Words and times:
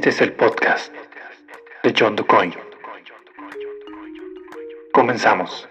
Este 0.00 0.08
es 0.08 0.20
el 0.22 0.32
podcast 0.32 0.94
de 1.82 1.94
John 1.94 2.16
DuCoin. 2.16 2.54
Comenzamos. 4.94 5.68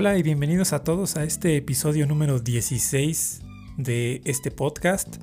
Hola 0.00 0.16
y 0.16 0.22
bienvenidos 0.22 0.72
a 0.72 0.84
todos 0.84 1.16
a 1.16 1.24
este 1.24 1.56
episodio 1.56 2.06
número 2.06 2.38
16 2.38 3.42
de 3.78 4.22
este 4.24 4.52
podcast. 4.52 5.16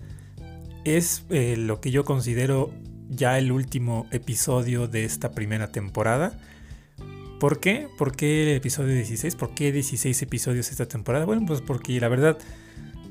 Es 0.84 1.26
eh, 1.30 1.56
lo 1.56 1.80
que 1.80 1.92
yo 1.92 2.04
considero 2.04 2.74
ya 3.08 3.38
el 3.38 3.54
último 3.54 4.06
episodio 4.12 4.90
de 4.90 5.06
esta 5.06 5.32
primera 5.32 5.72
temporada. 5.72 6.38
¿Por 7.40 7.62
qué? 7.62 7.88
¿Por 7.98 8.18
qué 8.18 8.44
el 8.44 8.58
episodio 8.58 8.94
16? 8.94 9.38
¿Por 9.38 9.54
qué 9.56 9.72
16 9.72 10.22
episodios 10.22 10.70
esta 10.70 10.90
temporada? 10.90 11.24
Bueno, 11.24 11.46
pues 11.48 11.62
porque 11.62 11.98
la 12.02 12.10
verdad 12.10 12.38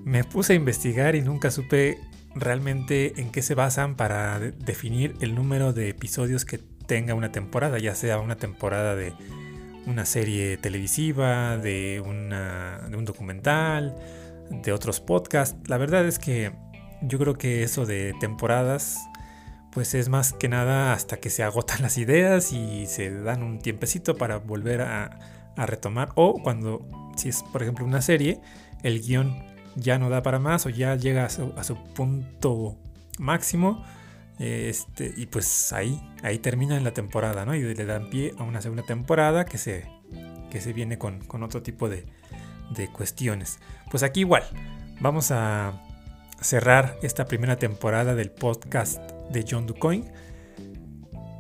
me 0.05 0.22
puse 0.22 0.52
a 0.52 0.56
investigar 0.56 1.17
y 1.17 1.22
nunca 1.22 1.50
supe 1.50 1.96
realmente 2.34 3.19
en 3.19 3.30
qué 3.30 3.41
se 3.41 3.55
basan 3.55 3.96
para 3.96 4.39
definir 4.39 5.14
el 5.22 5.34
número 5.34 5.72
de 5.72 5.89
episodios 5.89 6.44
que 6.44 6.58
tenga 6.58 7.14
una 7.14 7.33
temporada, 7.33 7.78
ya 7.78 7.94
sea 7.94 8.19
una 8.19 8.36
temporada 8.36 8.94
de 8.94 9.14
una 9.86 10.04
serie 10.04 10.56
televisiva, 10.56 11.56
de, 11.58 12.02
de 12.02 12.96
un 12.96 13.04
documental, 13.04 13.96
de 14.50 14.72
otros 14.72 15.00
podcasts. 15.00 15.56
La 15.68 15.78
verdad 15.78 16.06
es 16.06 16.18
que 16.18 16.52
yo 17.02 17.18
creo 17.18 17.34
que 17.34 17.62
eso 17.62 17.86
de 17.86 18.14
temporadas, 18.20 18.98
pues 19.70 19.94
es 19.94 20.08
más 20.08 20.32
que 20.32 20.48
nada 20.48 20.92
hasta 20.92 21.18
que 21.18 21.30
se 21.30 21.42
agotan 21.42 21.82
las 21.82 21.98
ideas 21.98 22.52
y 22.52 22.86
se 22.86 23.10
dan 23.10 23.42
un 23.42 23.58
tiempecito 23.58 24.16
para 24.16 24.38
volver 24.38 24.82
a, 24.82 25.18
retomar. 25.56 26.10
O 26.16 26.42
cuando, 26.42 26.84
si 27.16 27.28
es 27.28 27.44
por 27.44 27.62
ejemplo 27.62 27.84
una 27.84 28.02
serie, 28.02 28.40
el 28.82 29.00
guion 29.00 29.36
ya 29.77 29.98
no 29.98 30.10
da 30.10 30.22
para 30.22 30.40
más 30.40 30.66
o 30.66 30.68
ya 30.68 30.96
llega 30.96 31.27
a 31.27 31.64
su 31.64 31.77
punto 31.94 32.77
máximo 33.18 33.84
este, 34.38 35.14
y 35.16 35.27
pues 35.27 35.72
ahí, 35.72 36.00
ahí 36.22 36.38
termina 36.38 36.78
la 36.80 36.92
temporada, 36.92 37.44
¿no? 37.44 37.54
Y 37.54 37.62
le 37.62 37.84
dan 37.84 38.10
pie 38.10 38.34
a 38.38 38.42
una 38.42 38.60
segunda 38.60 38.82
temporada 38.82 39.44
que 39.44 39.58
se, 39.58 39.86
que 40.50 40.60
se 40.60 40.72
viene 40.72 40.98
con, 40.98 41.22
otro 41.42 41.62
tipo 41.62 41.88
de, 41.88 42.06
de 42.70 42.88
cuestiones. 42.88 43.58
Pues 43.90 44.02
aquí 44.02 44.20
igual, 44.20 44.42
vamos 45.00 45.30
a 45.30 45.80
cerrar 46.40 46.98
esta 47.02 47.27
primera 47.27 47.56
temporada 47.56 48.14
del 48.14 48.30
podcast 48.30 48.98
de 49.30 49.44
John 49.48 49.66
DuCoin 49.66 50.05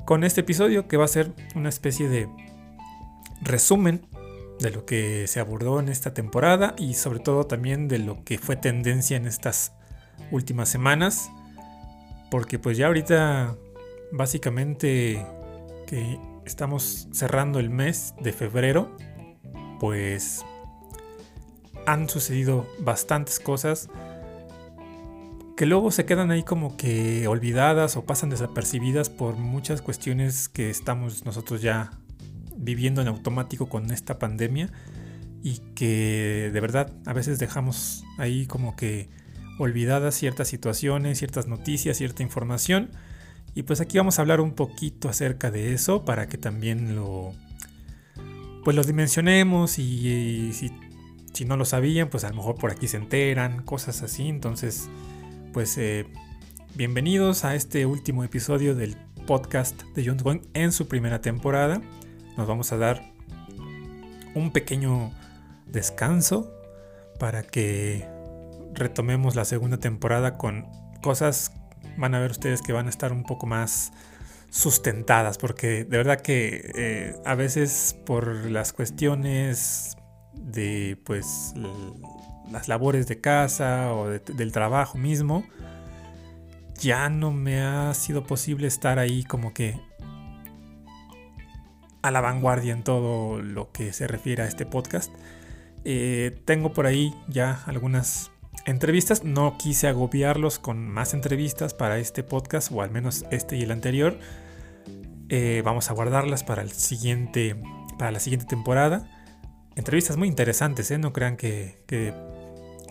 con 0.06 0.24
este 0.24 0.42
episodio 0.42 0.86
que 0.86 0.96
va 0.96 1.04
a 1.04 1.08
ser 1.08 1.32
una 1.54 1.68
especie 1.68 2.08
de 2.08 2.28
resumen 3.42 4.06
de 4.60 4.70
lo 4.70 4.86
que 4.86 5.26
se 5.26 5.40
abordó 5.40 5.80
en 5.80 5.88
esta 5.88 6.14
temporada 6.14 6.74
y 6.78 6.94
sobre 6.94 7.18
todo 7.18 7.44
también 7.44 7.88
de 7.88 7.98
lo 7.98 8.22
que 8.24 8.38
fue 8.38 8.56
tendencia 8.56 9.16
en 9.16 9.26
estas 9.26 9.72
últimas 10.30 10.68
semanas 10.68 11.30
porque 12.30 12.58
pues 12.58 12.76
ya 12.76 12.86
ahorita 12.86 13.56
básicamente 14.12 15.24
que 15.86 16.18
estamos 16.44 17.08
cerrando 17.12 17.58
el 17.58 17.70
mes 17.70 18.14
de 18.20 18.32
febrero, 18.32 18.96
pues 19.80 20.44
han 21.86 22.08
sucedido 22.08 22.66
bastantes 22.78 23.40
cosas 23.40 23.88
que 25.56 25.66
luego 25.66 25.90
se 25.90 26.04
quedan 26.04 26.30
ahí 26.30 26.42
como 26.42 26.76
que 26.76 27.28
olvidadas 27.28 27.96
o 27.96 28.04
pasan 28.04 28.30
desapercibidas 28.30 29.08
por 29.08 29.36
muchas 29.36 29.82
cuestiones 29.82 30.48
que 30.48 30.68
estamos 30.68 31.24
nosotros 31.24 31.62
ya 31.62 31.92
viviendo 32.56 33.02
en 33.02 33.08
automático 33.08 33.68
con 33.68 33.90
esta 33.92 34.18
pandemia 34.18 34.72
y 35.42 35.58
que 35.74 36.50
de 36.52 36.60
verdad 36.60 36.92
a 37.06 37.12
veces 37.12 37.38
dejamos 37.38 38.04
ahí 38.18 38.46
como 38.46 38.74
que 38.74 39.10
olvidadas 39.58 40.14
ciertas 40.14 40.48
situaciones, 40.48 41.18
ciertas 41.18 41.46
noticias, 41.46 41.96
cierta 41.96 42.22
información. 42.22 42.90
Y 43.54 43.62
pues 43.62 43.80
aquí 43.80 43.98
vamos 43.98 44.18
a 44.18 44.22
hablar 44.22 44.40
un 44.40 44.52
poquito 44.52 45.08
acerca 45.08 45.50
de 45.50 45.72
eso 45.72 46.04
para 46.04 46.26
que 46.26 46.38
también 46.38 46.96
lo 46.96 47.32
pues 48.64 48.74
los 48.74 48.86
dimensionemos 48.86 49.78
y, 49.78 50.52
si, 50.54 51.44
no 51.44 51.56
lo 51.56 51.66
sabían, 51.66 52.08
pues 52.08 52.24
a 52.24 52.30
lo 52.30 52.36
mejor 52.36 52.56
por 52.56 52.70
aquí 52.72 52.88
se 52.88 52.96
enteran, 52.96 53.62
cosas 53.62 54.02
así. 54.02 54.28
Entonces, 54.28 54.88
pues 55.52 55.76
eh, 55.76 56.06
bienvenidos 56.74 57.44
a 57.44 57.54
este 57.54 57.84
último 57.84 58.24
episodio 58.24 58.74
del 58.74 58.96
podcast 59.26 59.82
de 59.94 60.06
John 60.06 60.16
Dwayne 60.16 60.42
en 60.54 60.72
su 60.72 60.88
primera 60.88 61.20
temporada. 61.20 61.82
Nos 62.38 62.48
vamos 62.48 62.72
a 62.72 62.78
dar 62.78 63.12
un 64.34 64.50
pequeño 64.50 65.12
descanso 65.66 66.50
para 67.18 67.42
que 67.42 68.13
retomemos 68.74 69.34
la 69.34 69.44
segunda 69.44 69.78
temporada 69.78 70.36
con 70.36 70.66
cosas, 71.02 71.52
van 71.96 72.14
a 72.14 72.20
ver 72.20 72.30
ustedes 72.30 72.62
que 72.62 72.72
van 72.72 72.86
a 72.86 72.90
estar 72.90 73.12
un 73.12 73.24
poco 73.24 73.46
más 73.46 73.92
sustentadas, 74.50 75.38
porque 75.38 75.84
de 75.84 75.96
verdad 75.96 76.20
que 76.20 76.70
eh, 76.74 77.16
a 77.24 77.34
veces 77.34 77.96
por 78.06 78.50
las 78.50 78.72
cuestiones 78.72 79.96
de 80.34 80.98
pues 81.04 81.54
las 82.50 82.68
labores 82.68 83.06
de 83.06 83.20
casa 83.20 83.92
o 83.92 84.08
del 84.08 84.52
trabajo 84.52 84.98
mismo, 84.98 85.44
ya 86.78 87.08
no 87.08 87.32
me 87.32 87.62
ha 87.62 87.92
sido 87.94 88.24
posible 88.24 88.66
estar 88.66 88.98
ahí 88.98 89.24
como 89.24 89.54
que 89.54 89.80
a 92.02 92.10
la 92.10 92.20
vanguardia 92.20 92.74
en 92.74 92.82
todo 92.82 93.40
lo 93.40 93.72
que 93.72 93.92
se 93.92 94.06
refiere 94.06 94.42
a 94.42 94.46
este 94.46 94.66
podcast. 94.66 95.12
Eh, 95.84 96.38
tengo 96.44 96.72
por 96.72 96.86
ahí 96.86 97.14
ya 97.28 97.62
algunas 97.66 98.30
entrevistas. 98.64 99.24
No 99.24 99.56
quise 99.58 99.88
agobiarlos 99.88 100.58
con 100.58 100.88
más 100.88 101.14
entrevistas 101.14 101.74
para 101.74 101.98
este 101.98 102.22
podcast, 102.22 102.70
o 102.72 102.82
al 102.82 102.90
menos 102.90 103.24
este 103.30 103.56
y 103.56 103.62
el 103.62 103.70
anterior. 103.70 104.18
Eh, 105.28 105.62
vamos 105.64 105.90
a 105.90 105.94
guardarlas 105.94 106.44
para 106.44 106.62
el 106.62 106.72
siguiente. 106.72 107.56
Para 107.98 108.10
la 108.10 108.20
siguiente 108.20 108.46
temporada. 108.46 109.08
Entrevistas 109.76 110.16
muy 110.16 110.28
interesantes, 110.28 110.90
¿eh? 110.90 110.98
No 110.98 111.12
crean 111.12 111.36
que, 111.36 111.82
que, 111.86 112.12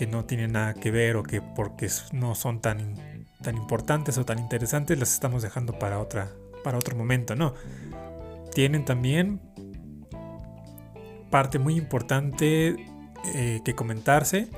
no 0.10 0.26
tienen 0.26 0.52
nada 0.52 0.74
que 0.74 0.92
ver 0.92 1.16
o 1.16 1.24
que 1.24 1.42
porque 1.42 1.88
no 2.12 2.36
son 2.36 2.60
tan, 2.60 2.96
tan 3.42 3.56
importantes 3.56 4.18
o 4.18 4.26
tan 4.26 4.38
interesantes 4.38 5.00
las 5.00 5.14
estamos 5.14 5.44
dejando 5.44 5.80
para, 5.80 6.00
otra, 6.00 6.30
para 6.62 6.78
otro 6.78 6.98
momento. 6.98 7.36
No. 7.36 7.54
Tienen 8.54 8.84
también 8.84 9.40
parte 11.30 11.58
muy 11.58 11.78
importante 11.78 12.76
eh, 13.34 13.62
que 13.64 13.76
comentarse 13.76 14.50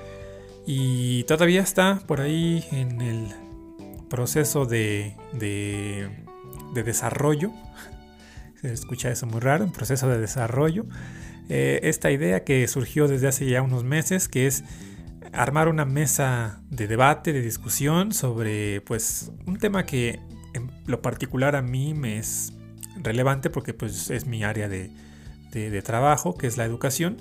y 0.65 1.23
todavía 1.25 1.61
está 1.61 1.99
por 2.07 2.21
ahí 2.21 2.65
en 2.71 3.01
el 3.01 3.27
proceso 4.09 4.65
de, 4.65 5.15
de, 5.33 6.09
desarrollo. 6.73 7.51
Se 8.61 8.73
escucha 8.73 9.11
eso 9.11 9.27
muy 9.27 9.41
raro, 9.41 9.65
un 9.65 9.71
proceso 9.71 10.07
de 10.07 10.19
desarrollo. 10.19 10.85
Eh, 11.49 11.81
esta 11.83 12.11
idea 12.11 12.43
que 12.43 12.67
surgió 12.67 13.07
desde 13.07 13.27
hace 13.27 13.47
ya 13.47 13.61
unos 13.61 13.83
meses, 13.83 14.27
que 14.27 14.47
es 14.47 14.63
armar 15.33 15.67
una 15.67 15.85
mesa 15.85 16.61
de 16.69 16.87
debate, 16.87 17.33
de 17.33 17.41
discusión 17.41 18.13
sobre 18.13 18.81
pues 18.81 19.31
un 19.45 19.57
tema 19.57 19.85
que 19.85 20.19
en 20.53 20.71
lo 20.87 21.01
particular 21.01 21.55
a 21.55 21.61
mí 21.61 21.93
me 21.93 22.17
es 22.17 22.53
relevante 22.95 23.49
porque 23.49 23.73
pues 23.73 24.09
es 24.09 24.25
mi 24.25 24.43
área 24.43 24.69
de, 24.69 24.89
de 25.51 25.81
trabajo, 25.81 26.35
que 26.35 26.47
es 26.47 26.57
la 26.57 26.65
educación, 26.65 27.17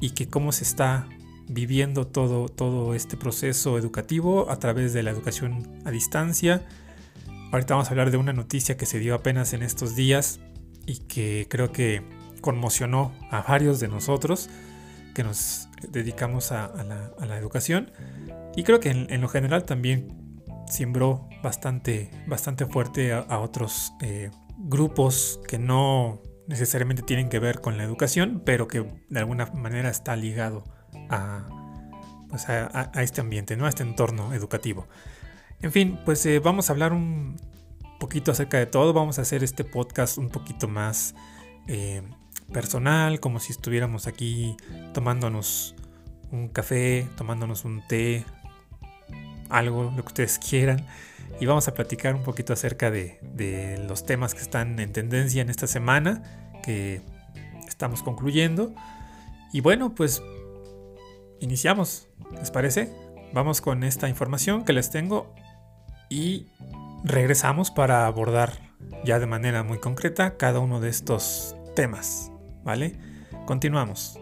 y 0.00 0.10
que 0.10 0.28
cómo 0.28 0.50
se 0.50 0.64
está 0.64 1.06
viviendo 1.48 2.06
todo, 2.06 2.48
todo 2.48 2.94
este 2.94 3.16
proceso 3.16 3.78
educativo 3.78 4.50
a 4.50 4.58
través 4.58 4.92
de 4.92 5.02
la 5.02 5.10
educación 5.10 5.80
a 5.84 5.90
distancia. 5.90 6.66
Ahorita 7.52 7.74
vamos 7.74 7.88
a 7.88 7.90
hablar 7.90 8.10
de 8.10 8.16
una 8.16 8.32
noticia 8.32 8.76
que 8.76 8.86
se 8.86 8.98
dio 8.98 9.14
apenas 9.14 9.52
en 9.52 9.62
estos 9.62 9.94
días 9.94 10.40
y 10.86 10.98
que 10.98 11.46
creo 11.48 11.72
que 11.72 12.02
conmocionó 12.40 13.12
a 13.30 13.42
varios 13.42 13.80
de 13.80 13.88
nosotros 13.88 14.50
que 15.14 15.24
nos 15.24 15.68
dedicamos 15.88 16.52
a, 16.52 16.72
la, 16.84 17.38
educación 17.38 17.92
y 18.56 18.64
creo 18.64 18.80
que 18.80 18.90
en, 18.90 19.20
lo 19.20 19.28
general 19.28 19.64
también 19.64 20.42
sembró 20.66 21.28
bastante, 21.42 22.10
bastante 22.26 22.66
fuerte 22.66 23.12
a, 23.12 23.38
otros 23.38 23.92
eh, 24.00 24.30
grupos 24.58 25.40
que 25.46 25.58
no 25.58 26.20
necesariamente 26.46 27.02
tienen 27.02 27.28
que 27.28 27.38
ver 27.38 27.60
con 27.60 27.78
la 27.78 27.84
educación, 27.84 28.42
pero 28.44 28.68
que 28.68 28.84
de 29.08 29.18
alguna 29.18 29.46
manera 29.46 29.88
está 29.88 30.16
ligado 30.16 30.64
pues, 32.28 32.48
a, 32.48 32.90
a, 32.92 33.02
este 33.02 33.20
ambiente, 33.20 33.56
¿no? 33.56 33.66
a 33.66 33.68
este 33.68 33.82
entorno 33.82 34.34
educativo. 34.34 34.86
En 35.60 35.72
fin, 35.72 35.98
pues 36.04 36.24
eh, 36.26 36.40
vamos 36.40 36.68
a 36.68 36.72
hablar 36.72 36.92
un 36.92 37.36
poquito 37.98 38.32
acerca 38.32 38.58
de 38.58 38.66
todo, 38.66 38.92
vamos 38.92 39.18
a 39.18 39.22
hacer 39.22 39.42
este 39.42 39.64
podcast 39.64 40.18
un 40.18 40.28
poquito 40.28 40.68
más 40.68 41.14
eh, 41.68 42.02
personal, 42.52 43.20
como 43.20 43.40
si 43.40 43.52
estuviéramos 43.52 44.06
aquí 44.06 44.56
tomándonos 44.92 45.74
un 46.30 46.48
café, 46.48 47.06
tomándonos 47.16 47.64
un 47.64 47.86
té, 47.86 48.24
algo, 49.48 49.84
lo 49.96 50.02
que 50.02 50.08
ustedes 50.08 50.38
quieran. 50.38 50.84
Y 51.40 51.46
vamos 51.46 51.66
a 51.68 51.74
platicar 51.74 52.14
un 52.14 52.22
poquito 52.22 52.52
acerca 52.52 52.90
de, 52.90 53.18
de 53.22 53.82
los 53.88 54.04
temas 54.04 54.34
que 54.34 54.42
están 54.42 54.78
en 54.78 54.92
tendencia 54.92 55.40
en 55.40 55.50
esta 55.50 55.66
semana, 55.66 56.22
que 56.62 57.00
estamos 57.66 58.02
concluyendo. 58.02 58.74
Y 59.52 59.60
bueno, 59.60 59.94
pues 59.94 60.22
iniciamos, 61.44 62.08
¿les 62.32 62.50
parece? 62.50 62.90
Vamos 63.32 63.60
con 63.60 63.84
esta 63.84 64.08
información 64.08 64.64
que 64.64 64.72
les 64.72 64.90
tengo 64.90 65.34
y 66.08 66.46
regresamos 67.04 67.70
para 67.70 68.06
abordar 68.06 68.52
ya 69.04 69.18
de 69.18 69.26
manera 69.26 69.62
muy 69.62 69.78
concreta 69.78 70.36
cada 70.36 70.58
uno 70.58 70.80
de 70.80 70.88
estos 70.88 71.54
temas, 71.76 72.32
¿vale? 72.64 72.96
Continuamos. 73.44 74.18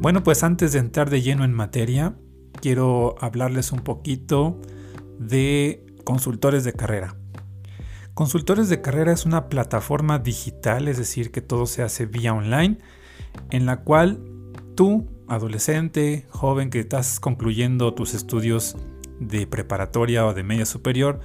Bueno, 0.00 0.22
pues 0.22 0.44
antes 0.44 0.72
de 0.72 0.78
entrar 0.78 1.10
de 1.10 1.22
lleno 1.22 1.44
en 1.44 1.52
materia, 1.52 2.14
quiero 2.60 3.16
hablarles 3.20 3.72
un 3.72 3.80
poquito 3.80 4.60
de 5.18 5.84
consultores 6.04 6.62
de 6.62 6.72
carrera. 6.72 7.17
Consultores 8.18 8.68
de 8.68 8.80
carrera 8.80 9.12
es 9.12 9.26
una 9.26 9.48
plataforma 9.48 10.18
digital, 10.18 10.88
es 10.88 10.98
decir, 10.98 11.30
que 11.30 11.40
todo 11.40 11.66
se 11.66 11.84
hace 11.84 12.04
vía 12.04 12.34
online, 12.34 12.78
en 13.50 13.64
la 13.64 13.84
cual 13.84 14.18
tú, 14.74 15.06
adolescente, 15.28 16.26
joven 16.30 16.68
que 16.70 16.80
estás 16.80 17.20
concluyendo 17.20 17.94
tus 17.94 18.14
estudios 18.14 18.76
de 19.20 19.46
preparatoria 19.46 20.26
o 20.26 20.34
de 20.34 20.42
media 20.42 20.66
superior, 20.66 21.20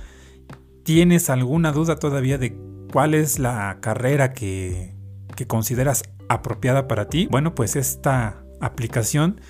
tienes 0.83 1.31
alguna 1.31 1.71
duda 1.71 1.95
todavía 1.95 2.37
de 2.37 2.55
cuál 2.91 3.15
es 3.15 3.39
la 3.39 3.79
carrera 3.81 4.33
que, 4.33 4.93
que 5.35 5.47
consideras 5.47 6.03
apropiada 6.29 6.87
para 6.87 7.09
ti, 7.09 7.25
bueno, 7.25 7.55
pues 7.55 7.75
esta 7.75 8.45
aplicación 8.61 9.41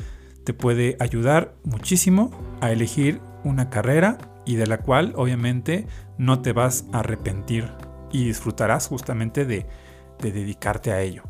te 0.45 0.53
puede 0.53 0.95
ayudar 1.01 1.55
muchísimo 1.65 2.31
a 2.61 2.71
elegir 2.71 3.19
una 3.43 3.69
carrera 3.69 4.17
y 4.45 4.55
de 4.55 4.67
la 4.67 4.77
cual 4.77 5.13
obviamente 5.17 5.87
no 6.25 6.41
te 6.41 6.53
vas 6.53 6.85
a 6.91 6.99
arrepentir 6.99 7.71
y 8.11 8.25
disfrutarás 8.25 8.87
justamente 8.87 9.45
de, 9.45 9.65
dedicarte 10.21 10.91
a 10.91 11.01
ello. 11.01 11.23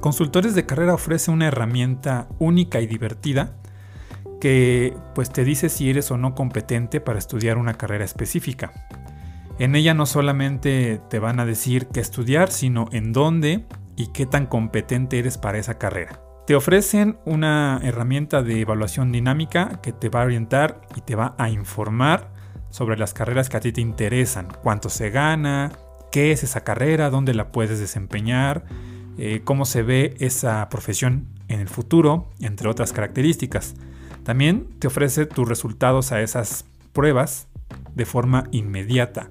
Consultores 0.00 0.54
de 0.54 0.66
carrera 0.66 0.94
ofrece 0.94 1.30
una 1.30 1.48
herramienta 1.48 2.28
única 2.38 2.80
y 2.80 2.86
divertida 2.86 3.56
que 4.40 4.96
pues 5.14 5.30
te 5.30 5.44
dice 5.44 5.68
si 5.68 5.90
eres 5.90 6.10
o 6.10 6.18
no 6.18 6.34
competente 6.34 7.00
para 7.00 7.18
estudiar 7.18 7.56
una 7.56 7.74
carrera 7.74 8.04
específica. 8.04 8.72
En 9.58 9.74
ella 9.74 9.94
no 9.94 10.06
solamente 10.06 11.00
te 11.08 11.18
van 11.18 11.40
a 11.40 11.46
decir 11.46 11.86
qué 11.88 12.00
estudiar, 12.00 12.50
sino 12.50 12.88
en 12.92 13.12
dónde 13.12 13.66
y 13.96 14.08
qué 14.08 14.26
tan 14.26 14.46
competente 14.46 15.18
eres 15.18 15.38
para 15.38 15.58
esa 15.58 15.78
carrera. 15.78 16.20
Te 16.46 16.54
ofrecen 16.54 17.18
una 17.24 17.80
herramienta 17.82 18.42
de 18.42 18.60
evaluación 18.60 19.12
dinámica 19.12 19.80
que 19.80 19.92
te 19.92 20.08
va 20.08 20.22
a 20.22 20.26
orientar 20.26 20.82
y 20.94 21.00
te 21.00 21.14
va 21.14 21.34
a 21.38 21.48
informar 21.48 22.33
sobre 22.74 22.98
las 22.98 23.14
carreras 23.14 23.48
que 23.48 23.56
a 23.56 23.60
ti 23.60 23.70
te 23.70 23.80
interesan, 23.80 24.48
cuánto 24.64 24.88
se 24.88 25.10
gana, 25.10 25.70
qué 26.10 26.32
es 26.32 26.42
esa 26.42 26.64
carrera, 26.64 27.08
dónde 27.08 27.32
la 27.32 27.52
puedes 27.52 27.78
desempeñar, 27.78 28.64
eh, 29.16 29.42
cómo 29.44 29.64
se 29.64 29.84
ve 29.84 30.16
esa 30.18 30.68
profesión 30.70 31.28
en 31.46 31.60
el 31.60 31.68
futuro, 31.68 32.32
entre 32.40 32.68
otras 32.68 32.92
características. 32.92 33.76
También 34.24 34.66
te 34.80 34.88
ofrece 34.88 35.24
tus 35.24 35.48
resultados 35.48 36.10
a 36.10 36.20
esas 36.20 36.64
pruebas 36.92 37.46
de 37.94 38.06
forma 38.06 38.48
inmediata. 38.50 39.30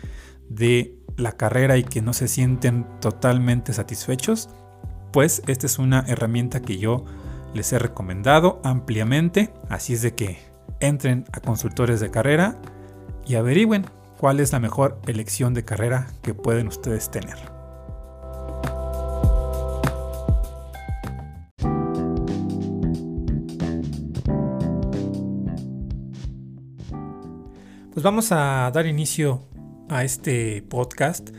de 0.49 0.95
la 1.15 1.33
carrera 1.33 1.77
y 1.77 1.83
que 1.83 2.01
no 2.01 2.13
se 2.13 2.27
sienten 2.27 2.85
totalmente 2.99 3.73
satisfechos, 3.73 4.49
pues 5.11 5.41
esta 5.47 5.65
es 5.65 5.79
una 5.79 6.05
herramienta 6.07 6.61
que 6.61 6.77
yo 6.77 7.05
les 7.53 7.71
he 7.73 7.79
recomendado 7.79 8.61
ampliamente, 8.63 9.51
así 9.69 9.93
es 9.93 10.01
de 10.01 10.13
que 10.13 10.39
entren 10.79 11.25
a 11.31 11.39
consultores 11.39 11.99
de 11.99 12.11
carrera 12.11 12.55
y 13.25 13.35
averigüen 13.35 13.85
cuál 14.17 14.39
es 14.39 14.51
la 14.51 14.59
mejor 14.59 14.99
elección 15.07 15.53
de 15.53 15.65
carrera 15.65 16.07
que 16.21 16.33
pueden 16.33 16.67
ustedes 16.67 17.09
tener. 17.09 17.56
Pues 27.97 28.03
vamos 28.03 28.31
a 28.31 28.69
dar 28.71 28.85
inicio 28.85 29.47
a 29.89 30.03
este 30.03 30.61
podcast 30.61 31.31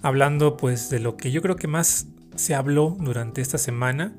hablando 0.00 0.56
pues 0.56 0.88
de 0.88 1.00
lo 1.00 1.16
que 1.16 1.32
yo 1.32 1.42
creo 1.42 1.56
que 1.56 1.66
más 1.66 2.06
se 2.36 2.54
habló 2.54 2.96
durante 3.00 3.40
esta 3.40 3.58
semana, 3.58 4.14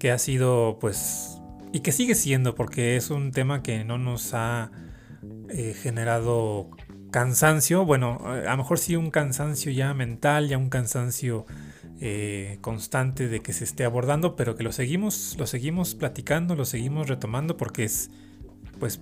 que 0.00 0.10
ha 0.10 0.18
sido 0.18 0.78
pues 0.80 1.40
y 1.72 1.82
que 1.82 1.92
sigue 1.92 2.16
siendo 2.16 2.56
porque 2.56 2.96
es 2.96 3.10
un 3.10 3.30
tema 3.30 3.62
que 3.62 3.84
no 3.84 3.96
nos 3.96 4.34
ha 4.34 4.72
eh, 5.48 5.76
generado 5.80 6.68
cansancio, 7.12 7.84
bueno, 7.84 8.18
a 8.24 8.50
lo 8.50 8.56
mejor 8.56 8.80
sí 8.80 8.96
un 8.96 9.12
cansancio 9.12 9.70
ya 9.70 9.94
mental, 9.94 10.48
ya 10.48 10.58
un 10.58 10.68
cansancio 10.68 11.46
eh, 12.00 12.58
constante 12.60 13.28
de 13.28 13.38
que 13.38 13.52
se 13.52 13.62
esté 13.62 13.84
abordando, 13.84 14.34
pero 14.34 14.56
que 14.56 14.64
lo 14.64 14.72
seguimos, 14.72 15.36
lo 15.38 15.46
seguimos 15.46 15.94
platicando, 15.94 16.56
lo 16.56 16.64
seguimos 16.64 17.06
retomando 17.08 17.56
porque 17.56 17.84
es, 17.84 18.10
pues, 18.80 19.00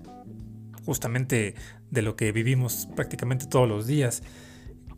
justamente 0.84 1.54
de 1.90 2.02
lo 2.02 2.16
que 2.16 2.32
vivimos 2.32 2.88
prácticamente 2.94 3.46
todos 3.46 3.68
los 3.68 3.86
días 3.86 4.22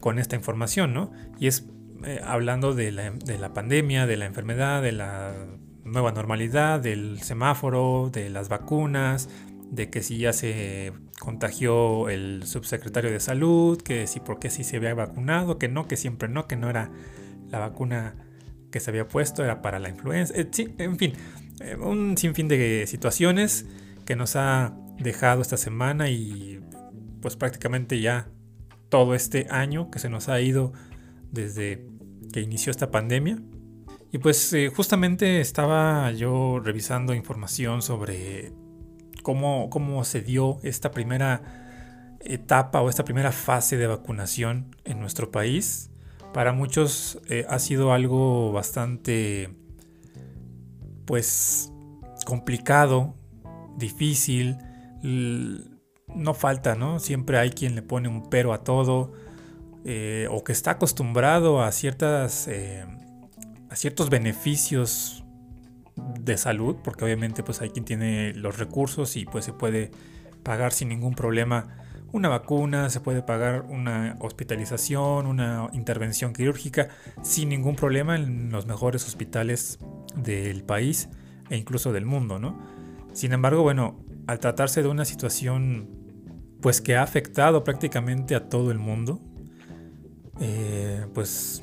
con 0.00 0.18
esta 0.18 0.36
información, 0.36 0.92
¿no? 0.92 1.12
Y 1.38 1.46
es 1.46 1.66
eh, 2.04 2.20
hablando 2.24 2.74
de 2.74 2.92
la, 2.92 3.10
de 3.10 3.38
la, 3.38 3.54
pandemia, 3.54 4.06
de 4.06 4.16
la 4.16 4.26
enfermedad, 4.26 4.82
de 4.82 4.92
la 4.92 5.34
nueva 5.84 6.12
normalidad, 6.12 6.80
del 6.80 7.22
semáforo, 7.22 8.10
de 8.12 8.28
las 8.28 8.48
vacunas, 8.48 9.28
de 9.70 9.90
que 9.90 10.02
si 10.02 10.18
ya 10.18 10.32
se 10.32 10.92
contagió 11.18 12.08
el 12.08 12.42
subsecretario 12.44 13.10
de 13.10 13.20
salud, 13.20 13.80
que 13.80 14.06
si 14.06 14.20
por 14.20 14.38
qué 14.38 14.50
si 14.50 14.64
se 14.64 14.76
había 14.76 14.94
vacunado, 14.94 15.58
que 15.58 15.68
no, 15.68 15.88
que 15.88 15.96
siempre 15.96 16.28
no, 16.28 16.46
que 16.46 16.56
no 16.56 16.68
era 16.68 16.90
la 17.50 17.58
vacuna 17.58 18.14
que 18.70 18.80
se 18.80 18.90
había 18.90 19.08
puesto, 19.08 19.42
era 19.44 19.62
para 19.62 19.78
la 19.78 19.88
influenza, 19.88 20.34
eh, 20.36 20.48
en 20.78 20.98
fin, 20.98 21.12
eh, 21.60 21.76
un 21.76 22.16
sinfín 22.18 22.48
de 22.48 22.84
situaciones 22.86 23.66
que 24.04 24.16
nos 24.16 24.36
ha 24.36 24.76
dejado 24.98 25.42
esta 25.42 25.56
semana 25.56 26.08
y 26.08 26.60
pues 27.20 27.36
prácticamente 27.36 28.00
ya 28.00 28.28
todo 28.88 29.14
este 29.14 29.46
año 29.50 29.90
que 29.90 29.98
se 29.98 30.08
nos 30.08 30.28
ha 30.28 30.40
ido 30.40 30.72
desde 31.30 31.86
que 32.32 32.40
inició 32.40 32.70
esta 32.70 32.90
pandemia. 32.90 33.38
Y 34.12 34.18
pues 34.18 34.52
eh, 34.52 34.70
justamente 34.74 35.40
estaba 35.40 36.10
yo 36.12 36.60
revisando 36.60 37.14
información 37.14 37.82
sobre 37.82 38.52
cómo, 39.22 39.68
cómo 39.70 40.04
se 40.04 40.22
dio 40.22 40.58
esta 40.62 40.90
primera 40.90 41.42
etapa 42.20 42.80
o 42.80 42.88
esta 42.88 43.04
primera 43.04 43.32
fase 43.32 43.76
de 43.76 43.86
vacunación 43.86 44.74
en 44.84 45.00
nuestro 45.00 45.30
país. 45.30 45.90
Para 46.32 46.52
muchos 46.52 47.20
eh, 47.28 47.46
ha 47.48 47.58
sido 47.58 47.92
algo 47.92 48.52
bastante, 48.52 49.54
pues, 51.04 51.72
complicado, 52.24 53.14
difícil. 53.76 54.58
No 56.14 56.34
falta, 56.34 56.74
¿no? 56.74 56.98
Siempre 56.98 57.38
hay 57.38 57.50
quien 57.50 57.74
le 57.74 57.82
pone 57.82 58.08
un 58.08 58.28
pero 58.30 58.52
a 58.52 58.64
todo 58.64 59.12
eh, 59.84 60.28
o 60.30 60.44
que 60.44 60.52
está 60.52 60.72
acostumbrado 60.72 61.62
a 61.62 61.70
ciertas 61.72 62.48
a 63.68 63.76
ciertos 63.76 64.10
beneficios 64.10 65.24
de 66.20 66.36
salud, 66.36 66.76
porque 66.82 67.04
obviamente 67.04 67.42
pues 67.42 67.60
hay 67.60 67.70
quien 67.70 67.84
tiene 67.84 68.34
los 68.34 68.58
recursos 68.58 69.16
y 69.16 69.24
pues 69.24 69.44
se 69.44 69.52
puede 69.52 69.90
pagar 70.42 70.72
sin 70.72 70.88
ningún 70.88 71.14
problema 71.14 71.86
una 72.12 72.28
vacuna, 72.28 72.88
se 72.88 73.00
puede 73.00 73.22
pagar 73.22 73.62
una 73.68 74.16
hospitalización, 74.20 75.26
una 75.26 75.68
intervención 75.72 76.32
quirúrgica 76.32 76.88
sin 77.22 77.48
ningún 77.48 77.76
problema 77.76 78.16
en 78.16 78.50
los 78.50 78.66
mejores 78.66 79.06
hospitales 79.06 79.78
del 80.14 80.62
país 80.62 81.08
e 81.50 81.56
incluso 81.56 81.92
del 81.92 82.06
mundo, 82.06 82.38
¿no? 82.38 82.58
Sin 83.12 83.32
embargo, 83.32 83.62
bueno, 83.62 83.98
al 84.26 84.38
tratarse 84.38 84.82
de 84.82 84.88
una 84.88 85.04
situación 85.04 85.88
pues 86.60 86.80
que 86.80 86.96
ha 86.96 87.02
afectado 87.02 87.64
prácticamente 87.64 88.34
a 88.34 88.48
todo 88.48 88.70
el 88.70 88.78
mundo, 88.78 89.20
eh, 90.40 91.06
pues 91.14 91.62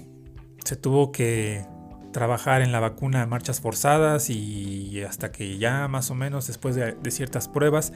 se 0.64 0.76
tuvo 0.76 1.12
que 1.12 1.66
trabajar 2.12 2.62
en 2.62 2.72
la 2.72 2.80
vacuna 2.80 3.24
a 3.24 3.26
marchas 3.26 3.60
forzadas 3.60 4.30
y 4.30 5.02
hasta 5.02 5.32
que 5.32 5.58
ya 5.58 5.88
más 5.88 6.12
o 6.12 6.16
menos 6.16 6.48
después 6.48 6.76
de, 6.76 6.96
ciertas 7.12 7.50
pruebas, 7.50 7.92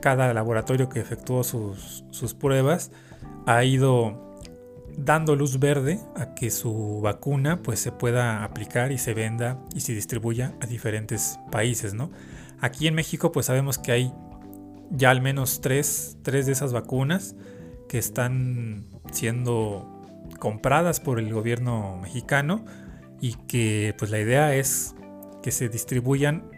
cada 0.00 0.32
laboratorio 0.34 0.88
que 0.88 1.00
efectuó 1.00 1.44
sus, 1.44 2.04
sus, 2.10 2.34
pruebas 2.34 2.90
ha 3.46 3.62
ido 3.64 4.38
dando 4.96 5.36
luz 5.36 5.58
verde 5.58 6.00
a 6.16 6.34
que 6.34 6.50
su 6.50 7.00
vacuna 7.02 7.62
pues 7.62 7.80
se 7.80 7.92
pueda 7.92 8.44
aplicar 8.44 8.92
y 8.92 8.98
se 8.98 9.14
venda 9.14 9.58
y 9.74 9.80
se 9.80 9.92
distribuya 9.92 10.54
a 10.60 10.66
diferentes 10.66 11.38
países, 11.50 11.94
¿no? 11.94 12.10
Aquí 12.64 12.86
en 12.86 12.94
México 12.94 13.30
pues 13.30 13.44
sabemos 13.44 13.76
que 13.76 13.92
hay 13.92 14.14
ya 14.88 15.10
al 15.10 15.20
menos 15.20 15.60
tres, 15.60 16.16
tres 16.22 16.46
de 16.46 16.52
esas 16.52 16.72
vacunas 16.72 17.36
que 17.90 17.98
están 17.98 18.86
siendo 19.12 19.86
compradas 20.38 20.98
por 20.98 21.18
el 21.18 21.30
gobierno 21.30 21.98
mexicano 22.00 22.64
y 23.20 23.34
que 23.34 23.94
pues 23.98 24.10
la 24.10 24.18
idea 24.18 24.54
es 24.54 24.94
que 25.42 25.50
se 25.50 25.68
distribuyan 25.68 26.50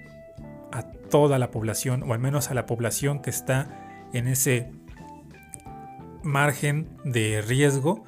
a 0.71 0.85
toda 0.85 1.41
la 1.41 1.51
población 1.51 2.05
o 2.05 2.13
al 2.13 2.21
menos 2.21 2.53
a 2.53 2.55
la 2.55 2.67
población 2.67 3.21
que 3.21 3.31
está 3.31 4.09
en 4.13 4.29
ese 4.29 4.71
margen 6.23 6.89
de 7.03 7.43
riesgo 7.43 8.05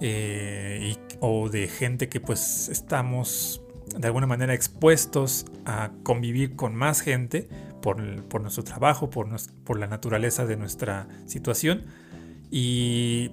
eh, 0.00 0.96
o 1.20 1.50
de 1.50 1.68
gente 1.68 2.08
que 2.08 2.18
pues 2.18 2.70
estamos 2.70 3.60
de 3.96 4.06
alguna 4.06 4.26
manera 4.26 4.54
expuestos 4.54 5.46
a 5.64 5.90
convivir 6.02 6.56
con 6.56 6.74
más 6.74 7.00
gente 7.00 7.48
por, 7.82 8.00
nuestro 8.40 8.64
trabajo, 8.64 9.10
por, 9.10 9.28
por 9.64 9.78
la 9.78 9.86
naturaleza 9.86 10.44
de 10.44 10.56
nuestra 10.56 11.06
situación 11.26 11.84
y 12.50 13.30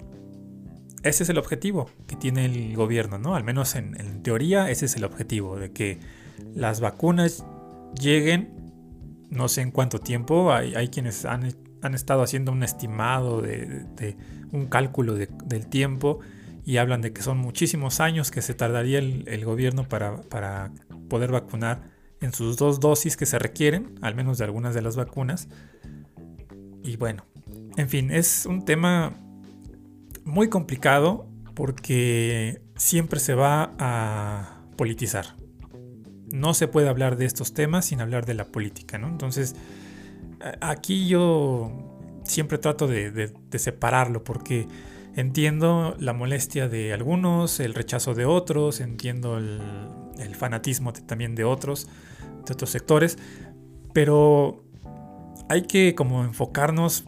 ese 1.02 1.22
es 1.24 1.28
el 1.28 1.38
objetivo 1.38 1.90
que 2.06 2.16
tiene 2.16 2.46
el 2.46 2.74
gobierno, 2.74 3.18
¿no? 3.18 3.34
Al 3.36 3.44
menos 3.44 3.74
en, 3.74 4.22
teoría 4.22 4.70
ese 4.70 4.86
es 4.86 4.96
el 4.96 5.04
objetivo, 5.04 5.58
de 5.58 5.70
que 5.70 6.00
las 6.54 6.80
vacunas 6.80 7.44
lleguen, 8.00 8.54
no 9.28 9.48
sé 9.48 9.60
en 9.60 9.70
cuánto 9.70 9.98
tiempo, 9.98 10.52
hay, 10.52 10.88
quienes 10.88 11.26
han, 11.26 11.44
estado 11.94 12.22
haciendo 12.22 12.52
un 12.52 12.62
estimado 12.62 13.42
de, 13.42 14.16
un 14.52 14.66
cálculo 14.66 15.14
del 15.14 15.66
tiempo 15.66 16.20
y 16.64 16.78
hablan 16.78 17.00
de 17.00 17.12
que 17.12 17.22
son 17.22 17.38
muchísimos 17.38 18.00
años 18.00 18.30
que 18.30 18.42
se 18.42 18.54
tardaría 18.54 18.98
el, 18.98 19.44
gobierno 19.44 19.88
para, 19.88 20.20
para 20.22 20.72
poder 21.08 21.30
vacunar 21.30 21.82
en 22.20 22.32
sus 22.32 22.56
dos 22.56 22.80
dosis 22.80 23.16
que 23.16 23.26
se 23.26 23.38
requieren, 23.38 23.98
al 24.00 24.14
menos 24.14 24.38
de 24.38 24.44
algunas 24.44 24.74
de 24.74 24.82
las 24.82 24.96
vacunas. 24.96 25.48
Y 26.82 26.96
bueno, 26.96 27.26
en 27.76 27.88
fin, 27.88 28.10
es 28.10 28.46
un 28.46 28.64
tema 28.64 29.16
muy 30.24 30.48
complicado 30.48 31.26
porque 31.54 32.62
siempre 32.76 33.20
se 33.20 33.34
va 33.34 33.72
a 33.78 34.62
politizar. 34.76 35.36
No 36.32 36.54
se 36.54 36.66
puede 36.66 36.88
hablar 36.88 37.16
de 37.16 37.26
estos 37.26 37.54
temas 37.54 37.86
sin 37.86 38.00
hablar 38.00 38.26
de 38.26 38.34
la 38.34 38.46
política, 38.46 38.98
¿no? 38.98 39.08
Entonces, 39.08 39.54
aquí 40.60 41.06
yo 41.06 41.72
siempre 42.24 42.58
trato 42.58 42.86
de, 42.86 43.32
separarlo 43.56 44.24
porque 44.24 44.66
entiendo 45.16 45.96
la 45.98 46.12
molestia 46.12 46.68
de 46.68 46.92
algunos, 46.92 47.60
el 47.60 47.74
rechazo 47.74 48.14
de 48.14 48.24
otros, 48.26 48.80
entiendo 48.80 49.38
el, 49.38 49.60
fanatismo 50.34 50.92
también 50.92 51.34
de 51.34 51.44
otros, 51.44 51.88
de 52.46 52.52
otros 52.52 52.70
sectores, 52.70 53.18
pero 53.92 54.64
hay 55.48 55.62
que 55.62 55.94
como 55.94 56.24
enfocarnos 56.24 57.04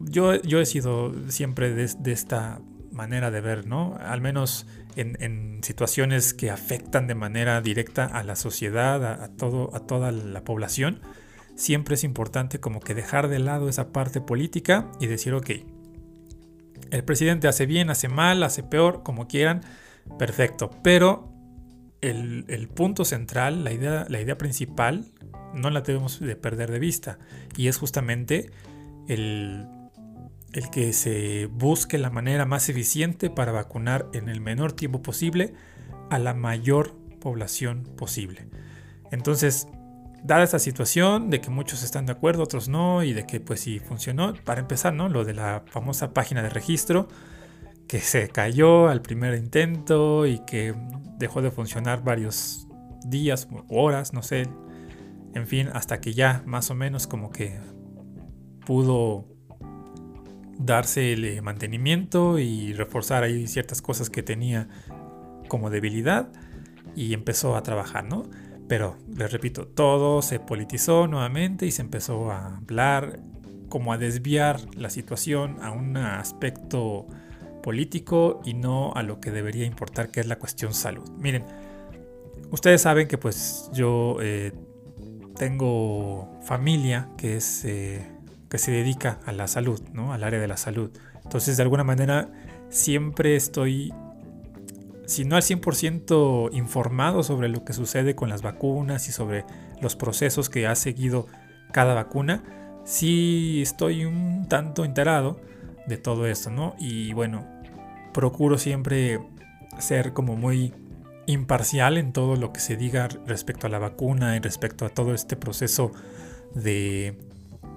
yo, 0.00 0.32
he 0.32 0.66
sido 0.66 1.12
siempre 1.28 1.74
de, 1.74 2.12
esta 2.12 2.60
manera 2.90 3.30
de 3.30 3.40
ver, 3.40 3.66
¿no? 3.66 3.96
Al 4.00 4.20
menos 4.20 4.66
en, 4.96 5.60
situaciones 5.62 6.32
que 6.32 6.50
afectan 6.50 7.06
de 7.06 7.14
manera 7.14 7.60
directa 7.60 8.06
a 8.06 8.22
la 8.22 8.34
sociedad, 8.34 9.04
a, 9.04 9.28
todo, 9.28 9.74
a 9.74 9.80
toda 9.80 10.10
la 10.10 10.42
población, 10.42 11.00
siempre 11.54 11.94
es 11.94 12.04
importante 12.04 12.60
como 12.60 12.80
que 12.80 12.94
dejar 12.94 13.28
de 13.28 13.38
lado 13.38 13.68
esa 13.68 13.92
parte 13.92 14.20
política 14.20 14.90
y 15.00 15.06
decir, 15.06 15.34
ok, 15.34 15.50
el 16.90 17.04
presidente 17.04 17.48
hace 17.48 17.66
bien, 17.66 17.90
hace 17.90 18.08
mal, 18.08 18.42
hace 18.42 18.62
peor, 18.62 19.02
como 19.02 19.28
quieran, 19.28 19.62
perfecto, 20.18 20.70
pero 20.82 21.32
el, 22.00 22.68
punto 22.74 23.04
central, 23.04 23.64
la 23.64 23.72
idea, 23.72 24.06
la 24.08 24.20
idea 24.20 24.38
principal, 24.38 25.06
no 25.54 25.70
la 25.70 25.80
debemos 25.82 26.20
de 26.20 26.36
perder 26.36 26.70
de 26.70 26.78
vista 26.78 27.18
y 27.56 27.68
es 27.68 27.76
justamente 27.76 28.50
el 29.08 29.66
el 30.52 30.70
que 30.70 30.92
se 30.92 31.46
busque 31.46 31.98
la 31.98 32.10
manera 32.10 32.44
más 32.44 32.68
eficiente 32.68 33.30
para 33.30 33.52
vacunar 33.52 34.08
en 34.12 34.28
el 34.28 34.40
menor 34.40 34.72
tiempo 34.72 35.02
posible 35.02 35.54
a 36.10 36.18
la 36.18 36.34
mayor 36.34 36.96
población 37.20 37.84
posible. 37.96 38.48
Entonces, 39.12 39.68
dada 40.22 40.44
esta 40.44 40.58
situación 40.58 41.30
de 41.30 41.40
que 41.40 41.50
muchos 41.50 41.82
están 41.82 42.06
de 42.06 42.12
acuerdo, 42.12 42.42
otros 42.42 42.68
no, 42.68 43.02
y 43.02 43.12
de 43.12 43.26
que 43.26 43.40
pues 43.40 43.60
si 43.60 43.78
funcionó, 43.78 44.34
para 44.44 44.60
empezar, 44.60 44.92
¿no? 44.92 45.08
Lo 45.08 45.24
de 45.24 45.34
la 45.34 45.62
famosa 45.66 46.12
página 46.12 46.42
de 46.42 46.50
registro 46.50 47.08
que 47.88 48.00
se 48.00 48.28
cayó 48.28 48.88
al 48.88 49.02
primer 49.02 49.34
intento 49.34 50.26
y 50.26 50.38
que 50.44 50.74
dejó 51.18 51.42
de 51.42 51.50
funcionar 51.50 52.04
varios 52.04 52.68
días 53.04 53.48
horas, 53.68 54.12
no 54.12 54.22
sé. 54.22 54.48
En 55.34 55.46
fin, 55.46 55.68
hasta 55.72 56.00
que 56.00 56.12
ya 56.12 56.42
más 56.46 56.70
o 56.70 56.74
menos 56.74 57.06
como 57.06 57.30
que 57.30 57.58
pudo 58.64 59.26
darse 60.58 61.14
el 61.14 61.24
eh, 61.24 61.42
mantenimiento 61.42 62.38
y 62.38 62.74
reforzar 62.74 63.24
ahí 63.24 63.46
ciertas 63.46 63.82
cosas 63.82 64.10
que 64.10 64.22
tenía 64.22 64.68
como 65.48 65.70
debilidad 65.70 66.30
y 66.94 67.14
empezó 67.14 67.56
a 67.56 67.62
trabajar, 67.62 68.04
¿no? 68.04 68.22
Pero 68.70 68.96
les 69.16 69.32
repito, 69.32 69.66
todo 69.66 70.22
se 70.22 70.38
politizó 70.38 71.08
nuevamente 71.08 71.66
y 71.66 71.72
se 71.72 71.82
empezó 71.82 72.30
a 72.30 72.58
hablar 72.58 73.18
como 73.68 73.92
a 73.92 73.98
desviar 73.98 74.60
la 74.76 74.90
situación 74.90 75.56
a 75.60 75.72
un 75.72 75.96
aspecto 75.96 77.08
político 77.64 78.40
y 78.44 78.54
no 78.54 78.92
a 78.94 79.02
lo 79.02 79.18
que 79.18 79.32
debería 79.32 79.66
importar 79.66 80.12
que 80.12 80.20
es 80.20 80.28
la 80.28 80.38
cuestión 80.38 80.72
salud. 80.72 81.10
Miren, 81.18 81.44
ustedes 82.52 82.82
saben 82.82 83.08
que 83.08 83.18
pues 83.18 83.68
yo 83.72 84.18
eh, 84.22 84.52
tengo 85.34 86.38
familia 86.44 87.08
que 87.18 87.38
es 87.38 87.64
eh, 87.64 88.06
que 88.48 88.58
se 88.58 88.70
dedica 88.70 89.18
a 89.26 89.32
la 89.32 89.48
salud, 89.48 89.82
¿no? 89.92 90.12
Al 90.12 90.22
área 90.22 90.38
de 90.38 90.46
la 90.46 90.56
salud. 90.56 90.92
Entonces, 91.24 91.56
de 91.56 91.64
alguna 91.64 91.82
manera, 91.82 92.30
siempre 92.68 93.34
estoy 93.34 93.92
si 95.10 95.24
no 95.24 95.34
al 95.34 95.42
100% 95.42 96.50
informado 96.52 97.24
sobre 97.24 97.48
lo 97.48 97.64
que 97.64 97.72
sucede 97.72 98.14
con 98.14 98.28
las 98.28 98.42
vacunas 98.42 99.08
y 99.08 99.12
sobre 99.12 99.44
los 99.80 99.96
procesos 99.96 100.48
que 100.48 100.68
ha 100.68 100.76
seguido 100.76 101.26
cada 101.72 101.94
vacuna, 101.94 102.44
sí 102.84 103.60
estoy 103.60 104.04
un 104.04 104.46
tanto 104.48 104.84
enterado 104.84 105.40
de 105.88 105.96
todo 105.96 106.28
esto, 106.28 106.50
¿no? 106.50 106.76
Y 106.78 107.12
bueno, 107.12 107.44
procuro 108.14 108.56
siempre 108.56 109.18
ser 109.80 110.12
como 110.12 110.36
muy 110.36 110.72
imparcial 111.26 111.98
en 111.98 112.12
todo 112.12 112.36
lo 112.36 112.52
que 112.52 112.60
se 112.60 112.76
diga 112.76 113.08
respecto 113.26 113.66
a 113.66 113.70
la 113.70 113.80
vacuna 113.80 114.36
y 114.36 114.38
respecto 114.38 114.86
a 114.86 114.90
todo 114.90 115.12
este 115.12 115.34
proceso 115.34 115.90
de, 116.54 117.18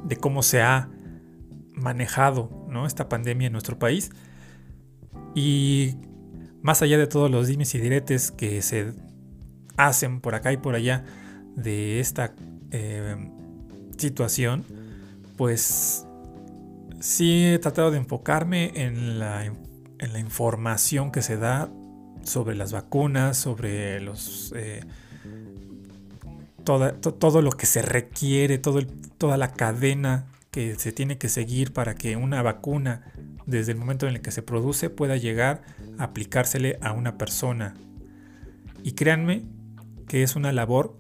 de 0.03 0.17
cómo 0.17 0.43
se 0.43 0.61
ha 0.61 0.87
manejado 1.73 2.67
¿no? 2.69 2.85
esta 2.85 3.09
pandemia 3.09 3.47
en 3.47 3.53
nuestro 3.53 3.79
país. 3.79 4.11
Y 5.33 5.97
más 6.63 6.81
allá 6.81 6.97
de 6.97 7.05
todos 7.05 7.29
los 7.29 7.47
dimes 7.47 7.75
y 7.75 7.79
diretes 7.79 8.31
que 8.31 8.61
se 8.63 8.93
hacen 9.77 10.21
por 10.21 10.33
acá 10.33 10.51
y 10.53 10.57
por 10.57 10.75
allá 10.75 11.03
de 11.55 11.99
esta 11.99 12.33
eh, 12.71 13.29
situación, 13.97 14.63
pues 15.37 16.05
sí 16.99 17.45
he 17.45 17.59
tratado 17.59 17.91
de 17.91 17.97
enfocarme 17.97 18.71
en 18.75 19.19
la, 19.19 19.45
información 20.17 21.11
que 21.11 21.21
se 21.21 21.37
da 21.37 21.69
sobre 22.23 22.55
las 22.55 22.71
vacunas, 22.71 23.37
sobre 23.37 23.99
los... 23.99 24.53
Eh, 24.55 24.81
todo 26.63 27.41
lo 27.41 27.51
que 27.51 27.65
se 27.65 27.81
requiere, 27.81 28.57
toda 28.57 29.37
la 29.37 29.51
cadena 29.51 30.27
que 30.49 30.75
se 30.75 30.93
tiene 30.93 31.17
que 31.17 31.27
seguir 31.27 31.73
para 31.73 31.95
que 31.95 32.15
una 32.15 32.41
vacuna 32.41 33.11
desde 33.45 33.73
el 33.73 33.77
momento 33.77 34.07
en 34.07 34.15
el 34.15 34.21
que 34.21 34.31
se 34.31 34.41
produce 34.41 34.89
pueda 34.89 35.17
llegar 35.17 35.63
aplicársele 35.97 36.77
a 36.81 36.91
una 36.93 37.17
persona. 37.17 37.75
Y 38.83 38.93
créanme 38.93 39.43
que 40.07 40.23
es 40.23 40.35
una 40.35 40.51
labor 40.51 40.99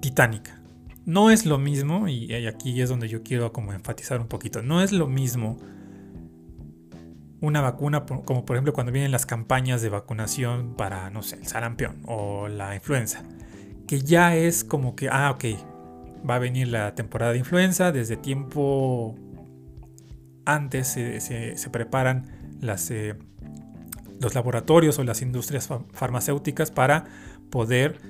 titánica. 0.00 0.60
No 1.06 1.30
es 1.30 1.46
lo 1.46 1.58
mismo, 1.58 2.08
y 2.08 2.32
aquí 2.46 2.80
es 2.80 2.88
donde 2.88 3.08
yo 3.08 3.22
quiero 3.22 3.52
como 3.52 3.72
enfatizar 3.72 4.20
un 4.20 4.28
poquito, 4.28 4.62
no 4.62 4.82
es 4.82 4.92
lo 4.92 5.06
mismo 5.06 5.58
una 7.46 7.60
vacuna 7.60 8.06
como 8.06 8.44
por 8.44 8.56
ejemplo 8.56 8.72
cuando 8.72 8.92
vienen 8.92 9.12
las 9.12 9.26
campañas 9.26 9.82
de 9.82 9.90
vacunación 9.90 10.74
para, 10.76 11.10
no 11.10 11.22
sé, 11.22 11.36
el 11.36 11.46
sarampión 11.46 12.00
o 12.06 12.48
la 12.48 12.74
influenza, 12.74 13.22
que 13.86 14.00
ya 14.00 14.34
es 14.36 14.64
como 14.64 14.96
que, 14.96 15.08
ah, 15.10 15.30
ok, 15.30 15.44
va 16.28 16.36
a 16.36 16.38
venir 16.38 16.68
la 16.68 16.94
temporada 16.94 17.32
de 17.32 17.38
influenza, 17.38 17.92
desde 17.92 18.16
tiempo 18.16 19.14
antes 20.46 20.88
se, 20.88 21.68
preparan 21.70 22.56
las, 22.60 22.90
eh, 22.90 23.14
los 24.24 24.34
laboratorios 24.34 24.98
o 24.98 25.04
las 25.04 25.22
industrias 25.22 25.68
farmacéuticas 25.92 26.70
para 26.70 27.04
poder 27.50 28.00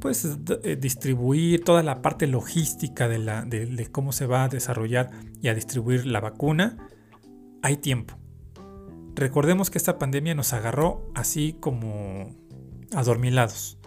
pues 0.00 0.24
eh, 0.64 0.76
distribuir 0.76 1.62
toda 1.62 1.84
la 1.84 2.02
parte 2.02 2.26
logística 2.26 3.08
de, 3.08 3.18
la, 3.18 3.42
de, 3.42 3.86
cómo 3.92 4.10
se 4.12 4.26
va 4.26 4.44
a 4.44 4.48
desarrollar 4.48 5.10
y 5.40 5.46
a 5.46 5.54
distribuir 5.54 6.06
la 6.06 6.18
vacuna, 6.18 6.88
hay 7.62 7.76
tiempo. 7.76 8.18
Recordemos 9.14 9.70
que 9.70 9.78
esta 9.78 9.98
pandemia 9.98 10.34
nos 10.34 10.52
agarró 10.52 11.08
así 11.14 11.56
como 11.60 12.34
adormilados. 12.92 13.78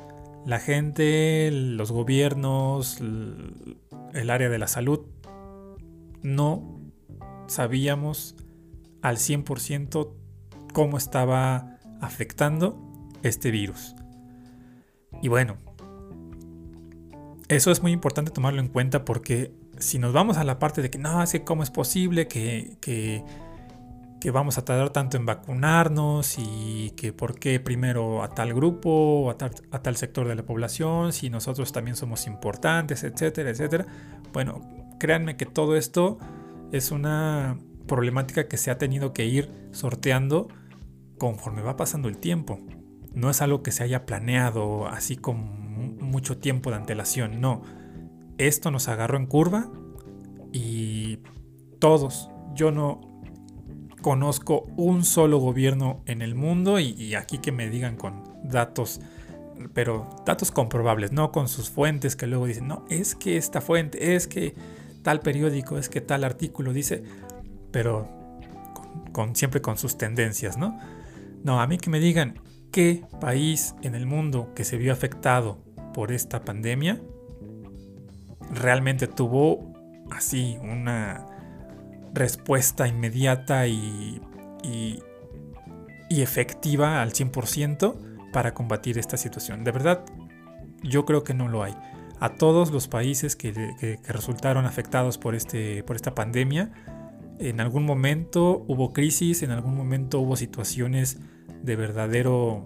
La 0.46 0.60
gente, 0.60 1.50
los 1.52 1.92
gobiernos, 1.92 3.02
el 3.02 4.30
área 4.30 4.48
de 4.48 4.58
la 4.58 4.68
salud, 4.68 5.02
no 6.22 6.80
sabíamos 7.48 8.36
al 9.02 9.18
100% 9.18 10.14
cómo 10.76 10.98
estaba 10.98 11.78
afectando 12.02 12.78
este 13.24 13.50
virus. 13.50 13.96
Y 15.22 15.30
bueno, 15.30 15.56
eso 17.48 17.72
es 17.72 17.82
muy 17.82 17.94
importante 17.94 18.30
tomarlo 18.30 18.60
en 18.60 18.68
cuenta 18.68 19.06
porque 19.06 19.54
si 19.80 20.00
nos 20.00 20.12
vamos 20.12 20.36
a 20.36 20.44
la 20.44 20.60
parte 20.60 20.82
de 20.82 20.90
que 20.90 20.98
no, 20.98 21.26
sé 21.28 21.46
cómo 21.46 21.64
es 21.64 21.72
posible 21.72 22.28
que, 22.28 22.78
que, 22.82 23.24
vamos 24.34 24.58
a 24.58 24.66
tardar 24.66 24.90
tanto 24.90 25.18
en 25.18 25.26
vacunarnos 25.26 26.38
y 26.40 26.92
que 26.98 27.14
por 27.14 27.40
qué 27.40 27.60
primero 27.60 28.24
a 28.24 28.30
tal 28.30 28.56
grupo 28.56 28.90
o 28.90 29.30
a 29.30 29.38
tal, 29.38 29.52
a 29.70 29.84
tal 29.84 29.96
sector 29.96 30.28
de 30.28 30.36
la 30.36 30.44
población, 30.44 31.14
si 31.14 31.30
nosotros 31.30 31.72
también 31.72 31.96
somos 31.96 32.26
importantes, 32.26 33.04
etcétera, 33.04 33.52
etcétera. 33.52 33.86
Bueno, 34.34 34.62
créanme 35.00 35.38
que 35.38 35.46
todo 35.46 35.78
esto 35.78 36.18
es 36.72 36.90
una 36.90 37.60
problemática 37.88 38.48
que 38.48 38.58
se 38.58 38.72
ha 38.72 38.80
tenido 38.80 39.14
que 39.14 39.26
ir 39.26 39.52
sorteando 39.72 40.48
conforme 41.18 41.62
va 41.62 41.78
pasando 41.78 42.08
el 42.08 42.18
tiempo. 42.18 42.60
No 43.14 43.30
es 43.30 43.42
algo 43.42 43.64
que 43.64 43.72
se 43.72 43.84
haya 43.84 44.06
planeado 44.06 44.88
así 44.88 45.16
con 45.16 45.98
mucho 46.00 46.38
tiempo 46.38 46.70
de 46.70 46.78
antelación, 46.78 47.42
no. 47.42 47.62
Esto 48.38 48.72
nos 48.72 48.88
agarró 48.88 49.18
en 49.18 49.26
curva 49.26 49.70
y 50.52 51.20
todos, 51.80 52.30
yo 52.54 52.72
no 52.72 53.16
conozco 54.02 54.68
un 54.78 55.04
solo 55.04 55.40
gobierno 55.40 56.04
en 56.06 56.22
el 56.22 56.36
mundo 56.36 56.80
y, 56.80 57.16
aquí 57.16 57.40
que 57.40 57.52
me 57.52 57.70
digan 57.70 57.98
con 57.98 58.24
datos, 58.44 59.02
pero 59.74 60.08
datos 60.26 60.52
comprobables, 60.52 61.12
no 61.12 61.32
con 61.32 61.48
sus 61.48 61.70
fuentes 61.70 62.16
que 62.16 62.28
luego 62.28 62.46
dicen, 62.46 62.68
no, 62.68 62.86
es 62.90 63.16
que 63.16 63.38
esta 63.38 63.62
fuente, 63.62 64.16
es 64.16 64.28
que 64.28 64.54
tal 65.02 65.22
periódico, 65.22 65.78
es 65.78 65.90
que 65.90 66.02
tal 66.02 66.24
artículo 66.24 66.72
dice, 66.72 67.04
pero 67.72 68.08
con, 69.12 69.36
siempre 69.36 69.62
con 69.62 69.78
sus 69.78 69.98
tendencias, 69.98 70.58
¿no? 70.58 70.78
No, 71.46 71.62
a 71.62 71.68
mí 71.68 71.78
que 71.78 71.92
me 71.92 72.00
digan 72.00 72.40
qué 72.72 73.06
país 73.22 73.76
en 73.84 73.94
el 73.94 74.08
mundo 74.08 74.52
que 74.56 74.64
se 74.64 74.78
vio 74.78 74.92
afectado 74.92 75.64
por 75.94 76.12
esta 76.12 76.42
pandemia 76.42 77.00
realmente 78.50 79.06
tuvo 79.06 79.72
así 80.10 80.58
una 80.60 81.24
respuesta 82.16 82.88
inmediata 82.88 83.68
y, 83.68 84.20
y, 84.64 85.04
efectiva 86.10 87.04
al 87.04 87.12
100% 87.12 88.32
para 88.32 88.56
combatir 88.56 88.98
esta 88.98 89.16
situación. 89.16 89.64
De 89.64 89.72
verdad, 89.72 90.04
yo 90.82 91.06
creo 91.06 91.24
que 91.24 91.36
no 91.36 91.48
lo 91.48 91.62
hay 91.62 91.76
a 92.20 92.34
todos 92.34 92.72
los 92.72 92.88
países 92.88 93.36
que, 93.36 94.00
resultaron 94.08 94.66
afectados 94.66 95.20
por, 95.20 95.36
este, 95.36 95.84
por 95.84 95.96
esta 95.96 96.16
pandemia. 96.16 96.72
En 97.38 97.62
algún 97.62 97.86
momento 97.86 98.66
hubo 98.68 98.94
crisis, 98.94 99.44
en 99.44 99.52
algún 99.52 99.76
momento 99.76 100.20
hubo 100.22 100.36
situaciones 100.36 101.20
de 101.66 101.76
verdadero 101.76 102.66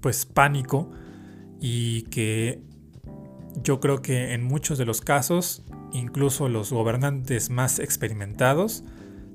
pues 0.00 0.26
pánico 0.26 0.90
y 1.60 2.02
que 2.02 2.62
yo 3.62 3.80
creo 3.80 4.02
que 4.02 4.32
en 4.34 4.44
muchos 4.44 4.78
de 4.78 4.84
los 4.84 5.00
casos 5.00 5.64
incluso 5.92 6.48
los 6.48 6.72
gobernantes 6.72 7.50
más 7.50 7.78
experimentados 7.78 8.84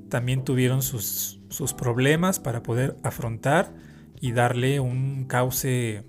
también 0.10 0.44
tuvieron 0.44 0.82
sus, 0.82 1.42
sus 1.50 1.74
problemas 1.74 2.40
para 2.40 2.64
poder 2.64 2.98
afrontar 3.04 3.74
y 4.22 4.32
darle 4.32 4.80
un 4.80 5.26
cauce 5.26 6.06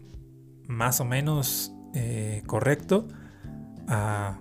más 0.68 1.00
o 1.00 1.04
menos 1.04 1.72
eh, 1.94 2.42
correcto 2.46 3.08
a 3.88 4.40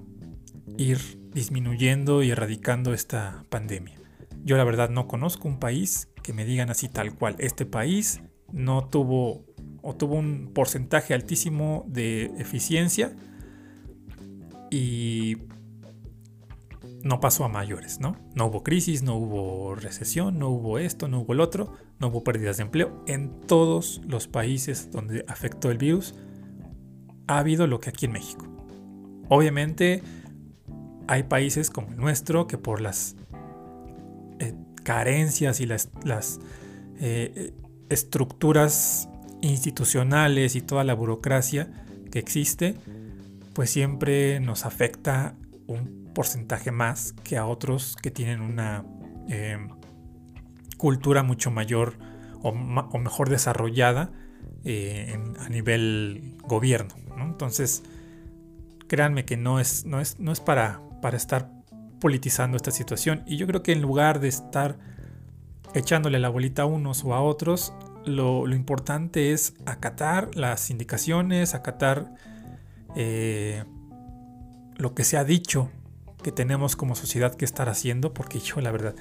ir 0.77 0.99
disminuyendo 1.33 2.23
y 2.23 2.31
erradicando 2.31 2.93
esta 2.93 3.43
pandemia. 3.49 3.95
Yo 4.43 4.57
la 4.57 4.63
verdad 4.63 4.89
no 4.89 5.07
conozco 5.07 5.47
un 5.47 5.59
país 5.59 6.09
que 6.23 6.33
me 6.33 6.45
digan 6.45 6.69
así 6.71 6.89
tal 6.89 7.13
cual. 7.13 7.35
Este 7.37 7.65
país 7.65 8.21
no 8.51 8.87
tuvo 8.87 9.45
o 9.81 9.95
tuvo 9.95 10.15
un 10.15 10.51
porcentaje 10.53 11.13
altísimo 11.13 11.85
de 11.87 12.31
eficiencia 12.37 13.15
y 14.71 15.37
no 17.03 17.19
pasó 17.19 17.43
a 17.43 17.49
mayores, 17.49 17.99
¿no? 17.99 18.15
No 18.33 18.45
hubo 18.45 18.63
crisis, 18.63 19.03
no 19.03 19.15
hubo 19.17 19.75
recesión, 19.75 20.39
no 20.39 20.49
hubo 20.49 20.79
esto, 20.79 21.09
no 21.09 21.19
hubo 21.19 21.33
el 21.33 21.41
otro, 21.41 21.73
no 21.99 22.07
hubo 22.07 22.23
pérdidas 22.23 22.57
de 22.57 22.63
empleo. 22.63 23.03
En 23.05 23.41
todos 23.41 24.01
los 24.07 24.27
países 24.27 24.89
donde 24.89 25.25
afectó 25.27 25.69
el 25.69 25.77
virus 25.77 26.15
ha 27.27 27.39
habido 27.39 27.67
lo 27.67 27.79
que 27.79 27.89
aquí 27.89 28.05
en 28.05 28.13
México. 28.13 28.47
Obviamente 29.27 30.01
hay 31.07 31.23
países 31.23 31.69
como 31.69 31.89
el 31.89 31.97
nuestro 31.97 32.47
que 32.47 32.57
por 32.57 32.79
las 32.79 33.17
eh, 34.39 34.55
carencias 34.83 35.59
y 35.59 35.65
las, 35.65 35.89
eh, 36.99 37.53
estructuras 37.89 39.09
institucionales 39.41 40.55
y 40.55 40.61
toda 40.61 40.83
la 40.83 40.93
burocracia 40.93 41.85
que 42.11 42.19
existe, 42.19 42.75
pues 43.53 43.69
siempre 43.69 44.39
nos 44.39 44.65
afecta 44.65 45.35
un 45.67 46.11
porcentaje 46.13 46.71
más 46.71 47.13
que 47.23 47.37
a 47.37 47.45
otros 47.45 47.95
que 48.01 48.09
tienen 48.09 48.41
una 48.41 48.85
eh, 49.29 49.57
cultura 50.77 51.23
mucho 51.23 51.51
mayor 51.51 51.97
o, 52.41 52.51
mejor 52.51 53.29
desarrollada 53.29 54.11
a 54.65 55.49
nivel 55.49 56.37
gobierno. 56.43 56.95
Entonces, 57.21 57.83
créanme 58.87 59.25
que 59.25 59.37
no 59.37 59.59
es, 59.59 59.85
no 59.85 59.99
es, 59.99 60.19
no 60.19 60.31
es 60.31 60.39
para, 60.39 60.81
para 61.01 61.17
estar 61.17 61.51
politizando 62.03 62.57
esta 62.57 62.71
situación. 62.71 63.23
Y 63.25 63.37
yo 63.37 63.47
creo 63.47 63.63
que 63.63 63.71
en 63.71 63.81
lugar 63.81 64.19
de 64.19 64.27
estar 64.27 64.77
echándole 65.73 66.19
la 66.19 66.27
bolita 66.27 66.63
a 66.63 66.65
unos 66.65 67.05
o 67.05 67.13
a 67.13 67.21
otros, 67.21 67.73
lo, 68.03 68.45
importante 68.53 69.31
es 69.31 69.53
acatar 69.65 70.35
las 70.35 70.69
indicaciones, 70.69 71.53
acatar 71.53 72.13
eh, 72.97 73.63
lo 74.75 74.93
que 74.93 75.05
se 75.05 75.15
ha 75.15 75.23
dicho 75.23 75.71
que 76.21 76.33
tenemos 76.33 76.75
como 76.75 76.93
sociedad 76.93 77.35
que 77.35 77.45
estar 77.45 77.69
haciendo, 77.69 78.13
porque 78.13 78.39
yo 78.39 78.59
la 78.59 78.71
verdad, 78.71 78.95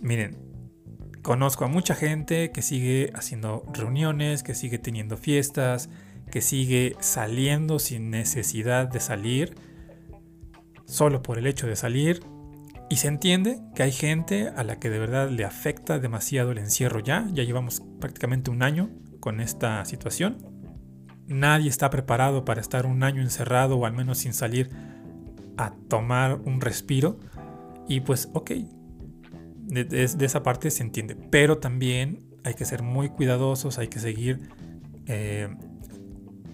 miren, 0.00 0.38
conozco 1.22 1.64
a 1.64 1.68
mucha 1.68 1.96
gente 1.96 2.52
que 2.52 2.62
sigue 2.62 3.10
haciendo 3.16 3.64
reuniones, 3.72 4.44
que 4.44 4.54
sigue 4.54 4.78
teniendo 4.78 5.16
fiestas, 5.16 5.88
que 6.30 6.40
sigue 6.40 6.94
saliendo 7.00 7.80
sin 7.80 8.10
necesidad 8.10 8.86
de 8.86 9.00
salir, 9.00 9.56
solo 10.92 11.22
por 11.22 11.38
el 11.38 11.46
hecho 11.46 11.66
de 11.66 11.74
salir. 11.74 12.22
Y 12.90 12.96
se 12.96 13.08
entiende 13.08 13.60
que 13.74 13.82
hay 13.82 13.92
gente 13.92 14.48
a 14.54 14.62
la 14.62 14.78
que 14.78 14.90
de 14.90 14.98
verdad 14.98 15.30
le 15.30 15.44
afecta 15.44 15.98
demasiado 15.98 16.52
el 16.52 16.58
encierro 16.58 17.00
ya. 17.00 17.26
Ya 17.32 17.42
llevamos 17.42 17.82
prácticamente 17.98 18.50
un 18.50 18.62
año 18.62 18.90
con 19.18 19.40
esta 19.40 19.82
situación. 19.86 20.46
Nadie 21.26 21.70
está 21.70 21.88
preparado 21.88 22.44
para 22.44 22.60
estar 22.60 22.84
un 22.84 23.02
año 23.02 23.22
encerrado 23.22 23.78
o 23.78 23.86
al 23.86 23.94
menos 23.94 24.18
sin 24.18 24.34
salir 24.34 24.68
a 25.56 25.72
tomar 25.88 26.34
un 26.44 26.60
respiro. 26.60 27.18
Y 27.88 28.00
pues, 28.00 28.28
ok, 28.34 28.50
de, 29.62 30.04
esa 30.04 30.42
parte 30.42 30.70
se 30.70 30.82
entiende. 30.82 31.16
Pero 31.16 31.56
también 31.56 32.28
hay 32.44 32.52
que 32.52 32.66
ser 32.66 32.82
muy 32.82 33.08
cuidadosos, 33.08 33.78
hay 33.78 33.88
que 33.88 34.00
seguir 34.00 34.50
eh, 35.06 35.48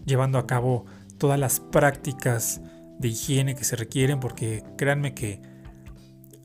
llevando 0.04 0.38
a 0.38 0.46
cabo 0.46 0.86
todas 1.18 1.40
las 1.40 1.58
prácticas 1.58 2.60
de 2.98 3.08
higiene 3.08 3.54
que 3.54 3.64
se 3.64 3.76
requieren, 3.76 4.20
porque 4.20 4.64
créanme 4.76 5.14
que 5.14 5.40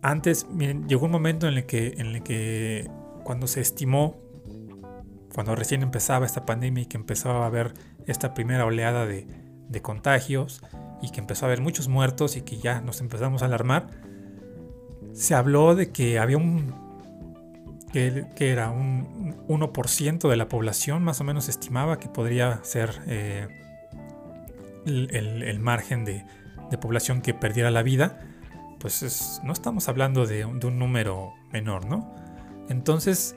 antes, 0.01 0.47
miren, 0.49 0.87
llegó 0.87 1.05
un 1.05 1.11
momento 1.11 1.47
en 1.47 1.55
el 1.55 1.65
que, 1.65 1.95
en 1.97 2.07
el 2.07 2.23
que 2.23 2.89
cuando 3.23 3.47
se 3.47 3.61
estimó, 3.61 4.17
cuando 5.33 5.55
recién 5.55 5.81
empezaba 5.81 6.25
esta 6.25 6.45
pandemia 6.45 6.83
y 6.83 6.85
que 6.85 6.97
empezaba 6.97 7.43
a 7.43 7.47
haber 7.47 7.73
esta 8.05 8.33
primera 8.33 8.65
oleada 8.65 9.05
de, 9.05 9.25
de 9.69 9.81
contagios 9.81 10.61
y 11.01 11.09
que 11.09 11.19
empezó 11.19 11.45
a 11.45 11.47
haber 11.47 11.61
muchos 11.61 11.87
muertos 11.87 12.35
y 12.37 12.41
que 12.41 12.57
ya 12.57 12.81
nos 12.81 13.01
empezamos 13.01 13.41
a 13.41 13.45
alarmar, 13.45 13.87
se 15.13 15.35
habló 15.35 15.75
de 15.75 15.91
que 15.91 16.19
había 16.19 16.37
un 16.37 16.83
que, 17.93 18.51
era 18.51 18.71
un 18.71 19.35
1% 19.47 20.27
de 20.27 20.35
la 20.35 20.49
población, 20.49 21.03
más 21.03 21.21
o 21.21 21.23
menos 21.23 21.47
estimaba 21.47 21.99
que 21.99 22.09
podría 22.09 22.59
ser 22.63 22.89
eh, 23.05 23.47
el, 24.85 25.59
margen 25.59 26.03
de, 26.03 26.25
población 26.77 27.21
que 27.21 27.33
perdiera 27.33 27.71
la 27.71 27.83
vida, 27.83 28.19
pues 28.79 29.39
no 29.43 29.53
estamos 29.53 29.87
hablando 29.87 30.25
de, 30.25 30.45
un 30.45 30.79
número 30.79 31.33
menor, 31.51 31.85
¿no? 31.85 32.13
Entonces, 32.69 33.35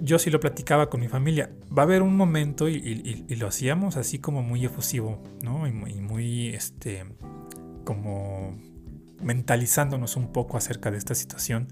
yo 0.00 0.18
sí 0.18 0.30
lo 0.30 0.40
platicaba 0.40 0.88
con 0.88 1.00
mi 1.00 1.08
familia, 1.08 1.50
va 1.76 1.82
a 1.82 1.84
haber 1.84 2.02
un 2.02 2.16
momento 2.16 2.68
y, 2.68 3.24
lo 3.28 3.48
hacíamos 3.48 3.96
así 3.96 4.18
como 4.18 4.42
muy 4.42 4.64
efusivo, 4.64 5.22
¿no? 5.42 5.66
Y 5.66 5.72
muy, 5.72 5.94
muy 5.94 6.48
este, 6.48 7.04
como 7.84 8.56
mentalizándonos 9.22 10.16
un 10.16 10.32
poco 10.32 10.56
acerca 10.56 10.90
de 10.90 10.98
esta 10.98 11.14
situación, 11.14 11.68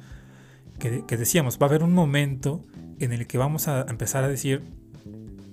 que, 0.79 1.17
decíamos, 1.17 1.59
va 1.59 1.67
a 1.67 1.69
haber 1.69 1.83
un 1.83 1.93
momento 1.93 2.65
en 2.99 3.13
el 3.13 3.27
que 3.27 3.39
vamos 3.39 3.69
a 3.69 3.87
empezar 3.89 4.25
a 4.25 4.29
decir, 4.29 4.63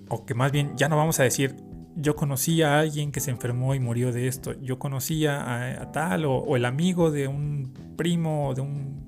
o 0.10 0.26
que 0.26 0.34
más 0.34 0.52
bien 0.52 0.74
ya 0.76 0.90
no 0.90 0.98
vamos 0.98 1.20
a 1.20 1.24
decir, 1.24 1.56
yo 1.96 2.16
conocí 2.16 2.62
a 2.62 2.80
alguien 2.80 3.12
que 3.12 3.20
se 3.20 3.32
enfermó 3.32 3.76
y 3.76 3.80
murió 3.80 4.12
de 4.12 4.28
esto, 4.28 4.54
yo 4.62 4.80
conocía 4.80 5.82
a, 5.82 5.92
tal, 5.92 6.26
o, 6.26 6.56
el 6.56 6.66
amigo 6.66 7.12
de 7.12 7.28
un 7.28 7.74
primo, 7.98 8.54
de 8.56 8.62
un 8.62 9.08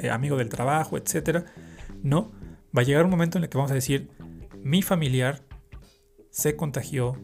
eh, 0.00 0.10
amigo 0.10 0.36
del 0.36 0.48
trabajo, 0.48 0.96
etc. 0.96 1.44
No, 2.02 2.32
va 2.76 2.82
a 2.82 2.84
llegar 2.84 3.04
un 3.04 3.10
momento 3.10 3.38
en 3.38 3.44
el 3.44 3.50
que 3.50 3.58
vamos 3.58 3.70
a 3.70 3.74
decir, 3.74 4.10
mi 4.62 4.82
familiar 4.82 5.42
se 6.30 6.56
contagió 6.56 7.16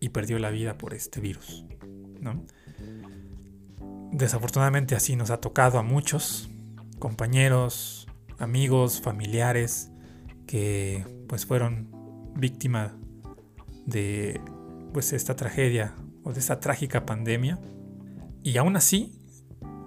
y 0.00 0.10
perdió 0.10 0.38
la 0.38 0.50
vida 0.50 0.78
por 0.78 0.94
este 0.94 1.20
virus. 1.20 1.64
¿no? 2.20 2.44
Desafortunadamente 4.12 4.94
así 4.94 5.16
nos 5.16 5.30
ha 5.30 5.40
tocado 5.40 5.78
a 5.78 5.82
muchos 5.82 6.48
compañeros, 6.98 8.06
amigos, 8.38 9.00
familiares 9.00 9.90
que 10.46 11.04
pues 11.28 11.44
fueron 11.44 11.90
víctimas 12.34 12.92
de 13.88 14.40
pues 14.92 15.12
esta 15.12 15.34
tragedia 15.34 15.94
o 16.22 16.32
de 16.32 16.40
esta 16.40 16.60
trágica 16.60 17.06
pandemia 17.06 17.58
y 18.42 18.56
aún 18.58 18.76
así 18.76 19.18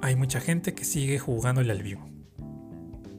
hay 0.01 0.15
mucha 0.15 0.39
gente 0.39 0.73
que 0.73 0.83
sigue 0.83 1.19
jugándole 1.19 1.71
al 1.71 1.83
vivo. 1.83 2.09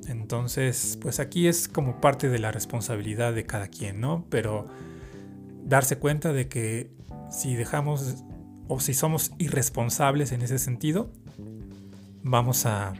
Entonces, 0.08 0.98
pues 1.00 1.20
aquí 1.20 1.46
es 1.46 1.68
como 1.68 2.00
parte 2.00 2.28
de 2.28 2.38
la 2.38 2.50
responsabilidad 2.50 3.32
de 3.32 3.46
cada 3.46 3.68
quien, 3.68 4.00
¿no? 4.00 4.26
Pero 4.28 4.66
darse 5.64 5.98
cuenta 5.98 6.32
de 6.32 6.48
que 6.48 6.90
si 7.30 7.54
dejamos 7.54 8.24
o 8.68 8.80
si 8.80 8.94
somos 8.94 9.32
irresponsables 9.38 10.32
en 10.32 10.42
ese 10.42 10.58
sentido, 10.58 11.12
vamos 12.22 12.66
a, 12.66 12.94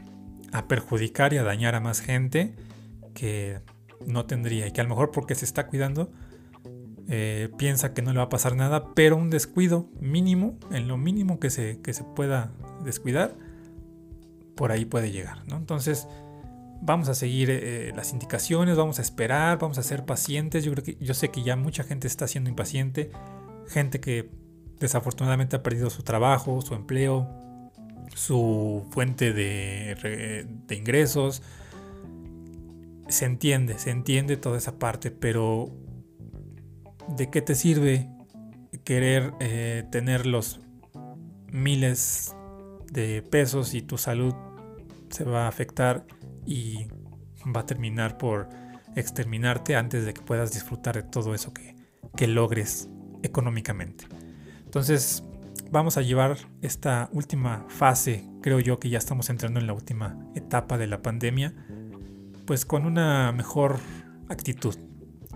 perjudicar 0.67 1.33
y 1.33 1.37
a 1.37 1.43
dañar 1.43 1.73
a 1.73 1.79
más 1.79 1.99
gente 1.99 2.53
que 3.15 3.59
no 4.05 4.27
tendría 4.27 4.67
y 4.67 4.71
que 4.71 4.81
a 4.81 4.83
lo 4.83 4.91
mejor 4.91 5.09
porque 5.09 5.33
se 5.33 5.45
está 5.45 5.65
cuidando 5.65 6.11
eh, 7.09 7.49
piensa 7.57 7.93
que 7.93 8.01
no 8.01 8.11
le 8.11 8.17
va 8.17 8.25
a 8.25 8.29
pasar 8.29 8.55
nada, 8.55 8.93
pero 8.93 9.17
un 9.17 9.29
descuido 9.29 9.89
mínimo, 9.99 10.57
en 10.71 10.87
lo 10.87 10.97
mínimo 10.97 11.39
que 11.39 11.49
se, 11.49 11.81
que 11.81 11.93
se 11.93 12.03
pueda 12.03 12.51
descuidar, 12.83 13.35
por 14.55 14.71
ahí 14.71 14.85
puede 14.85 15.11
llegar. 15.11 15.47
¿no? 15.47 15.57
Entonces, 15.57 16.07
vamos 16.81 17.07
a 17.09 17.15
seguir 17.15 17.49
eh, 17.49 17.91
las 17.95 18.11
indicaciones, 18.11 18.77
vamos 18.77 18.99
a 18.99 19.01
esperar, 19.01 19.57
vamos 19.57 19.77
a 19.77 19.83
ser 19.83 20.05
pacientes. 20.05 20.63
Yo 20.63 20.71
creo 20.73 20.83
que 20.83 20.97
yo 20.99 21.13
sé 21.13 21.29
que 21.29 21.43
ya 21.43 21.55
mucha 21.55 21.83
gente 21.83 22.07
está 22.07 22.27
siendo 22.27 22.49
impaciente, 22.49 23.11
gente 23.67 23.99
que 23.99 24.29
desafortunadamente 24.79 25.55
ha 25.55 25.63
perdido 25.63 25.89
su 25.89 26.03
trabajo, 26.03 26.61
su 26.61 26.75
empleo, 26.75 27.27
su 28.15 28.85
fuente 28.91 29.33
de, 29.33 30.47
ingresos. 30.69 31.41
Se 33.07 33.25
entiende, 33.25 33.79
se 33.79 33.91
entiende 33.91 34.37
toda 34.37 34.57
esa 34.57 34.77
parte, 34.79 35.11
pero 35.11 35.69
¿de 37.07 37.29
qué 37.29 37.41
te 37.41 37.55
sirve 37.55 38.09
querer 38.83 39.33
eh, 39.39 39.85
tener 39.91 40.25
los 40.25 40.59
miles 41.51 42.35
de 42.91 43.21
pesos 43.21 43.73
y 43.73 43.81
tu 43.81 43.97
salud 43.97 44.33
se 45.09 45.23
va 45.23 45.45
a 45.45 45.47
afectar 45.47 46.05
y 46.45 46.87
va 47.55 47.61
a 47.61 47.65
terminar 47.65 48.17
por 48.17 48.49
exterminarte 48.95 49.75
antes 49.75 50.05
de 50.05 50.13
que 50.13 50.21
puedas 50.21 50.53
disfrutar 50.53 50.95
de 50.95 51.03
todo 51.03 51.33
eso 51.33 51.53
que, 51.53 51.75
que 52.15 52.27
logres 52.27 52.89
económicamente? 53.21 54.05
Entonces 54.65 55.23
vamos 55.71 55.97
a 55.97 56.01
llevar 56.01 56.37
esta 56.61 57.09
última 57.13 57.65
fase, 57.67 58.27
creo 58.41 58.59
yo 58.59 58.79
que 58.79 58.89
ya 58.89 58.97
estamos 58.97 59.29
entrando 59.29 59.59
en 59.59 59.67
la 59.67 59.73
última 59.73 60.17
etapa 60.35 60.77
de 60.77 60.87
la 60.87 61.01
pandemia, 61.01 61.53
pues 62.45 62.65
con 62.65 62.85
una 62.85 63.31
mejor 63.31 63.79
actitud 64.29 64.75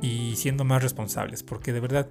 y 0.02 0.36
siendo 0.36 0.64
más 0.64 0.84
responsables, 0.84 1.44
porque 1.44 1.74
de 1.74 1.80
verdad 1.80 2.08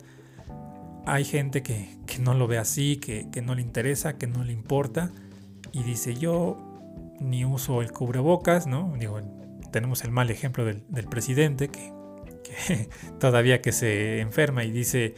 hay 1.06 1.24
gente 1.24 1.62
que, 1.62 1.88
no 2.20 2.34
lo 2.34 2.46
ve 2.46 2.58
así, 2.58 2.96
que, 2.96 3.42
no 3.42 3.54
le 3.54 3.62
interesa, 3.62 4.18
que 4.18 4.26
no 4.26 4.42
le 4.44 4.52
importa 4.52 5.10
y 5.72 5.82
dice 5.82 6.14
yo 6.14 6.58
ni 7.20 7.44
uso 7.44 7.82
el 7.82 7.92
cubrebocas, 7.92 8.66
¿no? 8.66 8.94
Digo, 8.98 9.20
tenemos 9.70 10.04
el 10.04 10.10
mal 10.10 10.30
ejemplo 10.30 10.64
del, 10.64 10.82
presidente 11.08 11.68
que, 11.68 11.92
que 12.42 12.88
todavía 13.20 13.60
que 13.62 13.72
se 13.72 14.20
enferma 14.20 14.64
y 14.64 14.70
dice 14.70 15.14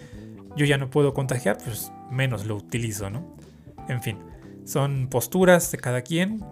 yo 0.57 0.67
ya 0.67 0.77
no 0.77 0.91
puedo 0.91 1.15
contagiar, 1.15 1.59
pues 1.65 1.93
menos 2.11 2.47
lo 2.47 2.57
utilizo, 2.57 3.11
¿no? 3.11 3.37
En 3.89 4.03
fin, 4.03 4.19
son 4.65 5.09
posturas 5.09 5.71
de 5.73 5.79
cada 5.79 6.03
quien. 6.03 6.45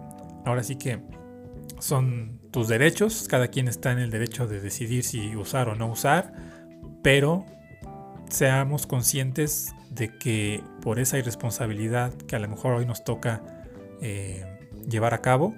Ahora 0.45 0.63
sí 0.63 0.77
que 0.77 0.99
son 1.79 2.39
tus 2.57 2.69
derechos, 2.69 3.27
cada 3.29 3.49
quien 3.49 3.67
está 3.67 3.91
en 3.91 3.99
el 3.99 4.09
derecho 4.09 4.47
de 4.47 4.59
decidir 4.59 5.03
si 5.03 5.35
usar 5.35 5.69
o 5.69 5.75
no 5.75 5.91
usar, 5.91 6.33
pero 7.03 7.45
seamos 8.31 8.87
conscientes 8.87 9.75
de 9.91 10.17
que 10.17 10.63
por 10.81 10.97
esa 10.97 11.19
irresponsabilidad 11.19 12.13
que 12.13 12.35
a 12.35 12.39
lo 12.39 12.47
mejor 12.47 12.73
hoy 12.73 12.87
nos 12.87 13.03
toca 13.03 13.43
eh, 14.01 14.43
llevar 14.89 15.13
a 15.13 15.21
cabo, 15.21 15.53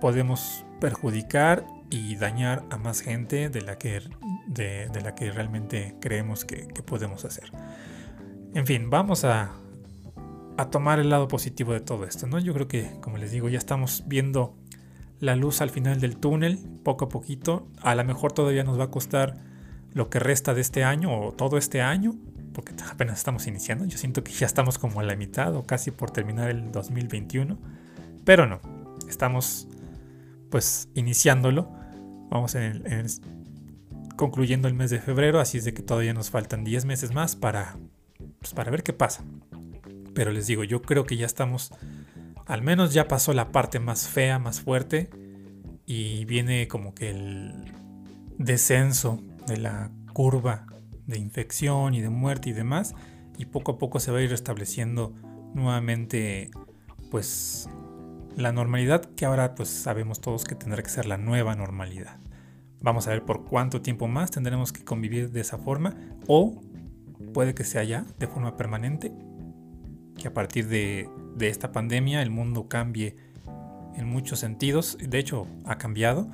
podemos 0.00 0.64
perjudicar 0.80 1.66
y 1.90 2.14
dañar 2.14 2.62
a 2.70 2.78
más 2.78 3.00
gente 3.00 3.48
de 3.48 3.62
la 3.62 3.76
que, 3.76 4.02
de, 4.46 4.88
la 5.02 5.16
que 5.16 5.32
realmente 5.32 5.96
creemos 6.00 6.44
que 6.44 6.68
podemos 6.86 7.24
hacer. 7.24 7.50
En 8.54 8.68
fin, 8.68 8.88
vamos 8.88 9.24
a, 9.24 9.50
tomar 10.70 11.00
el 11.00 11.10
lado 11.10 11.26
positivo 11.26 11.72
de 11.72 11.80
todo 11.80 12.04
esto, 12.04 12.28
¿no? 12.28 12.38
Yo 12.38 12.54
creo 12.54 12.68
que, 12.68 12.92
como 13.00 13.18
les 13.18 13.32
digo, 13.32 13.48
ya 13.48 13.58
estamos 13.58 14.04
viendo 14.06 14.56
la 15.20 15.36
luz 15.36 15.60
al 15.60 15.70
final 15.70 16.00
del 16.00 16.16
túnel, 16.16 16.58
poco 16.82 17.06
a 17.06 17.08
poquito. 17.08 17.68
A 17.80 17.94
lo 17.94 18.04
mejor 18.04 18.32
todavía 18.32 18.64
nos 18.64 18.78
va 18.78 18.84
a 18.84 18.90
costar 18.90 19.36
lo 19.92 20.10
que 20.10 20.18
resta 20.18 20.54
de 20.54 20.60
este 20.60 20.84
año 20.84 21.18
o 21.18 21.32
todo 21.32 21.56
este 21.56 21.80
año, 21.80 22.14
porque 22.52 22.74
apenas 22.90 23.18
estamos 23.18 23.46
iniciando. 23.46 23.84
Yo 23.86 23.98
siento 23.98 24.22
que 24.22 24.32
ya 24.32 24.46
estamos 24.46 24.78
como 24.78 25.00
a 25.00 25.02
la 25.02 25.16
mitad 25.16 25.54
o 25.54 25.62
casi 25.62 25.90
por 25.90 26.10
terminar 26.10 26.50
el 26.50 26.70
2021. 26.70 27.58
Pero 28.24 28.46
no, 28.46 28.60
estamos 29.08 29.68
pues 30.50 30.88
iniciándolo. 30.94 31.70
Vamos 32.28 32.54
en 32.54 32.82
concluyendo 34.16 34.66
el 34.66 34.74
mes 34.74 34.90
de 34.90 34.98
febrero, 34.98 35.40
así 35.40 35.58
es 35.58 35.64
de 35.64 35.74
que 35.74 35.82
todavía 35.82 36.14
nos 36.14 36.30
faltan 36.30 36.64
10 36.64 36.86
meses 36.86 37.12
más 37.12 37.36
para, 37.36 37.76
pues, 38.40 38.54
para 38.54 38.70
ver 38.70 38.82
qué 38.82 38.92
pasa. 38.92 39.22
Pero 40.14 40.32
les 40.32 40.46
digo, 40.46 40.64
yo 40.64 40.82
creo 40.82 41.04
que 41.04 41.16
ya 41.16 41.26
estamos, 41.26 41.72
al 42.46 42.62
menos 42.62 42.94
ya 42.94 43.08
pasó 43.08 43.32
la 43.32 43.52
parte 43.52 43.80
más 43.80 44.08
fea, 44.08 44.38
más 44.38 44.60
fuerte, 44.60 45.10
y 45.84 46.24
viene 46.24 46.68
como 46.68 46.94
que 46.94 47.10
el 47.10 47.52
descenso 48.38 49.20
de 49.46 49.56
la 49.58 49.90
curva 50.12 50.66
de 51.06 51.18
infección 51.18 51.94
y 51.94 52.00
de 52.00 52.08
muerte 52.08 52.50
y 52.50 52.52
demás, 52.52 52.94
y 53.38 53.46
poco 53.46 53.72
a 53.72 53.78
poco 53.78 54.00
se 54.00 54.10
va 54.10 54.18
a 54.18 54.22
ir 54.22 54.30
restableciendo 54.30 55.14
nuevamente, 55.54 56.50
pues, 57.10 57.68
la 58.36 58.52
normalidad 58.52 59.02
que 59.16 59.24
ahora 59.24 59.54
pues 59.54 59.70
sabemos 59.70 60.20
todos 60.20 60.44
que 60.44 60.54
tendrá 60.54 60.82
que 60.82 60.90
ser 60.90 61.06
la 61.06 61.16
nueva 61.16 61.54
normalidad. 61.54 62.18
Vamos 62.80 63.06
a 63.06 63.10
ver 63.10 63.24
por 63.24 63.46
cuánto 63.46 63.80
tiempo 63.80 64.08
más 64.08 64.30
tendremos 64.30 64.72
que 64.72 64.84
convivir 64.84 65.30
de 65.30 65.40
esa 65.40 65.56
forma 65.56 65.96
o 66.26 66.60
puede 67.32 67.54
que 67.54 67.64
sea 67.64 67.82
ya 67.82 68.04
de 68.18 68.26
forma 68.26 68.56
permanente, 68.58 69.10
que 70.18 70.28
a 70.28 70.34
partir 70.34 70.68
de, 70.68 71.08
esta 71.40 71.72
pandemia 71.72 72.22
el 72.22 72.30
mundo 72.30 72.68
cambie 72.68 73.16
en 73.94 74.06
muchos 74.06 74.40
sentidos, 74.40 74.98
de 75.00 75.18
hecho 75.18 75.46
ha 75.64 75.78
cambiado, 75.78 76.30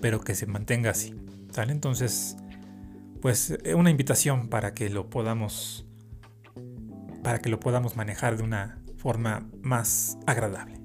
pero 0.00 0.20
que 0.20 0.34
se 0.34 0.46
mantenga 0.46 0.90
así. 0.90 1.14
¿sale? 1.50 1.72
Entonces, 1.72 2.36
pues 3.20 3.58
eh, 3.64 3.74
una 3.74 3.90
invitación 3.90 4.48
para 4.48 4.74
que 4.74 4.90
lo 4.90 5.08
podamos 5.10 5.86
para 7.22 7.40
que 7.40 7.48
lo 7.48 7.58
podamos 7.58 7.96
manejar 7.96 8.36
de 8.36 8.44
una 8.44 8.78
forma 8.98 9.48
más 9.60 10.16
agradable. 10.26 10.80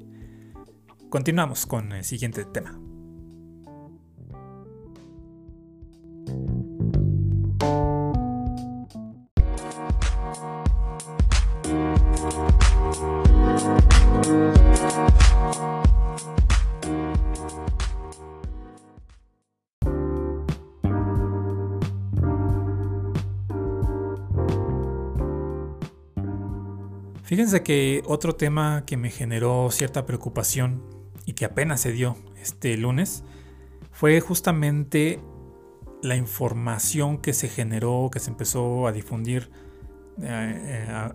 Continuamos 1.09 1.67
con 1.67 1.91
el 1.91 2.03
siguiente 2.03 2.45
tema. 2.45 2.80
Fíjense 27.51 27.65
que 27.65 28.01
otro 28.05 28.33
tema 28.33 28.85
que 28.85 28.95
me 28.95 29.09
generó 29.09 29.71
cierta 29.71 30.05
preocupación 30.05 30.81
y 31.25 31.33
que 31.33 31.43
apenas 31.43 31.81
se 31.81 31.91
dio 31.91 32.15
este 32.41 32.77
lunes 32.77 33.25
fue 33.91 34.21
justamente 34.21 35.19
la 36.01 36.15
información 36.15 37.17
que 37.17 37.33
se 37.33 37.49
generó, 37.49 38.09
que 38.09 38.21
se 38.21 38.29
empezó 38.29 38.87
a 38.87 38.93
difundir 38.93 39.51
eh, 40.21 40.85
eh, 40.87 41.09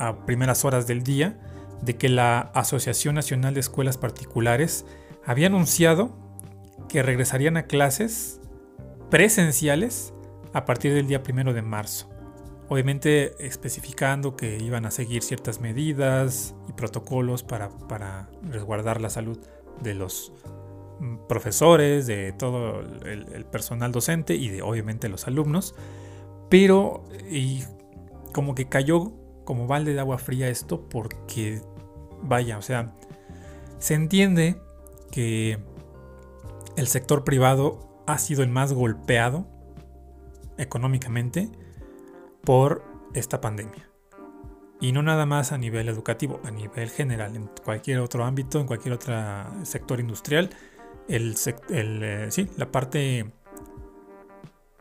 a, 0.00 0.26
primeras 0.26 0.64
horas 0.64 0.88
del 0.88 1.04
día, 1.04 1.38
de 1.80 1.96
que 1.96 2.08
la 2.08 2.40
Asociación 2.40 3.14
Nacional 3.14 3.54
de 3.54 3.60
Escuelas 3.60 3.98
Particulares 3.98 4.84
había 5.24 5.46
anunciado 5.46 6.10
que 6.88 7.04
regresarían 7.04 7.56
a 7.56 7.68
clases 7.68 8.40
presenciales 9.10 10.12
a 10.52 10.64
partir 10.64 10.92
del 10.92 11.06
día 11.06 11.22
primero 11.22 11.52
de 11.52 11.62
marzo 11.62 12.15
obviamente 12.68 13.34
especificando 13.44 14.36
que 14.36 14.58
iban 14.58 14.86
a 14.86 14.90
seguir 14.90 15.22
ciertas 15.22 15.60
medidas 15.60 16.54
y 16.68 16.72
protocolos 16.72 17.42
para, 17.42 18.28
resguardar 18.42 19.00
la 19.00 19.10
salud 19.10 19.38
de 19.82 19.94
los 19.94 20.32
mm, 21.00 21.26
profesores, 21.28 22.06
de 22.06 22.32
todo 22.32 22.80
el, 22.80 23.44
personal 23.46 23.92
docente 23.92 24.34
y 24.34 24.48
de 24.48 24.62
obviamente 24.62 25.08
los 25.08 25.26
alumnos. 25.26 25.74
Pero 26.48 27.04
y 27.30 27.62
como 28.32 28.54
que 28.54 28.68
cayó 28.68 29.12
como 29.44 29.66
balde 29.66 29.94
de 29.94 30.00
agua 30.00 30.18
fría 30.18 30.48
esto 30.48 30.88
porque, 30.88 31.60
vaya, 32.22 32.58
o 32.58 32.62
sea, 32.62 32.94
se 33.78 33.94
entiende 33.94 34.60
que 35.10 35.58
el 36.76 36.88
sector 36.88 37.24
privado 37.24 38.02
ha 38.06 38.18
sido 38.18 38.42
el 38.42 38.50
más 38.50 38.72
golpeado 38.72 39.46
económicamente 40.58 41.50
por 42.46 42.82
esta 43.12 43.42
pandemia. 43.42 43.90
Y 44.80 44.92
no 44.92 45.02
nada 45.02 45.26
más 45.26 45.52
a 45.52 45.58
nivel 45.58 45.88
educativo, 45.88 46.40
a 46.44 46.50
nivel 46.50 46.88
general, 46.88 47.36
en 47.36 47.50
cualquier 47.64 47.98
otro 47.98 48.24
ámbito, 48.24 48.60
en 48.60 48.66
cualquier 48.66 48.94
otro 48.94 49.14
sector 49.64 50.00
industrial, 50.00 50.50
el, 51.08 51.34
eh, 51.70 52.28
sí, 52.30 52.48
la 52.56 52.70
parte 52.70 53.32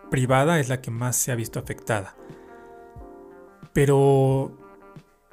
privada 0.09 0.59
es 0.59 0.69
la 0.69 0.81
que 0.81 0.91
más 0.91 1.15
se 1.15 1.31
ha 1.31 1.35
visto 1.35 1.59
afectada. 1.59 2.15
Pero, 3.73 4.51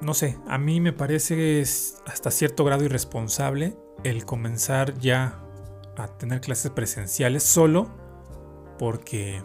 no 0.00 0.14
sé, 0.14 0.38
a 0.48 0.58
mí 0.58 0.80
me 0.80 0.92
parece 0.92 1.60
hasta 1.60 2.30
cierto 2.30 2.64
grado 2.64 2.84
irresponsable 2.84 3.76
el 4.04 4.24
comenzar 4.24 4.98
ya 4.98 5.40
a 5.96 6.08
tener 6.08 6.40
clases 6.40 6.70
presenciales 6.70 7.42
solo 7.42 7.90
porque, 8.78 9.42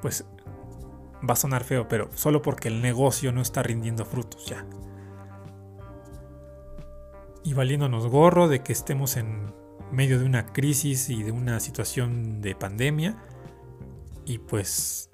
pues, 0.00 0.24
va 1.28 1.34
a 1.34 1.36
sonar 1.36 1.64
feo, 1.64 1.88
pero 1.88 2.10
solo 2.14 2.42
porque 2.42 2.68
el 2.68 2.82
negocio 2.82 3.32
no 3.32 3.40
está 3.40 3.62
rindiendo 3.62 4.04
frutos 4.04 4.46
ya. 4.46 4.66
Y 7.42 7.52
valiéndonos 7.52 8.06
gorro 8.06 8.48
de 8.48 8.62
que 8.62 8.72
estemos 8.72 9.16
en 9.16 9.52
medio 9.92 10.18
de 10.18 10.24
una 10.24 10.46
crisis 10.46 11.10
y 11.10 11.22
de 11.22 11.32
una 11.32 11.60
situación 11.60 12.40
de 12.40 12.54
pandemia. 12.54 13.16
Y 14.24 14.38
pues 14.38 15.10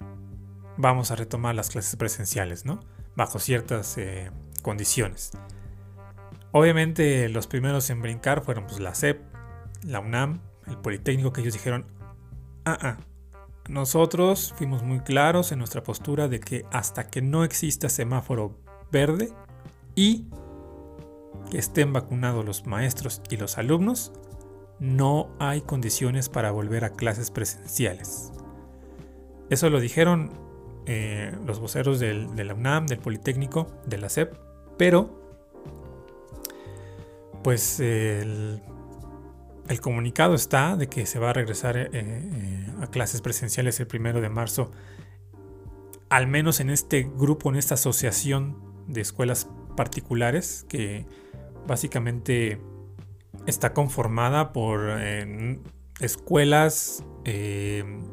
vamos 0.77 1.11
a 1.11 1.15
retomar 1.15 1.55
las 1.55 1.69
clases 1.69 1.95
presenciales, 1.95 2.65
¿no? 2.65 2.79
Bajo 3.15 3.39
ciertas 3.39 3.97
eh, 3.97 4.31
condiciones. 4.61 5.31
Obviamente 6.51 7.29
los 7.29 7.47
primeros 7.47 7.89
en 7.89 8.01
brincar 8.01 8.43
fueron 8.43 8.65
pues 8.65 8.79
la 8.79 8.95
CEP, 8.95 9.21
la 9.83 9.99
UNAM, 9.99 10.41
el 10.67 10.77
Politécnico, 10.77 11.31
que 11.33 11.41
ellos 11.41 11.53
dijeron, 11.53 11.85
ah, 12.65 12.77
ah, 12.81 12.97
nosotros 13.71 14.53
fuimos 14.57 14.83
muy 14.83 14.99
claros 14.99 15.53
en 15.53 15.59
nuestra 15.59 15.81
postura 15.81 16.27
de 16.27 16.41
que 16.41 16.65
hasta 16.71 17.07
que 17.07 17.21
no 17.21 17.45
exista 17.45 17.87
semáforo 17.87 18.59
verde 18.91 19.31
y 19.95 20.25
que 21.49 21.57
estén 21.57 21.93
vacunados 21.93 22.43
los 22.43 22.65
maestros 22.67 23.21
y 23.29 23.37
los 23.37 23.57
alumnos, 23.57 24.11
no 24.79 25.29
hay 25.39 25.61
condiciones 25.61 26.27
para 26.27 26.51
volver 26.51 26.83
a 26.83 26.89
clases 26.89 27.31
presenciales. 27.31 28.33
Eso 29.49 29.69
lo 29.69 29.79
dijeron 29.79 30.31
eh, 30.85 31.33
los 31.45 31.61
voceros 31.61 31.99
de 31.99 32.43
la 32.43 32.53
UNAM, 32.53 32.87
del 32.87 32.99
Politécnico, 32.99 33.67
de 33.85 33.97
la 33.99 34.09
SEP, 34.09 34.33
pero 34.77 35.17
pues 37.41 37.79
el 37.79 38.61
el 39.71 39.79
comunicado 39.79 40.35
está 40.35 40.75
de 40.75 40.87
que 40.87 41.05
se 41.05 41.17
va 41.17 41.29
a 41.29 41.33
regresar 41.33 41.77
eh, 41.77 41.89
eh, 41.93 42.67
a 42.81 42.87
clases 42.87 43.21
presenciales 43.21 43.79
el 43.79 43.87
primero 43.87 44.19
de 44.19 44.29
marzo, 44.29 44.71
al 46.09 46.27
menos 46.27 46.59
en 46.59 46.69
este 46.69 47.03
grupo, 47.03 47.49
en 47.49 47.55
esta 47.55 47.75
asociación 47.75 48.57
de 48.87 48.99
escuelas 48.99 49.47
particulares 49.77 50.65
que 50.67 51.05
básicamente 51.65 52.59
está 53.47 53.73
conformada 53.73 54.51
por 54.51 54.89
eh, 54.99 55.57
escuelas 56.01 57.05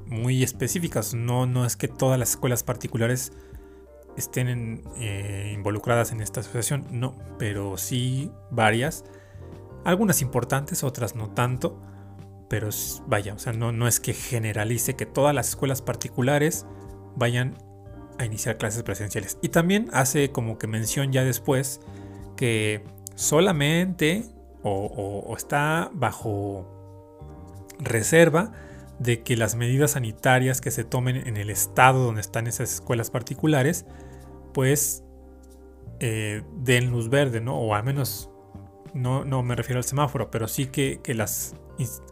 muy 0.06 0.44
específicas. 0.44 1.14
No, 1.14 1.46
no 1.46 1.64
es 1.64 1.76
que 1.76 1.88
todas 1.88 2.20
las 2.20 2.30
escuelas 2.30 2.62
particulares 2.62 3.32
estén 4.16 4.82
involucradas 5.54 6.12
en 6.12 6.20
esta 6.20 6.40
asociación, 6.40 6.86
no, 6.90 7.16
pero 7.38 7.78
sí 7.78 8.30
varias 8.50 9.04
algunas 9.88 10.22
importantes, 10.22 10.84
otras 10.84 11.14
no 11.14 11.30
tanto. 11.30 11.80
Pero 12.48 12.68
vaya, 13.06 13.34
o 13.34 13.38
sea, 13.38 13.52
no, 13.52 13.72
no 13.72 13.88
es 13.88 14.00
que 14.00 14.14
generalice 14.14 14.96
que 14.96 15.06
todas 15.06 15.34
las 15.34 15.48
escuelas 15.48 15.82
particulares 15.82 16.66
vayan 17.16 17.58
a 18.18 18.24
iniciar 18.24 18.56
clases 18.58 18.82
presenciales. 18.82 19.38
Y 19.42 19.48
también 19.48 19.88
hace 19.92 20.30
como 20.30 20.58
que 20.58 20.66
mención 20.66 21.12
ya 21.12 21.24
después 21.24 21.80
que 22.36 22.84
solamente 23.14 24.24
o, 24.62 25.34
está 25.36 25.90
bajo 25.94 26.66
reserva 27.78 28.52
de 28.98 29.22
que 29.22 29.36
las 29.36 29.54
medidas 29.54 29.92
sanitarias 29.92 30.60
que 30.60 30.70
se 30.70 30.84
tomen 30.84 31.16
en 31.16 31.36
el 31.36 31.48
estado 31.48 32.04
donde 32.04 32.20
están 32.20 32.46
esas 32.46 32.74
escuelas 32.74 33.10
particulares, 33.10 33.86
pues 34.52 35.04
eh, 36.00 36.42
den 36.56 36.90
luz 36.90 37.08
verde, 37.08 37.40
¿no? 37.40 37.58
O 37.58 37.74
al 37.74 37.84
menos 37.84 38.30
no, 38.94 39.24
no 39.24 39.42
me 39.42 39.54
refiero 39.54 39.78
al 39.78 39.84
semáforo, 39.84 40.30
pero 40.30 40.48
sí 40.48 40.66
que, 40.66 41.00
las, 41.14 41.54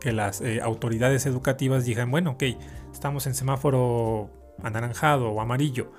que 0.01 0.12
las 0.12 0.41
eh, 0.41 0.61
autoridades 0.62 1.27
educativas 1.27 1.85
digan, 1.85 2.11
bueno, 2.11 2.33
ok, 2.33 2.45
estamos 2.93 3.27
en 3.27 3.35
semáforo 3.35 4.31
anaranjado 4.62 5.31
o 5.31 5.41
amarillo, 5.41 5.93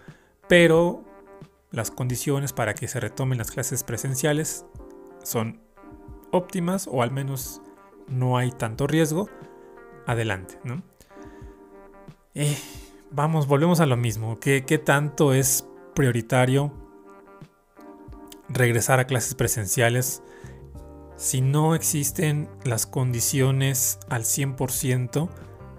pero 0.48 1.04
las 1.72 1.92
condiciones 1.92 2.54
para 2.54 2.74
que 2.74 2.88
se 2.88 3.00
retomen 3.00 3.38
las 3.38 3.52
clases 3.52 3.84
presenciales 3.84 4.66
son 5.24 5.62
óptimas 6.32 6.88
o 6.92 7.02
al 7.02 7.12
menos 7.12 7.62
no 8.08 8.38
hay 8.38 8.52
tanto 8.52 8.88
riesgo, 8.88 9.30
adelante, 10.06 10.58
¿no? 10.64 10.82
eh, 12.38 12.58
vamos, 13.12 13.48
volvemos 13.48 13.80
a 13.80 13.86
lo 13.86 13.98
mismo. 13.98 14.40
¿Qué, 14.40 14.64
¿Qué 14.64 14.78
tanto 14.78 15.34
es 15.34 15.68
prioritario 15.96 16.72
regresar 18.48 19.00
a 19.00 19.08
clases 19.08 19.36
presenciales 19.36 20.22
si 21.18 21.42
no 21.42 21.76
existen 21.76 22.48
las 22.64 22.86
condiciones 22.86 24.00
al 24.10 24.24
100% 24.24 25.30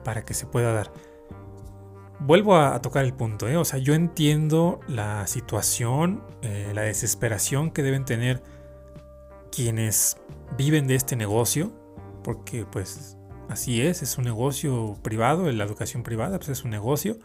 para 0.05 0.25
que 0.25 0.35
se 0.35 0.47
pueda 0.47 0.73
dar? 0.73 0.93
Vuelvo 2.21 2.57
a, 2.57 2.83
tocar 2.83 3.05
el 3.05 3.15
punto, 3.15 3.49
¿eh? 3.49 3.57
o 3.57 3.65
sea, 3.65 3.79
yo 3.79 3.95
entiendo 3.95 4.81
la 4.89 5.27
situación, 5.29 6.23
eh, 6.43 6.73
la 6.75 6.83
desesperación 6.83 7.71
que 7.71 7.85
deben 7.85 8.05
tener 8.05 8.43
quienes 9.53 10.17
viven 10.57 10.89
de 10.89 10.97
este 10.97 11.15
negocio, 11.15 11.73
porque 12.25 12.67
pues 12.67 13.17
así 13.49 13.81
es, 13.81 14.03
es 14.03 14.19
un 14.19 14.25
negocio 14.25 14.97
privado, 15.03 15.51
la 15.51 15.65
educación 15.65 16.03
privada 16.03 16.39
pues 16.39 16.49
es 16.49 16.65
un 16.65 16.71
negocio, 16.71 17.19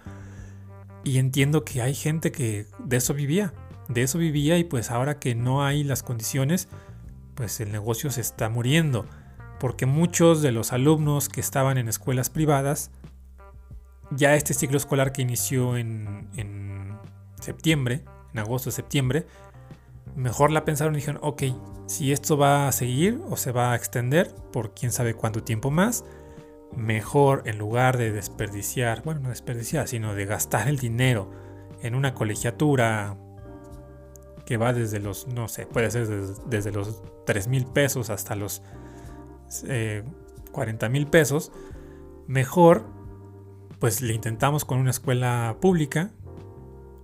y 1.04 1.18
entiendo 1.18 1.66
que 1.66 1.82
hay 1.82 1.96
gente 1.96 2.32
que 2.32 2.68
de 2.80 2.98
eso 2.98 3.16
vivía, 3.16 3.54
de 3.90 4.04
eso 4.04 4.20
vivía 4.20 4.58
y 4.58 4.64
pues 4.64 4.92
ahora 4.92 5.20
que 5.20 5.36
no 5.36 5.66
hay 5.66 5.84
las 5.84 6.04
condiciones, 6.04 6.70
pues 7.36 7.60
el 7.60 7.72
negocio 7.72 8.12
se 8.12 8.22
está 8.22 8.50
muriendo, 8.50 9.06
porque 9.60 9.86
muchos 9.86 10.42
de 10.42 10.52
los 10.52 10.74
alumnos 10.74 11.30
que 11.30 11.42
estaban 11.42 11.78
en 11.78 11.88
escuelas 11.88 12.30
privadas, 12.30 12.92
ya 14.12 14.36
este 14.36 14.54
ciclo 14.54 14.78
escolar 14.78 15.12
que 15.12 15.22
inició 15.22 15.78
en, 15.78 16.98
septiembre, 17.40 18.04
en 18.34 18.40
agosto, 18.40 18.72
septiembre, 18.72 19.26
mejor 20.16 20.52
la 20.52 20.66
pensaron 20.66 20.94
y 20.94 20.98
dijeron, 20.98 21.20
ok, 21.24 21.44
si 21.88 22.12
esto 22.12 22.38
va 22.38 22.68
a 22.68 22.72
seguir 22.72 23.20
o 23.30 23.38
se 23.38 23.52
va 23.52 23.74
a 23.74 23.76
extender 23.76 24.34
por 24.52 24.74
quién 24.74 24.92
sabe 24.92 25.14
cuánto 25.14 25.44
tiempo 25.44 25.72
más, 25.72 26.06
mejor 26.76 27.44
en 27.46 27.58
lugar 27.58 27.98
de 27.98 28.12
desperdiciar, 28.12 29.04
bueno, 29.04 29.22
no 29.22 29.30
desperdiciar, 29.30 29.88
sino 29.88 30.16
de 30.16 30.26
gastar 30.26 30.68
el 30.68 30.78
dinero 30.78 31.32
en 31.82 31.96
una 31.96 32.14
colegiatura 32.14 33.18
que 34.46 34.58
va 34.58 34.74
desde 34.74 35.00
los, 35.00 35.28
no 35.28 35.48
sé, 35.48 35.66
puede 35.66 35.90
ser 35.92 36.08
desde, 36.48 36.72
los 36.72 37.02
3 37.26 37.48
mil 37.48 37.66
pesos 37.66 38.10
hasta 38.10 38.36
los 38.36 38.62
40 40.52 40.86
eh, 40.86 40.90
mil 40.90 41.08
pesos, 41.08 41.52
mejor 42.28 42.86
pues 43.80 44.02
le 44.02 44.14
intentamos 44.14 44.66
con 44.66 44.80
una 44.80 44.92
escuela 44.92 45.58
pública 45.60 46.12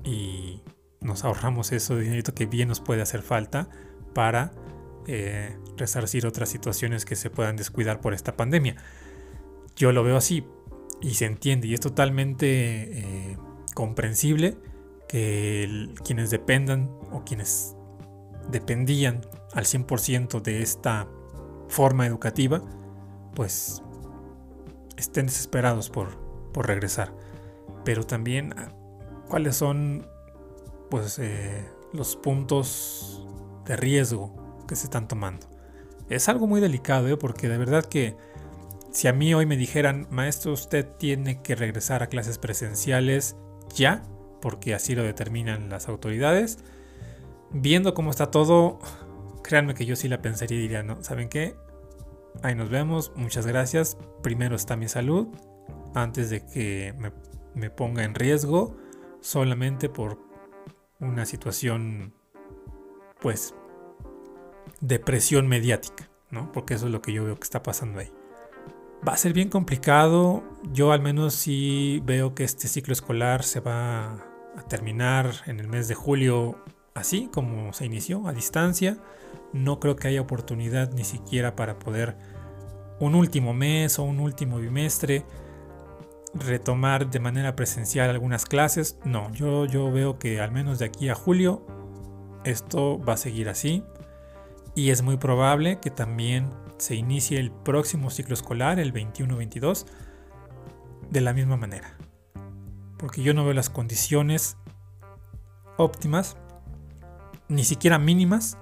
y 0.04 0.62
nos 1.02 1.24
ahorramos 1.24 1.72
eso 1.72 1.96
de 1.96 2.04
dinero 2.04 2.34
que 2.34 2.46
bien 2.46 2.70
nos 2.70 2.80
puede 2.80 3.02
hacer 3.02 3.22
falta 3.22 3.70
para 4.14 4.54
eh, 5.08 5.58
resarcir 5.78 6.26
otras 6.26 6.50
situaciones 6.50 7.06
que 7.06 7.16
se 7.16 7.30
puedan 7.30 7.56
descuidar 7.56 8.02
por 8.02 8.14
esta 8.14 8.36
pandemia. 8.36 8.76
Yo 9.76 9.92
lo 9.92 10.04
veo 10.04 10.18
así 10.18 10.46
y 11.02 11.16
se 11.16 11.26
entiende 11.26 11.68
y 11.68 11.74
es 11.74 11.80
totalmente 11.80 13.00
eh, 13.00 13.38
comprensible 13.74 14.58
que 15.10 15.90
quienes 16.06 16.30
dependan 16.30 16.88
o 17.12 17.24
quienes 17.26 17.76
dependían 18.50 19.22
al 19.54 19.66
100% 19.66 20.40
de 20.42 20.62
esta 20.62 21.08
forma 21.68 22.06
educativa, 22.06 22.62
pues 23.34 23.82
estén 24.98 25.26
desesperados 25.26 25.90
por, 25.90 26.16
por 26.54 26.68
regresar. 26.68 27.12
Pero 27.84 28.06
también 28.06 28.54
ah, 28.56 28.72
cuáles 29.28 29.56
son 29.56 30.08
pues 30.92 31.18
eh, 31.18 31.68
los 31.92 32.16
puntos 32.16 33.28
de 33.66 33.76
riesgo 33.76 34.64
que 34.68 34.76
se 34.76 34.86
están 34.86 35.08
tomando. 35.08 35.48
Es 36.08 36.30
algo 36.30 36.46
muy 36.46 36.62
delicado, 36.62 37.08
¿eh? 37.08 37.18
porque 37.18 37.50
de 37.50 37.58
verdad 37.58 37.84
que 37.84 38.16
si 38.92 39.08
a 39.08 39.14
mí 39.14 39.34
hoy 39.34 39.48
me 39.48 39.58
dijeran, 39.58 40.08
maestro, 40.12 40.54
usted 40.54 40.86
tiene 40.98 41.42
que 41.42 41.56
regresar 41.56 42.04
a 42.04 42.08
clases 42.08 42.38
presenciales 42.38 43.36
ya, 43.74 44.04
porque 44.42 44.74
así 44.74 44.96
lo 44.96 45.04
determinan 45.04 45.70
las 45.70 45.88
autoridades, 45.88 46.60
viendo 47.52 47.94
cómo 47.94 48.12
está 48.12 48.32
todo, 48.32 48.80
créanme 49.44 49.74
que 49.74 49.86
yo 49.86 49.96
sí 49.96 50.08
la 50.08 50.22
pensaría 50.22 50.58
y 50.58 50.62
diría, 50.62 50.84
no, 50.84 51.04
¿saben 51.04 51.30
qué? 51.30 51.56
Ahí 52.44 52.56
nos 52.56 52.70
vemos, 52.70 53.12
muchas 53.16 53.46
gracias, 53.46 53.98
primero 54.22 54.56
está 54.56 54.76
mi 54.76 54.88
salud 54.88 55.28
antes 55.96 56.30
de 56.30 56.46
que 56.46 56.94
me, 57.56 57.70
ponga 57.70 58.04
en 58.04 58.16
riesgo 58.16 58.78
solamente 59.22 59.90
por 59.90 60.20
una 61.00 61.26
situación 61.26 62.14
pues 63.20 63.54
de 64.80 65.00
presión 65.00 65.48
mediática, 65.48 66.10
¿no? 66.30 66.52
Porque 66.52 66.76
eso 66.76 66.86
es 66.86 66.92
lo 66.92 67.02
que 67.02 67.12
yo 67.12 67.26
veo 67.26 67.36
que 67.36 67.44
está 67.44 67.64
pasando 67.64 68.00
ahí. 68.00 68.12
Va 69.06 69.14
a 69.14 69.18
ser 69.18 69.34
bien 69.34 69.50
complicado. 69.50 70.44
Yo 70.72 70.92
al 70.92 71.02
menos 71.02 71.34
sí 71.34 72.02
veo 72.06 72.36
que 72.36 72.44
este 72.44 72.68
ciclo 72.68 72.94
escolar 72.94 73.44
se 73.44 73.60
va 73.60 74.29
a 74.58 74.64
terminar 74.64 75.32
en 75.46 75.60
el 75.60 75.68
mes 75.68 75.88
de 75.88 75.96
julio 75.96 76.58
así 76.94 77.30
como 77.32 77.74
se 77.74 77.86
inició, 77.86 78.28
a 78.28 78.34
distancia. 78.34 78.98
No 79.54 79.80
creo 79.80 79.96
que 79.96 80.08
haya 80.08 80.22
oportunidad 80.22 80.92
ni 80.94 81.04
siquiera 81.04 81.56
para 81.56 81.80
poder 81.80 82.18
un 83.00 83.16
último 83.16 83.54
mes 83.54 83.98
o 84.00 84.04
un 84.04 84.20
último 84.20 84.58
bimestre 84.58 85.26
retomar 86.34 87.10
de 87.10 87.20
manera 87.20 87.56
presencial 87.56 88.10
algunas 88.10 88.46
clases. 88.46 89.00
No, 89.06 89.32
yo, 89.34 89.66
yo 89.66 89.92
veo 89.92 90.20
que 90.20 90.40
al 90.42 90.52
menos 90.52 90.80
de 90.80 90.86
aquí 90.86 91.10
a 91.10 91.16
julio 91.16 91.66
esto 92.44 93.00
va 93.04 93.14
a 93.14 93.18
seguir 93.18 93.50
así. 93.50 93.84
Y 94.76 94.92
es 94.92 95.02
muy 95.02 95.18
probable 95.18 95.80
que 95.80 95.90
también 95.90 96.50
se 96.78 96.96
inicie 96.96 97.40
el 97.40 97.52
próximo 97.52 98.10
ciclo 98.10 98.34
escolar, 98.34 98.80
el 98.80 98.94
21-22, 98.94 99.86
de 101.10 101.22
la 101.22 101.34
misma 101.34 101.58
manera. 101.58 101.98
Porque 103.00 103.24
yo 103.24 103.34
no 103.34 103.44
veo 103.44 103.54
las 103.54 103.72
condiciones 103.72 104.58
óptimas, 105.78 106.38
ni 107.48 107.64
siquiera 107.64 107.98
mínimas, 107.98 108.60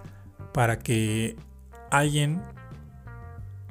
para 0.54 0.80
que 0.80 1.36
alguien 1.92 2.42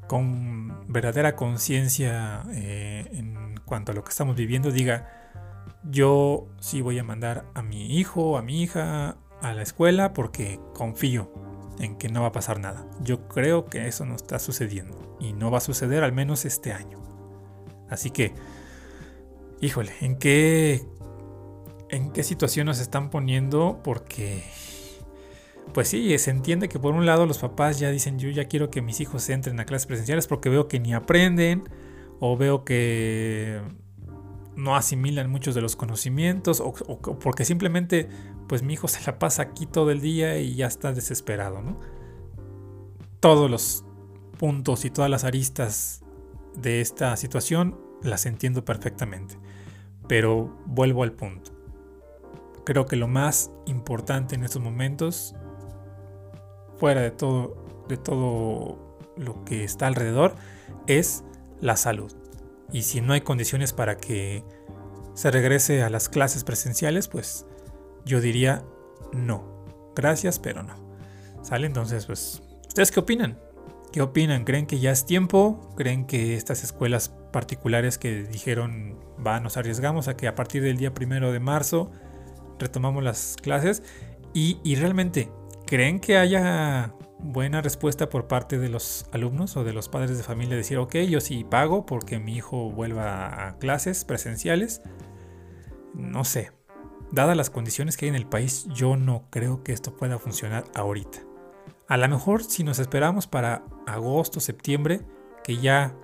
con 0.07 0.93
verdadera 0.93 1.37
conciencia 1.37 2.43
eh, 2.53 3.09
en 3.13 3.59
cuanto 3.65 3.93
a 3.93 3.95
lo 3.95 4.05
que 4.05 4.11
estamos 4.11 4.37
viviendo 4.37 4.71
diga, 4.71 5.09
yo 5.85 6.49
sí 6.61 6.81
voy 6.81 6.99
a 6.99 7.05
mandar 7.05 7.45
a 7.55 7.63
mi 7.63 7.99
hijo, 7.99 8.37
a 8.37 8.43
mi 8.43 8.63
hija 8.63 9.17
a 9.41 9.53
la 9.55 9.63
escuela 9.63 10.13
porque 10.13 10.61
confío 10.75 11.33
en 11.79 11.97
que 11.97 12.09
no 12.09 12.23
va 12.23 12.29
a 12.29 12.33
pasar 12.33 12.59
nada. 12.59 12.87
Yo 13.01 13.29
creo 13.29 13.67
que 13.67 13.87
eso 13.87 14.05
no 14.05 14.15
está 14.15 14.39
sucediendo 14.39 15.17
y 15.21 15.33
no 15.33 15.51
va 15.51 15.59
a 15.59 15.63
suceder 15.63 16.05
al 16.05 16.13
menos 16.13 16.45
este 16.45 16.73
año. 16.73 16.99
Así 17.89 18.11
que, 18.11 18.35
híjole, 19.61 19.93
¿en 20.01 20.19
qué, 20.19 20.85
en 21.91 22.13
qué 22.13 22.23
situación 22.23 22.67
nos 22.67 22.81
están 22.81 23.11
poniendo? 23.11 23.81
Porque 23.83 24.45
pues 25.73 25.89
sí, 25.89 26.17
se 26.19 26.31
entiende 26.31 26.69
que 26.69 26.79
por 26.79 26.95
un 26.95 27.07
lado 27.07 27.27
los 27.27 27.39
papás 27.39 27.79
ya 27.79 27.91
dicen 27.91 28.19
yo 28.19 28.31
ya 28.31 28.47
quiero 28.47 28.71
que 28.71 28.83
mis 28.83 29.01
hijos 29.01 29.29
entren 29.29 29.61
a 29.61 29.67
clases 29.67 29.87
presenciales 29.87 30.27
porque 30.27 30.49
veo 30.49 30.69
que 30.69 30.81
ni 30.81 30.95
aprenden 30.95 31.69
o 32.21 32.37
veo 32.37 32.65
que 32.65 33.61
no 34.55 34.75
asimilan 34.75 35.29
muchos 35.31 35.55
de 35.55 35.61
los 35.61 35.77
conocimientos 35.77 36.61
o, 36.61 36.73
porque 37.21 37.45
simplemente 37.45 38.09
pues 38.49 38.63
mi 38.63 38.75
hijo 38.75 38.89
se 38.89 39.05
la 39.07 39.19
pasa 39.19 39.43
aquí 39.43 39.67
todo 39.67 39.91
el 39.91 40.01
día 40.01 40.39
y 40.39 40.55
ya 40.55 40.67
está 40.67 40.93
desesperado, 40.93 41.61
¿no? 41.61 41.79
Todos 43.21 43.51
los 43.51 43.85
puntos 44.39 44.85
y 44.85 44.91
todas 44.91 45.11
las 45.11 45.25
aristas 45.25 46.03
de 46.57 46.81
esta 46.81 47.17
situación 47.17 47.79
las 48.03 48.25
entiendo 48.25 48.65
perfectamente, 48.65 49.37
pero 50.09 50.57
vuelvo 50.67 51.03
al 51.03 51.13
punto. 51.13 51.53
Creo 52.65 52.87
que 52.87 52.97
lo 52.97 53.09
más 53.09 53.51
importante 53.67 54.35
en 54.35 54.45
estos 54.45 54.63
momentos 54.63 55.35
fuera 56.79 57.01
de 57.01 57.11
todo, 57.11 57.85
de 57.89 57.97
todo 57.97 58.99
lo 59.17 59.45
que 59.45 59.65
está 59.65 59.87
alrededor, 59.87 60.35
es 60.87 61.25
la 61.61 61.77
salud. 61.77 62.13
Y 62.73 62.83
si 62.83 63.01
no 63.01 63.13
hay 63.13 63.21
condiciones 63.21 63.73
para 63.73 63.97
que 63.97 64.45
se 65.15 65.31
regrese 65.31 65.83
a 65.83 65.91
las 65.91 66.09
clases 66.09 66.45
presenciales, 66.45 67.09
pues 67.09 67.47
yo 68.05 68.21
diría 68.21 68.65
no. 69.13 69.65
Gracias, 69.95 70.39
pero 70.39 70.63
no. 70.63 70.75
¿Sale? 71.43 71.67
Entonces, 71.67 72.07
pues, 72.07 72.43
¿ustedes 72.67 72.91
qué 72.91 73.01
opinan? 73.01 73.39
¿Qué 73.93 74.03
opinan? 74.03 74.45
¿Creen 74.45 74.67
que 74.67 74.79
ya 74.79 74.91
es 74.91 75.07
tiempo? 75.07 75.73
¿Creen 75.77 76.07
que 76.07 76.37
estas 76.37 76.65
escuelas 76.65 77.15
particulares 77.37 77.99
que 77.99 78.23
dijeron, 78.23 78.99
va, 79.25 79.41
nos 79.41 79.59
arriesgamos 79.59 80.09
a 80.09 80.17
que 80.17 80.27
a 80.27 80.35
partir 80.35 80.63
del 80.63 80.79
día 80.79 80.95
primero 80.95 81.33
de 81.33 81.41
marzo 81.41 81.93
retomamos 82.59 83.05
las 83.05 83.37
clases? 83.43 83.83
Y, 84.33 84.59
y 84.65 84.77
realmente, 84.77 85.31
¿Creen 85.67 85.99
que 85.99 86.17
haya 86.17 86.95
buena 87.19 87.61
respuesta 87.61 88.09
por 88.09 88.29
parte 88.29 88.57
de 88.57 88.69
los 88.69 89.07
alumnos 89.11 89.57
o 89.57 89.65
de 89.65 89.73
los 89.73 89.89
padres 89.89 90.17
de 90.17 90.23
familia? 90.23 90.57
Decir, 90.57 90.79
ok, 90.79 90.95
yo 91.09 91.21
sí 91.21 91.43
pago 91.43 91.87
porque 91.87 92.21
mi 92.21 92.37
hijo 92.37 92.71
vuelva 92.71 93.49
a 93.49 93.59
clases 93.59 94.05
presenciales. 94.05 94.81
No 95.93 96.25
sé. 96.25 96.53
Dadas 97.11 97.37
las 97.37 97.51
condiciones 97.51 97.97
que 97.97 98.05
hay 98.05 98.11
en 98.11 98.15
el 98.15 98.29
país, 98.29 98.69
yo 98.73 98.97
no 98.97 99.27
creo 99.31 99.65
que 99.65 99.73
esto 99.73 99.97
pueda 99.97 100.21
funcionar 100.21 100.65
ahorita. 100.77 101.19
A 101.89 101.97
lo 101.97 102.09
mejor 102.09 102.45
si 102.45 102.63
nos 102.63 102.79
esperamos 102.79 103.27
para 103.27 103.65
agosto, 103.89 104.39
septiembre, 104.39 105.01
que 105.43 105.57
ya 105.57 105.97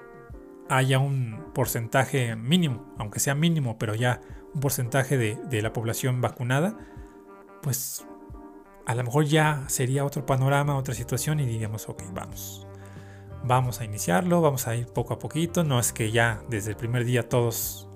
haya 0.69 0.99
un 0.99 1.45
porcentaje 1.55 2.37
mínimo, 2.37 2.95
aunque 2.99 3.21
sea 3.21 3.35
mínimo, 3.35 3.79
pero 3.79 3.95
ya 3.95 4.21
un 4.55 4.61
porcentaje 4.61 5.17
de, 5.19 5.37
de 5.37 5.63
la 5.63 5.73
población 5.73 6.21
vacunada, 6.21 6.77
pues 7.63 8.07
a 8.87 8.95
lo 8.95 9.05
mejor 9.05 9.25
ya 9.25 9.65
sería 9.69 10.05
otro 10.05 10.27
panorama, 10.27 10.77
otra 10.77 10.95
situación 10.95 11.41
y 11.41 11.47
diríamos, 11.47 11.89
ok, 11.89 12.03
vamos. 12.13 12.67
Vamos 13.45 13.81
a 13.81 13.85
iniciarlo, 13.85 14.41
vamos 14.41 14.69
a 14.69 14.77
ir 14.77 14.87
poco 14.87 15.15
a 15.15 15.19
poquito. 15.19 15.65
No 15.65 15.81
es 15.81 15.93
que 15.93 16.11
ya 16.11 16.43
desde 16.49 16.71
el 16.71 16.77
primer 16.77 17.05
día 17.05 17.29
todos 17.29 17.89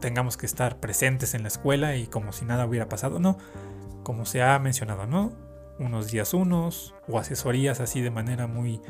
tengamos 0.00 0.36
que 0.36 0.46
estar 0.46 0.80
presentes 0.80 1.34
en 1.34 1.42
la 1.42 1.48
escuela 1.48 1.96
y 1.96 2.06
como 2.06 2.32
si 2.32 2.44
nada 2.44 2.66
hubiera 2.66 2.88
pasado, 2.88 3.18
no. 3.18 3.38
Como 4.02 4.26
se 4.26 4.42
ha 4.42 4.58
mencionado, 4.58 5.06
¿no? 5.06 5.32
Unos 5.78 6.10
días 6.10 6.34
unos 6.34 6.94
o 7.08 7.18
asesorías 7.18 7.80
así 7.80 8.00
de 8.00 8.10
manera 8.10 8.46
muy 8.46 8.80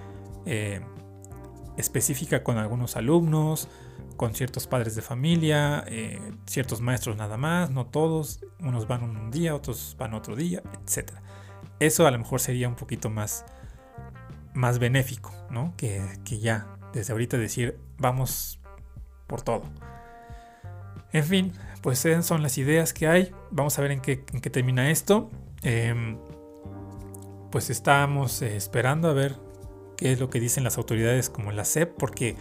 eh, 0.47 0.81
específica 1.77 2.43
con 2.43 2.59
algunos 2.59 2.97
alumnos, 2.97 3.69
con 4.17 4.35
ciertos 4.35 4.67
padres 4.67 4.95
de 4.95 5.03
familia, 5.03 5.85
eh, 5.89 6.21
ciertos 6.47 6.81
maestros 6.81 7.17
nada 7.17 7.37
más, 7.37 7.71
no 7.71 7.87
todos, 7.87 8.45
unos 8.61 8.87
van 8.87 9.03
un 9.03 9.31
día, 9.31 9.55
otros 9.55 9.97
van 9.99 10.15
otro 10.15 10.37
día, 10.37 10.63
etc. 10.75 11.11
Eso 11.81 12.07
a 12.07 12.11
lo 12.11 12.19
mejor 12.19 12.41
sería 12.41 12.69
un 12.69 12.77
poquito 12.77 13.11
más, 13.11 13.45
más 14.55 14.79
benéfico, 14.79 15.33
¿no? 15.51 15.75
Que, 15.77 16.01
ya, 16.41 16.77
desde 16.93 17.13
ahorita 17.13 17.39
decir, 17.39 17.79
vamos 17.99 18.61
por 19.27 19.43
todo. 19.43 19.65
En 21.13 21.25
fin, 21.25 21.53
pues 21.83 22.05
esas 22.05 22.25
son 22.25 22.43
las 22.43 22.59
ideas 22.59 22.93
que 22.93 23.09
hay. 23.09 23.33
Vamos 23.51 23.79
a 23.79 23.83
ver 23.83 23.91
en 23.91 24.01
qué, 24.01 24.17
termina 24.17 24.91
esto. 24.91 25.31
Em, 25.63 26.19
pues 27.51 27.71
estamos 27.71 28.41
eh, 28.41 28.57
esperando 28.57 29.09
a 29.09 29.13
ver 29.13 29.37
qué 30.03 30.11
es 30.11 30.19
lo 30.19 30.31
que 30.31 30.41
dicen 30.41 30.65
las 30.65 30.79
autoridades 30.79 31.31
como 31.31 31.53
la 31.53 31.65
SEP, 31.65 31.95
porque 31.97 32.35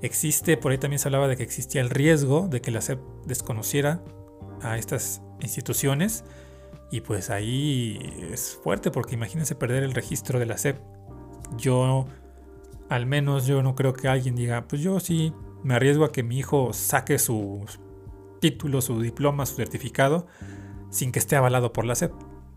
existe, 0.00 0.56
por 0.56 0.72
ahí 0.72 0.78
también 0.78 0.98
se 0.98 1.08
hablaba 1.08 1.28
de 1.28 1.36
que 1.36 1.42
existía 1.42 1.82
el 1.82 1.90
riesgo 1.90 2.48
de 2.48 2.62
que 2.62 2.70
la 2.70 2.80
SEP 2.80 3.00
desconociera 3.26 4.02
a 4.62 4.78
estas 4.78 5.20
instituciones. 5.40 6.24
Y 6.90 7.02
pues 7.02 7.28
ahí 7.28 7.98
es 8.32 8.58
fuerte 8.62 8.90
porque 8.90 9.14
imagínense 9.14 9.54
perder 9.54 9.82
el 9.82 9.92
registro 9.92 10.38
de 10.38 10.46
la 10.46 10.56
SEP. 10.56 10.78
Yo, 11.58 12.06
al 12.88 13.04
menos 13.04 13.46
yo 13.46 13.62
no 13.62 13.74
creo 13.74 13.92
que 13.92 14.08
alguien 14.08 14.34
diga, 14.34 14.66
pues 14.66 14.80
yo 14.80 14.98
sí 14.98 15.34
me 15.62 15.74
arriesgo 15.74 16.06
a 16.06 16.12
que 16.12 16.22
mi 16.22 16.38
hijo 16.38 16.72
saque 16.72 17.18
su 17.18 17.66
título, 18.40 18.80
su 18.80 19.02
diploma, 19.02 19.44
su 19.44 19.56
certificado, 19.56 20.26
sin 20.88 21.12
que 21.12 21.18
esté 21.18 21.36
avalado 21.36 21.74
por 21.74 21.84
la 21.84 21.94
SEP. 21.94 22.12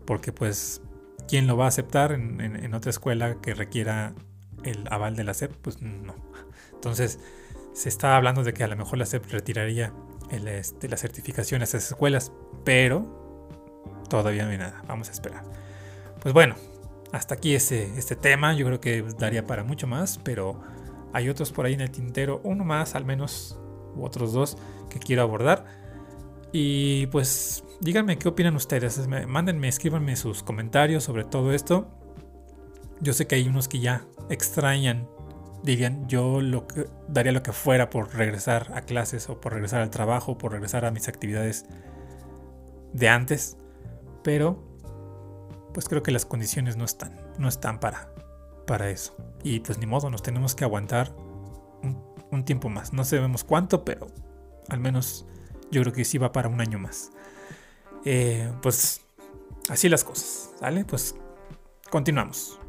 Porque 0.06 0.32
pues, 0.32 0.80
¿quién 1.28 1.46
lo 1.46 1.58
va 1.58 1.66
a 1.66 1.68
aceptar 1.68 2.12
en 2.12 2.72
otra 2.72 2.88
escuela 2.88 3.38
que 3.42 3.52
requiera 3.52 4.14
el 4.66 4.86
aval 4.90 5.16
de 5.16 5.24
la 5.24 5.34
SEP? 5.34 5.52
Pues 5.62 5.80
no. 5.80 6.14
Entonces, 6.74 7.18
se 7.72 7.88
está 7.88 8.16
hablando 8.16 8.42
de 8.42 8.52
que 8.52 8.64
a 8.64 8.68
lo 8.68 8.76
mejor 8.76 8.98
la 8.98 9.06
SEP 9.06 9.24
retiraría 9.30 9.92
el, 10.30 10.48
este, 10.48 10.88
las 10.88 11.00
certificaciones 11.00 11.74
a 11.74 11.78
esas 11.78 11.92
escuelas, 11.92 12.32
pero 12.64 14.02
todavía 14.08 14.44
no 14.44 14.50
hay 14.50 14.58
nada. 14.58 14.82
Vamos 14.86 15.08
a 15.08 15.12
esperar. 15.12 15.44
Pues 16.20 16.34
bueno, 16.34 16.56
hasta 17.12 17.34
aquí 17.34 17.54
este 17.54 18.16
tema. 18.20 18.54
Yo 18.54 18.66
creo 18.66 18.80
que 18.80 19.02
daría 19.18 19.46
para 19.46 19.64
mucho 19.64 19.86
más, 19.86 20.18
pero 20.18 20.60
hay 21.12 21.28
otros 21.28 21.52
por 21.52 21.66
ahí 21.66 21.74
en 21.74 21.80
el 21.80 21.90
tintero, 21.90 22.40
uno 22.44 22.64
más 22.64 22.94
al 22.94 23.04
menos, 23.04 23.58
u 23.94 24.04
otros 24.04 24.32
dos 24.32 24.58
que 24.90 24.98
quiero 24.98 25.22
abordar. 25.22 25.64
Y 26.52 27.06
pues 27.08 27.64
díganme 27.80 28.18
qué 28.18 28.28
opinan 28.28 28.56
ustedes. 28.56 29.06
Mándenme, 29.08 29.68
escríbanme 29.68 30.16
sus 30.16 30.42
comentarios 30.42 31.04
sobre 31.04 31.24
todo 31.24 31.52
esto. 31.52 31.88
Yo 33.00 33.12
sé 33.12 33.26
que 33.26 33.34
hay 33.34 33.48
unos 33.48 33.68
que 33.68 33.80
ya 33.80 34.04
extrañan 34.30 35.08
dirían, 35.66 36.06
yo 36.08 36.40
lo 36.40 36.66
que, 36.66 36.88
daría 37.08 37.32
lo 37.32 37.42
que 37.42 37.52
fuera 37.52 37.90
por 37.90 38.14
regresar 38.14 38.72
a 38.74 38.82
clases 38.82 39.28
o 39.28 39.40
por 39.40 39.52
regresar 39.52 39.82
al 39.82 39.90
trabajo, 39.90 40.38
por 40.38 40.52
regresar 40.52 40.84
a 40.84 40.90
mis 40.92 41.08
actividades 41.08 41.66
de 42.92 43.08
antes, 43.08 43.56
pero 44.22 44.62
pues 45.74 45.88
creo 45.88 46.02
que 46.02 46.12
las 46.12 46.24
condiciones 46.24 46.76
no 46.76 46.84
están, 46.84 47.20
no 47.38 47.48
están 47.48 47.80
para, 47.80 48.14
para 48.66 48.90
eso. 48.90 49.16
Y 49.42 49.60
pues 49.60 49.78
ni 49.78 49.86
modo, 49.86 50.08
nos 50.08 50.22
tenemos 50.22 50.54
que 50.54 50.64
aguantar 50.64 51.14
un, 52.30 52.44
tiempo 52.44 52.68
más. 52.68 52.92
No 52.92 53.04
sabemos 53.04 53.44
cuánto, 53.44 53.84
pero 53.84 54.06
al 54.68 54.78
menos 54.78 55.26
yo 55.70 55.80
creo 55.82 55.92
que 55.92 56.04
sí 56.04 56.18
va 56.18 56.32
para 56.32 56.48
un 56.48 56.60
año 56.60 56.78
más. 56.78 57.10
Eh, 58.04 58.52
pues 58.62 59.00
así 59.68 59.88
las 59.88 60.04
cosas, 60.04 60.50
¿vale? 60.60 60.84
Pues 60.84 61.14
continuamos. 61.90 62.60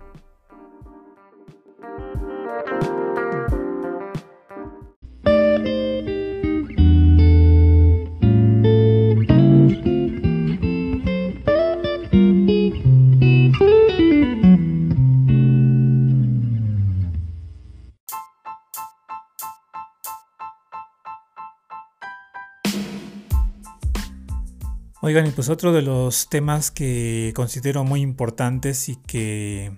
Oigan, 24.99 25.27
y 25.27 25.31
pues 25.31 25.49
otro 25.49 25.73
de 25.73 25.83
los 25.83 26.27
temas 26.27 26.71
que 26.71 27.31
considero 27.35 27.83
muy 27.83 28.01
importantes 28.01 28.89
y 28.89 28.95
que 28.95 29.77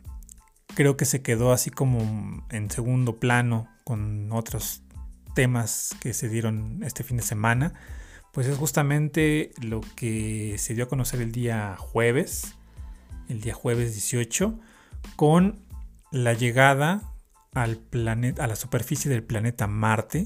creo 0.76 0.96
que 0.96 1.04
se 1.04 1.22
quedó 1.22 1.52
así 1.52 1.72
como 1.72 2.48
en 2.50 2.72
segundo 2.72 3.18
plano 3.18 3.68
con 3.84 4.32
otros 4.32 4.82
temas 5.36 5.94
que 6.00 6.14
se 6.14 6.30
dieron 6.30 6.84
este 6.84 7.04
fin 7.04 7.18
de 7.18 7.24
semana, 7.24 7.74
pues 8.32 8.48
es 8.48 8.58
justamente 8.58 9.52
lo 9.62 9.82
que 9.98 10.56
se 10.58 10.74
dio 10.74 10.86
a 10.86 10.88
conocer 10.88 11.20
el 11.20 11.34
día 11.34 11.76
jueves, 11.78 12.56
el 13.28 13.42
día 13.42 13.54
jueves 13.54 13.92
18, 13.92 14.58
con 15.18 15.60
la 16.14 16.32
llegada 16.32 17.12
al 17.54 17.76
planeta, 17.76 18.46
a 18.46 18.48
la 18.48 18.56
superficie 18.56 19.12
del 19.12 19.24
planeta 19.24 19.68
Marte, 19.68 20.26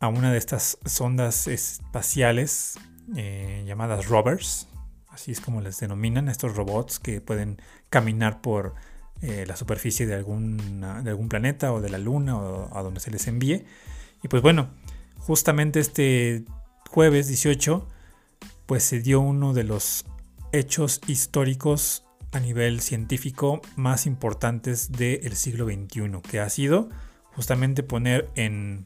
a 0.00 0.08
una 0.08 0.32
de 0.32 0.38
estas 0.38 0.78
sondas 0.84 1.46
espaciales 1.46 2.76
eh, 3.16 3.64
llamadas 3.66 4.06
rovers, 4.08 4.68
así 5.08 5.32
es 5.32 5.40
como 5.40 5.60
les 5.60 5.78
denominan, 5.80 6.28
estos 6.28 6.56
robots 6.56 6.98
que 6.98 7.20
pueden 7.20 7.60
caminar 7.90 8.40
por 8.40 8.74
eh, 9.20 9.44
la 9.46 9.56
superficie 9.56 10.06
de, 10.06 10.14
algún 10.14 11.26
planeta 11.28 11.72
o 11.72 11.80
de 11.80 11.90
la 11.90 11.98
luna 11.98 12.36
o 12.36 12.76
a 12.76 12.82
donde 12.82 13.00
se 13.00 13.10
les 13.10 13.26
envíe. 13.26 13.64
Y 14.22 14.28
pues 14.28 14.42
bueno, 14.42 14.68
justamente 15.18 15.80
este 15.80 16.44
jueves 16.88 17.28
18, 17.28 17.86
pues 18.66 18.84
se 18.84 19.00
dio 19.00 19.20
uno 19.20 19.54
de 19.54 19.64
los 19.64 20.04
hechos 20.52 21.00
históricos 21.06 22.04
a 22.32 22.40
nivel 22.40 22.80
científico 22.80 23.60
más 23.76 24.06
importantes 24.06 24.92
del 24.92 25.34
siglo 25.34 25.66
XXI, 25.66 26.20
que 26.28 26.40
ha 26.40 26.48
sido 26.48 26.88
justamente 27.34 27.82
poner 27.82 28.28
en 28.34 28.82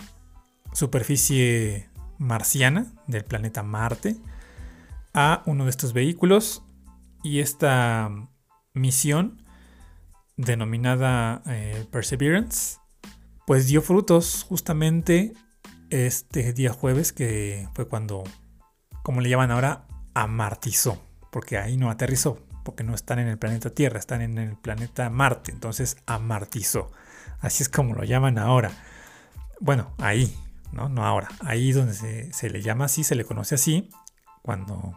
superficie 0.72 1.88
marciana 2.22 2.86
del 3.06 3.24
planeta 3.24 3.62
Marte 3.62 4.16
a 5.12 5.42
uno 5.44 5.64
de 5.64 5.70
estos 5.70 5.92
vehículos 5.92 6.62
y 7.22 7.40
esta 7.40 8.10
misión 8.72 9.44
denominada 10.36 11.42
eh, 11.46 11.84
Perseverance 11.90 12.78
pues 13.46 13.66
dio 13.66 13.82
frutos 13.82 14.46
justamente 14.48 15.34
este 15.90 16.52
día 16.52 16.72
jueves 16.72 17.12
que 17.12 17.68
fue 17.74 17.86
cuando 17.88 18.24
como 19.02 19.20
le 19.20 19.28
llaman 19.28 19.50
ahora 19.50 19.86
amartizó 20.14 21.02
porque 21.30 21.58
ahí 21.58 21.76
no 21.76 21.90
aterrizó 21.90 22.38
porque 22.64 22.84
no 22.84 22.94
están 22.94 23.18
en 23.18 23.28
el 23.28 23.38
planeta 23.38 23.70
Tierra 23.70 23.98
están 23.98 24.22
en 24.22 24.38
el 24.38 24.56
planeta 24.56 25.10
Marte 25.10 25.50
entonces 25.50 25.96
amartizó. 26.06 26.92
Así 27.40 27.64
es 27.64 27.68
como 27.68 27.94
lo 27.94 28.04
llaman 28.04 28.38
ahora. 28.38 28.70
Bueno 29.58 29.92
ahí 29.98 30.32
¿no? 30.72 30.88
No 30.88 31.04
ahora. 31.04 31.28
Ahí 31.40 31.72
donde 31.72 32.32
se, 32.32 32.50
le 32.50 32.62
llama 32.62 32.86
así, 32.86 33.04
se 33.04 33.14
le 33.14 33.24
conoce 33.24 33.54
así. 33.54 33.90
Cuando 34.42 34.94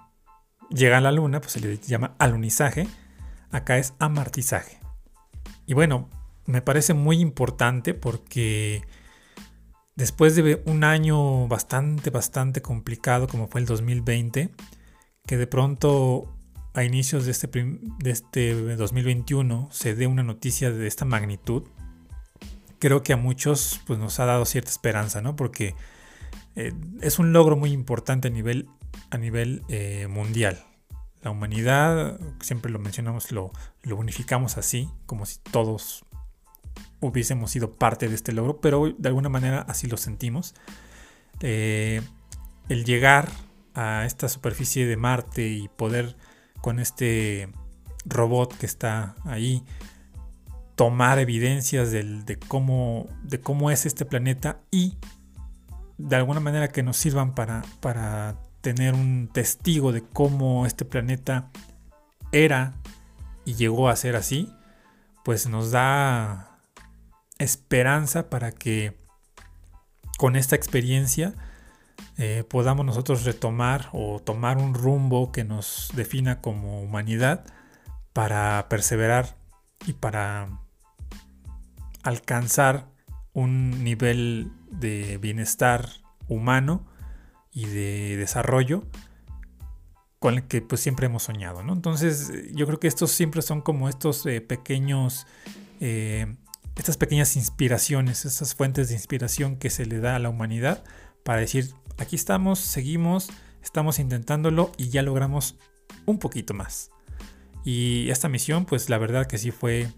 llega 0.70 0.98
a 0.98 1.02
la 1.02 1.12
luna, 1.12 1.40
pues 1.40 1.54
se 1.54 1.60
le 1.60 1.78
llama 1.78 2.16
alunizaje. 2.18 2.88
Acá 3.52 3.78
es 3.78 3.94
amartizaje. 4.00 4.80
Y 5.66 5.74
bueno, 5.74 6.10
me 6.46 6.62
parece 6.62 6.94
muy 6.94 7.20
importante 7.20 7.94
porque 7.94 8.84
después 9.96 10.36
de 10.36 10.62
un 10.66 10.84
año 10.84 11.48
bastante, 11.48 12.10
bastante 12.10 12.62
complicado 12.62 13.28
como 13.28 13.48
fue 13.48 13.62
el 13.62 13.68
2020, 13.68 14.52
que 15.26 15.38
de 15.38 15.48
pronto 15.48 16.36
a 16.74 16.84
inicios 16.84 17.26
de 17.26 17.32
este, 17.32 17.48
de 18.00 18.12
este 18.12 18.76
2021 18.76 19.70
se 19.72 19.96
dé 19.96 20.08
una 20.08 20.24
noticia 20.24 20.72
de 20.72 20.88
esta 20.88 21.06
magnitud, 21.06 21.64
creo 22.80 23.04
que 23.04 23.14
a 23.14 23.18
muchos 23.18 23.82
pues, 23.86 24.00
nos 24.00 24.20
ha 24.20 24.26
dado 24.26 24.46
cierta 24.46 24.70
esperanza, 24.70 25.22
¿no? 25.22 25.36
Porque 25.36 25.76
eh, 26.56 26.74
es 27.02 27.20
un 27.20 27.34
logro 27.34 27.56
muy 27.56 27.72
importante 27.72 28.28
a 28.28 28.32
nivel, 28.32 28.70
a 29.10 29.18
nivel 29.18 29.64
eh, 29.70 30.08
mundial. 30.10 30.64
La 31.22 31.32
humanidad, 31.32 32.20
siempre 32.40 32.72
lo 32.72 32.80
mencionamos, 32.80 33.32
lo, 33.32 33.52
lo 33.84 33.98
unificamos 33.98 34.58
así, 34.58 34.90
como 35.06 35.26
si 35.26 35.40
todos 35.40 36.06
hubiésemos 37.00 37.52
sido 37.52 37.72
parte 37.74 38.08
de 38.08 38.16
este 38.16 38.32
logro, 38.32 38.62
pero 38.62 38.94
de 38.98 39.10
alguna 39.10 39.30
manera 39.30 39.62
así 39.62 39.88
lo 39.88 39.98
sentimos. 39.98 40.54
Eh, 41.42 42.02
el 42.70 42.86
llegar 42.86 43.30
a 43.74 44.06
esta 44.06 44.30
superficie 44.30 44.86
de 44.86 44.98
Marte 44.98 45.48
y 45.48 45.68
poder 45.68 46.16
con 46.62 46.80
este 46.80 47.50
robot 48.06 48.56
que 48.58 48.66
está 48.66 49.16
ahí 49.26 49.64
tomar 50.76 51.20
evidencias 51.20 51.92
de, 51.92 52.40
cómo, 52.48 53.08
de 53.24 53.40
cómo 53.40 53.72
es 53.72 53.86
este 53.86 54.06
planeta 54.06 54.60
y 54.72 54.98
de 55.98 56.16
alguna 56.18 56.42
manera 56.42 56.68
que 56.68 56.84
nos 56.84 56.98
sirvan 56.98 57.34
para, 57.34 57.64
para 57.80 58.36
tener 58.62 58.94
un 58.94 59.30
testigo 59.32 59.92
de 59.92 60.02
cómo 60.02 60.66
este 60.66 60.84
planeta 60.84 61.50
era 62.32 62.74
y 63.46 63.54
llegó 63.54 63.90
a 63.90 63.96
ser 63.96 64.16
así, 64.16 64.52
pues 65.24 65.48
nos 65.48 65.72
da 65.72 66.60
esperanza 67.40 68.30
para 68.30 68.52
que 68.52 68.98
con 70.18 70.36
esta 70.36 70.56
experiencia 70.56 71.34
eh, 72.18 72.44
podamos 72.50 72.86
nosotros 72.86 73.24
retomar 73.24 73.90
o 73.94 74.20
tomar 74.20 74.58
un 74.58 74.74
rumbo 74.74 75.32
que 75.32 75.44
nos 75.44 75.92
defina 75.96 76.42
como 76.42 76.82
humanidad 76.82 77.46
para 78.14 78.68
perseverar 78.70 79.36
y 79.86 79.94
para 79.94 80.65
alcanzar 82.06 82.88
un 83.34 83.84
nivel 83.84 84.52
de 84.70 85.18
bienestar 85.18 85.90
humano 86.28 86.86
y 87.52 87.66
de 87.66 88.16
desarrollo 88.16 88.84
con 90.20 90.36
el 90.36 90.44
que 90.44 90.62
pues 90.62 90.82
siempre 90.82 91.08
hemos 91.08 91.24
soñado, 91.24 91.64
¿no? 91.64 91.74
Entonces 91.74 92.32
yo 92.54 92.68
creo 92.68 92.80
que 92.80 92.88
estos 92.88 93.12
siempre 93.12 93.42
son 93.42 93.62
como 93.62 93.90
estos 93.90 94.26
eh, 94.28 94.40
pequeños, 94.40 95.26
eh, 95.82 96.36
estas 96.76 96.98
pequeñas 96.98 97.36
inspiraciones, 97.36 98.26
estas 98.26 98.54
fuentes 98.54 98.90
de 98.90 98.94
inspiración 98.94 99.58
que 99.58 99.72
se 99.72 99.86
le 99.86 100.00
da 100.00 100.16
a 100.16 100.20
la 100.20 100.30
humanidad 100.30 100.84
para 101.24 101.40
decir, 101.40 101.74
aquí 101.98 102.16
estamos, 102.16 102.60
seguimos, 102.60 103.30
estamos 103.64 103.98
intentándolo 103.98 104.72
y 104.78 104.90
ya 104.90 105.02
logramos 105.02 105.58
un 106.06 106.20
poquito 106.20 106.54
más. 106.54 106.92
Y 107.64 108.12
esta 108.12 108.30
misión 108.30 108.66
pues 108.66 108.90
la 108.90 109.00
verdad 109.00 109.26
que 109.26 109.40
sí 109.40 109.50
fue 109.50 109.92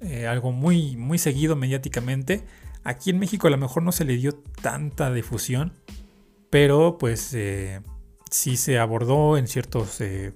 eh, 0.00 0.26
algo 0.26 0.52
muy, 0.52 0.96
muy 0.96 1.18
seguido 1.18 1.56
mediáticamente. 1.56 2.44
Aquí 2.84 3.10
en 3.10 3.18
México 3.18 3.46
a 3.46 3.50
lo 3.50 3.58
mejor 3.58 3.82
no 3.82 3.92
se 3.92 4.04
le 4.04 4.16
dio 4.16 4.32
tanta 4.32 5.12
difusión, 5.12 5.74
pero 6.48 6.96
pues 6.98 7.34
eh, 7.34 7.80
sí 8.30 8.56
se 8.56 8.78
abordó 8.78 9.36
en 9.36 9.46
ciertos 9.46 10.00
eh, 10.00 10.32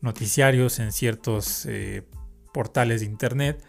noticiarios, 0.00 0.78
en 0.80 0.92
ciertos 0.92 1.68
portales 2.52 3.00
de 3.00 3.06
internet. 3.06 3.62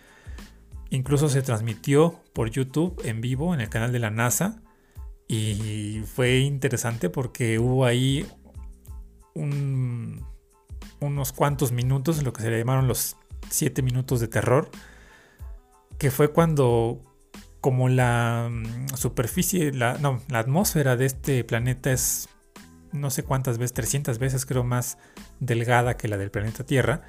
Incluso 0.89 1.29
se 1.29 1.41
transmitió 1.41 2.19
por 2.33 2.49
YouTube 2.49 3.01
en 3.03 3.21
vivo 3.21 3.53
en 3.53 3.61
el 3.61 3.69
canal 3.69 3.91
de 3.91 3.99
la 3.99 4.09
NASA. 4.09 4.61
Y 5.27 6.01
fue 6.15 6.39
interesante 6.39 7.09
porque 7.09 7.59
hubo 7.59 7.85
ahí 7.85 8.25
unos 10.99 11.33
cuantos 11.33 11.71
minutos, 11.71 12.23
lo 12.23 12.33
que 12.33 12.41
se 12.41 12.49
le 12.49 12.59
llamaron 12.59 12.87
los 12.87 13.17
7 13.49 13.81
minutos 13.81 14.19
de 14.19 14.27
terror, 14.27 14.69
que 15.97 16.11
fue 16.11 16.31
cuando 16.31 17.03
como 17.61 17.89
la 17.89 18.49
mm, 18.51 18.95
superficie, 18.95 19.71
la, 19.73 19.97
no, 19.97 20.21
la 20.29 20.39
atmósfera 20.39 20.95
de 20.95 21.05
este 21.05 21.43
planeta 21.43 21.91
es 21.91 22.29
no 22.91 23.09
sé 23.09 23.23
cuántas 23.23 23.57
veces, 23.57 23.73
300 23.73 24.19
veces 24.19 24.45
creo 24.45 24.63
más 24.63 24.97
delgada 25.39 25.97
que 25.97 26.07
la 26.07 26.17
del 26.17 26.31
planeta 26.31 26.63
Tierra, 26.63 27.01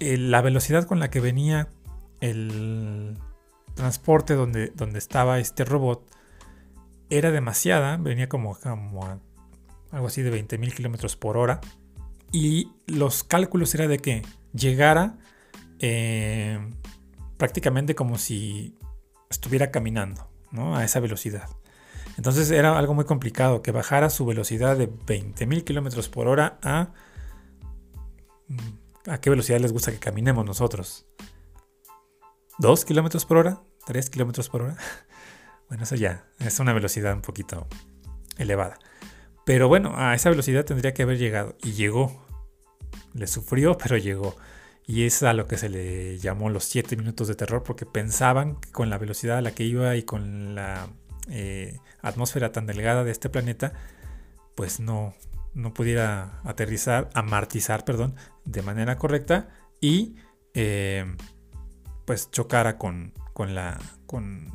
la 0.00 0.42
velocidad 0.42 0.84
con 0.84 1.00
la 1.00 1.10
que 1.10 1.20
venía 1.20 1.68
el 2.20 3.16
transporte 3.74 4.34
donde, 4.34 4.72
donde 4.74 4.98
estaba 4.98 5.38
este 5.38 5.64
robot 5.64 6.04
era 7.10 7.30
demasiada, 7.30 7.96
venía 7.96 8.28
como, 8.28 8.58
como 8.58 9.20
algo 9.90 10.06
así 10.06 10.22
de 10.22 10.32
20.000 10.32 10.74
kilómetros 10.74 11.16
por 11.16 11.36
hora. 11.36 11.60
Y 12.32 12.72
los 12.86 13.24
cálculos 13.24 13.74
era 13.74 13.88
de 13.88 13.98
que 13.98 14.22
llegara 14.52 15.16
eh, 15.78 16.58
prácticamente 17.38 17.94
como 17.94 18.18
si 18.18 18.76
estuviera 19.30 19.70
caminando 19.70 20.28
¿no? 20.50 20.76
a 20.76 20.84
esa 20.84 21.00
velocidad. 21.00 21.48
Entonces 22.18 22.50
era 22.50 22.78
algo 22.78 22.94
muy 22.94 23.04
complicado 23.04 23.62
que 23.62 23.70
bajara 23.70 24.10
su 24.10 24.26
velocidad 24.26 24.76
de 24.76 24.90
20.000 24.90 25.64
kilómetros 25.64 26.08
por 26.08 26.28
hora 26.28 26.58
a... 26.62 26.92
Mm, 28.48 29.10
¿A 29.10 29.20
qué 29.20 29.30
velocidad 29.30 29.60
les 29.60 29.72
gusta 29.72 29.90
que 29.90 29.98
caminemos 29.98 30.44
nosotros? 30.44 31.06
¿2 32.58 32.84
kilómetros 32.84 33.24
por 33.24 33.38
hora? 33.38 33.62
¿3 33.86 34.10
kilómetros 34.10 34.50
por 34.50 34.62
hora? 34.62 34.76
Bueno, 35.68 35.84
eso 35.84 35.96
ya 35.96 36.24
es 36.38 36.60
una 36.60 36.72
velocidad 36.72 37.12
un 37.12 37.20
poquito 37.20 37.66
elevada. 38.38 38.78
Pero 39.44 39.68
bueno, 39.68 39.92
a 39.96 40.14
esa 40.14 40.30
velocidad 40.30 40.64
tendría 40.64 40.94
que 40.94 41.02
haber 41.02 41.18
llegado. 41.18 41.56
Y 41.62 41.72
llegó. 41.72 42.24
Le 43.12 43.26
sufrió, 43.26 43.76
pero 43.82 43.98
llegó. 43.98 44.34
Y 44.88 45.04
es 45.04 45.22
a 45.22 45.34
lo 45.34 45.46
que 45.46 45.58
se 45.58 45.68
le 45.68 46.18
llamó 46.18 46.48
los 46.48 46.64
7 46.64 46.96
minutos 46.96 47.28
de 47.28 47.34
terror, 47.34 47.62
porque 47.62 47.84
pensaban 47.84 48.56
que 48.56 48.72
con 48.72 48.88
la 48.88 48.96
velocidad 48.96 49.36
a 49.36 49.42
la 49.42 49.52
que 49.52 49.64
iba 49.64 49.94
y 49.96 50.02
con 50.02 50.54
la 50.54 50.88
eh, 51.28 51.78
atmósfera 52.00 52.52
tan 52.52 52.64
delgada 52.64 53.04
de 53.04 53.10
este 53.10 53.28
planeta, 53.28 53.74
pues 54.54 54.80
no, 54.80 55.14
no 55.52 55.74
pudiera 55.74 56.40
aterrizar, 56.42 57.10
amartizar, 57.12 57.84
perdón, 57.84 58.14
de 58.46 58.62
manera 58.62 58.96
correcta 58.96 59.50
y 59.78 60.16
eh, 60.54 61.04
pues 62.06 62.30
chocara 62.30 62.78
con, 62.78 63.12
con, 63.34 63.54
la, 63.54 63.78
con 64.06 64.50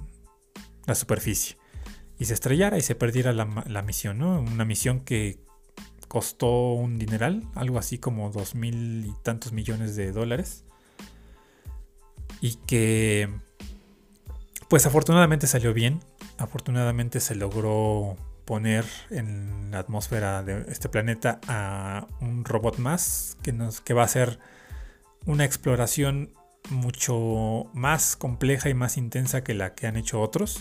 la 0.87 0.95
superficie 0.95 1.57
y 2.17 2.25
se 2.25 2.33
estrellara 2.33 2.79
y 2.79 2.81
se 2.81 2.95
perdiera 2.95 3.33
la, 3.33 3.63
la 3.67 3.83
misión, 3.83 4.17
¿no? 4.17 4.39
Una 4.39 4.65
misión 4.65 5.01
que 5.01 5.39
costó 6.13 6.73
un 6.73 6.99
dineral, 6.99 7.41
algo 7.55 7.79
así 7.79 7.97
como 7.97 8.29
dos 8.29 8.53
mil 8.53 9.03
y 9.07 9.23
tantos 9.23 9.51
millones 9.51 9.95
de 9.95 10.11
dólares. 10.11 10.63
Y 12.39 12.53
que, 12.67 13.33
pues 14.69 14.85
afortunadamente 14.85 15.47
salió 15.47 15.73
bien. 15.73 16.01
Afortunadamente 16.37 17.19
se 17.19 17.33
logró 17.33 18.15
poner 18.45 18.85
en 19.09 19.71
la 19.71 19.79
atmósfera 19.79 20.43
de 20.43 20.65
este 20.67 20.87
planeta 20.87 21.41
a 21.47 22.05
un 22.21 22.45
robot 22.45 22.77
más 22.77 23.35
que, 23.41 23.51
nos, 23.51 23.81
que 23.81 23.95
va 23.95 24.03
a 24.03 24.05
hacer 24.05 24.37
una 25.25 25.45
exploración 25.45 26.31
mucho 26.69 27.71
más 27.73 28.15
compleja 28.15 28.69
y 28.69 28.75
más 28.75 28.97
intensa 28.97 29.43
que 29.43 29.55
la 29.55 29.73
que 29.73 29.87
han 29.87 29.97
hecho 29.97 30.21
otros. 30.21 30.59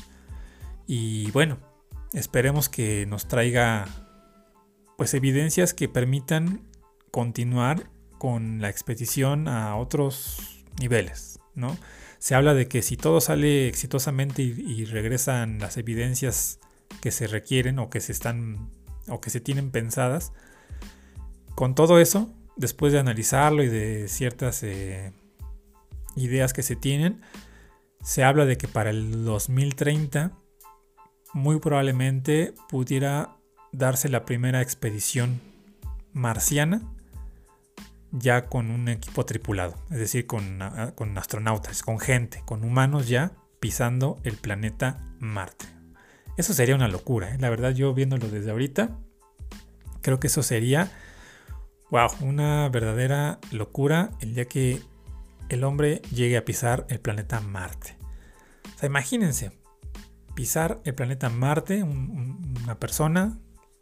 Y 0.86 1.30
bueno, 1.32 1.58
esperemos 2.14 2.70
que 2.70 3.04
nos 3.04 3.28
traiga 3.28 4.11
pues 4.96 5.14
evidencias 5.14 5.74
que 5.74 5.88
permitan 5.88 6.60
continuar 7.10 7.90
con 8.18 8.60
la 8.60 8.68
expedición 8.68 9.48
a 9.48 9.76
otros 9.76 10.64
niveles, 10.80 11.40
¿no? 11.54 11.76
Se 12.18 12.34
habla 12.34 12.54
de 12.54 12.68
que 12.68 12.82
si 12.82 12.96
todo 12.96 13.20
sale 13.20 13.66
exitosamente 13.66 14.42
y, 14.42 14.84
regresan 14.84 15.58
las 15.58 15.76
evidencias 15.76 16.60
que 17.00 17.10
se 17.10 17.26
requieren 17.26 17.78
o 17.80 17.90
que 17.90 18.00
se 18.00 18.12
están 18.12 18.70
o 19.08 19.20
que 19.20 19.30
se 19.30 19.40
tienen 19.40 19.70
pensadas, 19.72 20.32
con 21.56 21.74
todo 21.74 21.98
eso, 21.98 22.32
después 22.56 22.92
de 22.92 23.00
analizarlo 23.00 23.64
y 23.64 23.68
de 23.68 24.06
ciertas 24.06 24.62
eh, 24.62 25.12
ideas 26.14 26.52
que 26.52 26.62
se 26.62 26.76
tienen, 26.76 27.20
se 28.02 28.22
habla 28.22 28.44
de 28.44 28.56
que 28.56 28.68
para 28.68 28.90
el 28.90 29.24
2030 29.24 30.32
muy 31.34 31.58
probablemente 31.58 32.54
pudiera 32.68 33.36
darse 33.72 34.08
la 34.08 34.24
primera 34.24 34.60
expedición 34.60 35.40
marciana 36.12 36.82
ya 38.12 38.46
con 38.46 38.70
un 38.70 38.88
equipo 38.88 39.24
tripulado, 39.24 39.74
es 39.90 39.98
decir, 39.98 40.26
con, 40.26 40.60
con, 40.94 41.16
astronautas, 41.16 41.82
con 41.82 41.98
gente, 41.98 42.42
con 42.44 42.62
humanos 42.62 43.08
ya 43.08 43.32
pisando 43.58 44.20
el 44.22 44.36
planeta 44.36 45.00
Marte. 45.18 45.64
Eso 46.36 46.52
sería 46.52 46.74
una 46.74 46.88
locura, 46.88 47.34
¿eh? 47.34 47.38
la 47.40 47.48
verdad 47.48 47.72
yo 47.72 47.94
viéndolo 47.94 48.28
desde 48.28 48.50
ahorita, 48.50 48.98
creo 50.02 50.20
que 50.20 50.26
eso 50.26 50.42
sería, 50.42 50.90
wow, 51.90 52.10
una 52.20 52.68
verdadera 52.68 53.38
locura 53.50 54.10
el 54.20 54.34
día 54.34 54.44
que 54.44 54.82
el 55.48 55.64
hombre 55.64 56.02
llegue 56.12 56.36
a 56.36 56.44
pisar 56.44 56.86
el 56.90 57.00
planeta 57.00 57.40
Marte. 57.40 57.96
O 58.74 58.78
sea, 58.78 58.88
imagínense, 58.88 59.52
pisar 60.34 60.80
el 60.84 60.94
planeta 60.94 61.30
Marte, 61.30 61.82
una 61.82 62.78
persona 62.78 63.38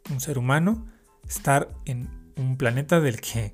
un 0.09 0.19
ser 0.19 0.37
humano 0.37 0.87
estar 1.27 1.69
en 1.85 2.09
un 2.37 2.57
planeta 2.57 2.99
del 2.99 3.21
que 3.21 3.53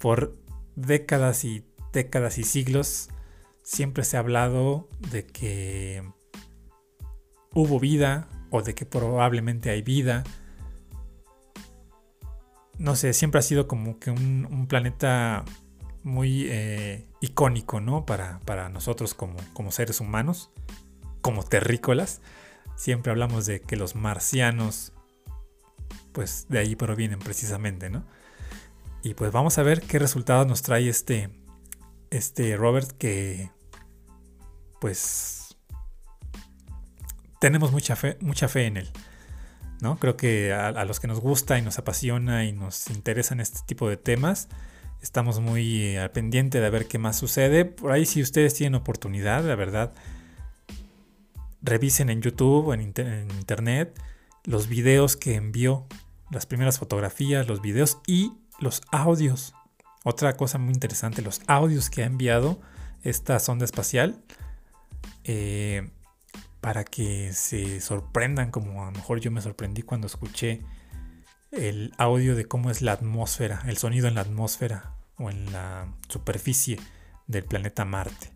por 0.00 0.36
décadas 0.74 1.44
y 1.44 1.64
décadas 1.92 2.38
y 2.38 2.44
siglos 2.44 3.08
siempre 3.62 4.04
se 4.04 4.16
ha 4.16 4.20
hablado 4.20 4.88
de 5.10 5.26
que 5.26 6.02
hubo 7.52 7.80
vida 7.80 8.28
o 8.50 8.62
de 8.62 8.74
que 8.74 8.86
probablemente 8.86 9.70
hay 9.70 9.82
vida. 9.82 10.22
No 12.78 12.94
sé, 12.94 13.12
siempre 13.12 13.38
ha 13.38 13.42
sido 13.42 13.66
como 13.66 13.98
que 13.98 14.10
un, 14.10 14.66
planeta 14.68 15.44
muy 16.02 16.46
eh, 16.48 17.08
icónico, 17.20 17.80
¿no? 17.80 18.04
Para, 18.04 18.40
para 18.40 18.68
nosotros 18.68 19.14
como, 19.14 19.36
como 19.54 19.72
seres 19.72 20.00
humanos, 20.00 20.50
como 21.22 21.42
terrícolas. 21.42 22.20
Siempre 22.76 23.10
hablamos 23.10 23.46
de 23.46 23.62
que 23.62 23.76
los 23.76 23.96
marcianos, 23.96 24.92
pues 26.16 26.46
de 26.48 26.58
ahí 26.58 26.76
provienen 26.76 27.18
precisamente, 27.18 27.90
¿no? 27.90 28.02
Y 29.02 29.12
pues 29.12 29.32
vamos 29.32 29.58
a 29.58 29.62
ver 29.62 29.82
qué 29.82 29.98
resultados 29.98 30.46
nos 30.46 30.62
trae 30.62 30.88
este, 30.88 31.28
este 32.08 32.56
Robert 32.56 32.90
que, 32.92 33.50
pues, 34.80 35.58
tenemos 37.38 37.70
mucha 37.70 37.96
fe, 37.96 38.16
mucha 38.22 38.48
fe 38.48 38.64
en 38.64 38.78
él. 38.78 38.90
¿no? 39.82 39.98
Creo 39.98 40.16
que 40.16 40.54
a, 40.54 40.86
los 40.86 41.00
que 41.00 41.06
nos 41.06 41.20
gusta 41.20 41.58
y 41.58 41.62
nos 41.62 41.78
apasiona 41.78 42.46
y 42.46 42.52
nos 42.52 42.88
interesan 42.88 43.38
este 43.38 43.60
tipo 43.66 43.86
de 43.86 43.98
temas, 43.98 44.48
estamos 45.02 45.38
muy 45.38 45.82
eh, 45.82 45.98
al 45.98 46.12
pendiente 46.12 46.62
de 46.62 46.70
ver 46.70 46.88
qué 46.88 46.96
más 46.98 47.18
sucede. 47.18 47.66
Por 47.66 47.92
ahí 47.92 48.06
si 48.06 48.22
ustedes 48.22 48.54
tienen 48.54 48.74
oportunidad, 48.74 49.44
la 49.44 49.54
verdad, 49.54 49.92
revisen 51.60 52.08
en 52.08 52.22
YouTube 52.22 52.68
o 52.68 52.72
en, 52.72 52.94
en 52.96 53.30
internet 53.32 54.00
los 54.46 54.68
videos 54.68 55.16
que 55.16 55.34
envió, 55.34 55.86
las 56.30 56.46
primeras 56.46 56.78
fotografías, 56.78 57.48
los 57.48 57.60
videos 57.60 57.98
y 58.06 58.32
los 58.58 58.82
audios. 58.90 59.54
Otra 60.04 60.36
cosa 60.36 60.58
muy 60.58 60.72
interesante, 60.72 61.22
los 61.22 61.40
audios 61.46 61.90
que 61.90 62.02
ha 62.02 62.06
enviado 62.06 62.60
esta 63.02 63.38
sonda 63.38 63.64
espacial. 63.64 64.22
Eh, 65.24 65.90
para 66.66 66.82
que 66.84 67.32
se 67.32 67.80
sorprendan 67.80 68.50
como 68.50 68.82
a 68.82 68.86
lo 68.86 68.90
mejor 68.90 69.20
yo 69.20 69.30
me 69.30 69.40
sorprendí 69.40 69.82
cuando 69.82 70.08
escuché 70.08 70.62
el 71.52 71.92
audio 71.96 72.34
de 72.34 72.46
cómo 72.46 72.70
es 72.70 72.82
la 72.82 72.90
atmósfera, 72.90 73.62
el 73.66 73.76
sonido 73.76 74.08
en 74.08 74.16
la 74.16 74.22
atmósfera 74.22 74.96
o 75.16 75.30
en 75.30 75.52
la 75.52 75.86
superficie 76.08 76.80
del 77.28 77.44
planeta 77.44 77.84
Marte. 77.84 78.32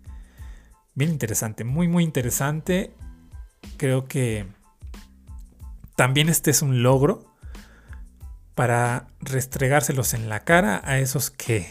Bien 0.95 1.11
interesante, 1.11 1.65
muy 1.65 1.89
muy 1.89 2.05
interesante. 2.05 2.95
Creo 3.77 4.07
que 4.07 4.47
también 5.97 6.29
este 6.29 6.53
es 6.53 6.63
un 6.63 6.85
logro 6.85 7.30
para 8.61 9.07
restregárselos 9.21 10.13
en 10.13 10.29
la 10.29 10.45
cara 10.45 10.83
a 10.85 10.99
esos 10.99 11.31
que 11.31 11.67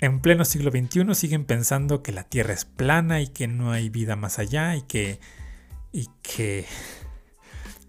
en 0.00 0.20
pleno 0.20 0.44
siglo 0.44 0.70
XXI 0.70 1.12
siguen 1.16 1.44
pensando 1.44 2.04
que 2.04 2.12
la 2.12 2.22
Tierra 2.22 2.54
es 2.54 2.64
plana 2.64 3.20
y 3.20 3.26
que 3.26 3.48
no 3.48 3.72
hay 3.72 3.88
vida 3.88 4.14
más 4.14 4.38
allá 4.38 4.76
y 4.76 4.82
que, 4.82 5.18
y 5.90 6.08
que 6.22 6.66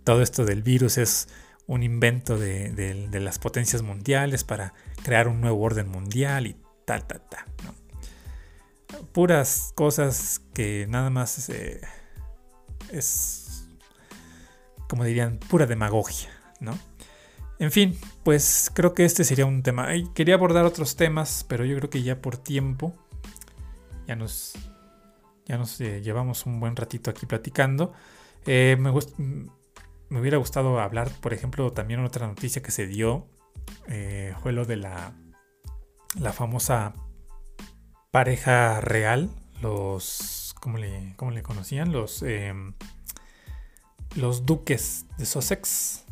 todo 0.03 0.23
esto 0.23 0.43
del 0.43 0.63
virus 0.63 0.97
es 0.97 1.28
un 1.67 1.84
invento 1.84 2.39
de, 2.39 3.09
las 3.11 3.38
potencias 3.38 3.84
mundiales 3.84 4.43
para 4.43 4.73
crear 5.03 5.28
un 5.28 5.39
nuevo 5.39 5.61
orden 5.61 5.88
mundial 5.88 6.47
y 6.47 6.55
tal, 6.84 7.05
tal, 7.05 7.21
tal. 7.30 7.45
Puras 9.11 9.71
cosas 9.75 10.41
que 10.55 10.88
nada 10.89 11.11
más 11.11 11.47
eh, 11.49 11.82
es, 12.91 13.67
como 14.89 15.03
dirían, 15.03 15.38
pura 15.38 15.67
demagogia, 15.67 16.32
¿no? 16.59 16.75
En 17.59 17.71
fin, 17.71 17.97
pues 18.23 18.71
creo 18.73 18.93
que 18.93 19.05
este 19.05 19.23
sería 19.23 19.45
un 19.45 19.63
tema. 19.63 19.87
quería 20.13 20.35
abordar 20.35 20.65
otros 20.65 20.95
temas, 20.95 21.45
pero 21.47 21.65
yo 21.65 21.75
creo 21.77 21.89
que 21.89 22.03
ya 22.03 22.21
por 22.21 22.37
tiempo 22.37 22.95
ya 24.07 24.15
nos, 24.15 24.53
ya 25.45 25.57
nos 25.57 25.79
eh, 25.81 26.01
llevamos 26.01 26.45
un 26.45 26.59
buen 26.59 26.75
ratito 26.75 27.09
aquí 27.09 27.25
platicando. 27.25 27.93
Eh, 28.45 28.77
me, 28.79 28.91
me, 30.09 30.19
hubiera 30.19 30.37
gustado 30.37 30.79
hablar, 30.79 31.09
por 31.19 31.33
ejemplo, 31.33 31.73
también 31.73 31.99
otra 32.03 32.27
noticia 32.27 32.61
que 32.61 32.71
se 32.71 32.87
dio. 32.87 33.27
Eh, 33.87 34.33
fue 34.41 34.53
lo 34.53 34.65
de 34.65 34.77
la, 34.77 35.13
la 36.19 36.31
famosa 36.31 36.93
pareja 38.11 38.79
real, 38.81 39.29
los, 39.61 40.55
¿cómo 40.61 40.77
le, 40.77 41.13
cómo 41.17 41.31
le 41.31 41.43
conocían? 41.43 41.91
Los, 41.91 42.23
los 44.15 44.45
duques 44.45 45.05
de 45.17 45.25
Sussex 45.25 46.06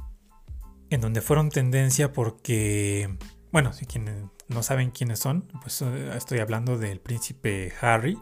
en 0.90 1.02
donde 1.02 1.22
fueron 1.22 1.50
tendencia 1.50 2.14
porque, 2.14 3.18
bueno, 3.52 3.74
si 3.74 3.86
quienes 3.86 4.24
no 4.48 4.64
saben 4.64 4.92
quiénes 4.92 5.20
son, 5.20 5.48
pues 5.62 5.82
eh, 5.82 6.12
estoy 6.16 6.40
hablando 6.40 6.78
del 6.78 7.00
príncipe 7.00 7.74
Harry, 7.82 8.18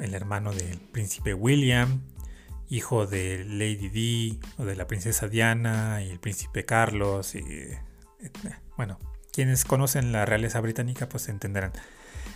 el 0.00 0.14
hermano 0.14 0.52
del 0.52 0.80
príncipe 0.80 1.34
William, 1.34 2.02
hijo 2.68 3.06
de 3.06 3.44
Lady 3.44 3.88
Di 3.88 4.40
o 4.58 4.64
de 4.64 4.76
la 4.76 4.86
princesa 4.86 5.28
Diana 5.28 6.02
y 6.02 6.10
el 6.10 6.20
príncipe 6.20 6.64
Carlos 6.64 7.34
y 7.34 7.38
eh, 7.38 7.80
bueno, 8.76 8.98
quienes 9.32 9.64
conocen 9.64 10.12
la 10.12 10.24
realeza 10.24 10.60
británica 10.60 11.08
pues 11.08 11.28
entenderán. 11.28 11.72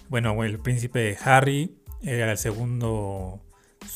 Bueno, 0.08 0.42
el 0.44 0.58
príncipe 0.58 1.16
Harry 1.24 1.78
era 2.02 2.30
el 2.30 2.38
segundo 2.38 3.42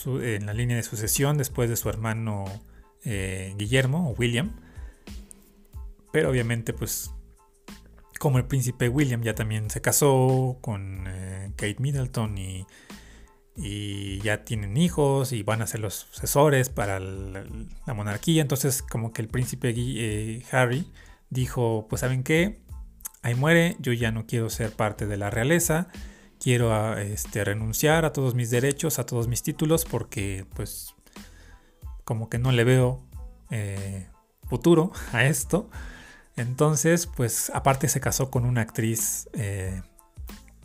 en 0.06 0.46
la 0.46 0.52
línea 0.52 0.76
de 0.76 0.82
sucesión 0.82 1.38
después 1.38 1.70
de 1.70 1.76
su 1.76 1.88
hermano 1.88 2.44
eh, 3.04 3.54
Guillermo 3.56 4.10
o 4.10 4.14
William 4.14 4.61
pero 6.12 6.30
obviamente, 6.30 6.72
pues, 6.72 7.12
como 8.20 8.38
el 8.38 8.44
príncipe 8.44 8.88
William 8.88 9.22
ya 9.22 9.34
también 9.34 9.70
se 9.70 9.80
casó 9.80 10.58
con 10.60 11.06
eh, 11.08 11.52
Kate 11.56 11.78
Middleton 11.78 12.38
y, 12.38 12.66
ya 14.22 14.44
tienen 14.44 14.76
hijos 14.78 15.32
y 15.32 15.42
van 15.42 15.60
a 15.60 15.66
ser 15.66 15.80
los 15.80 15.94
sucesores 15.94 16.70
para 16.70 17.00
la, 17.00 17.44
monarquía, 17.94 18.40
entonces 18.40 18.82
como 18.82 19.12
que 19.12 19.20
el 19.20 19.28
príncipe 19.28 19.74
eh, 19.76 20.42
Harry 20.52 20.86
dijo, 21.28 21.86
pues, 21.90 22.00
¿saben 22.00 22.22
qué? 22.22 22.62
Ahí 23.22 23.34
muere, 23.34 23.76
yo 23.78 23.92
ya 23.92 24.10
no 24.10 24.26
quiero 24.26 24.48
ser 24.48 24.72
parte 24.72 25.06
de 25.06 25.16
la 25.16 25.30
realeza, 25.30 25.88
quiero 26.40 26.74
ah, 26.74 27.00
este, 27.00 27.44
renunciar 27.44 28.04
a 28.04 28.12
todos 28.12 28.34
mis 28.34 28.50
derechos, 28.50 28.98
a 28.98 29.06
todos 29.06 29.28
mis 29.28 29.42
títulos, 29.42 29.84
porque 29.84 30.46
pues 30.54 30.94
como 32.04 32.28
que 32.28 32.38
no 32.38 32.52
le 32.52 32.64
veo 32.64 33.06
eh, 33.50 34.08
futuro 34.48 34.92
a 35.12 35.24
esto. 35.24 35.70
Entonces, 36.36 37.06
pues 37.06 37.50
aparte 37.54 37.88
se 37.88 38.00
casó 38.00 38.30
con 38.30 38.44
una 38.44 38.62
actriz 38.62 39.28
eh, 39.34 39.82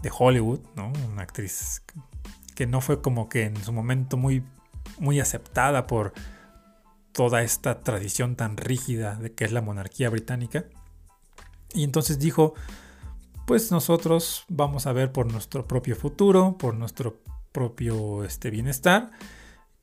de 0.02 0.12
Hollywood, 0.18 0.62
¿no? 0.76 0.94
Una 1.12 1.24
actriz 1.24 1.84
que 2.56 2.66
no 2.68 2.82
fue 2.82 3.02
como 3.02 3.30
que 3.30 3.44
en 3.44 3.64
su 3.64 3.74
momento 3.74 4.18
muy, 4.18 4.44
muy 5.00 5.20
aceptada 5.20 5.88
por 5.88 6.14
toda 7.12 7.42
esta 7.42 7.82
tradición 7.82 8.36
tan 8.36 8.58
rígida 8.58 9.16
de 9.16 9.34
que 9.34 9.44
es 9.44 9.52
la 9.52 9.62
monarquía 9.62 10.10
británica. 10.10 10.66
Y 11.74 11.84
entonces 11.84 12.20
dijo, 12.20 12.54
pues 13.46 13.72
nosotros 13.72 14.46
vamos 14.48 14.88
a 14.88 14.94
ver 14.94 15.12
por 15.12 15.32
nuestro 15.32 15.68
propio 15.68 15.96
futuro, 15.96 16.58
por 16.58 16.76
nuestro 16.76 17.22
propio 17.52 18.24
este, 18.24 18.50
bienestar. 18.50 19.12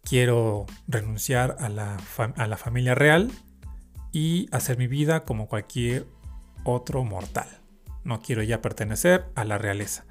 Quiero 0.03 0.67
renunciar 0.87 1.57
a 1.61 1.69
la, 1.69 1.97
a 2.37 2.47
la 2.47 2.57
familia 2.57 2.95
real 2.95 3.31
y 4.15 4.47
hacer 4.53 4.79
mi 4.79 4.87
vida 4.87 5.25
como 5.25 5.49
cualquier 5.49 6.07
otro 6.63 7.05
mortal. 7.05 7.49
No 8.05 8.23
quiero 8.23 8.45
ya 8.45 8.63
pertenecer 8.63 9.27
a 9.35 9.45
la 9.45 9.59
realeza. 9.59 10.07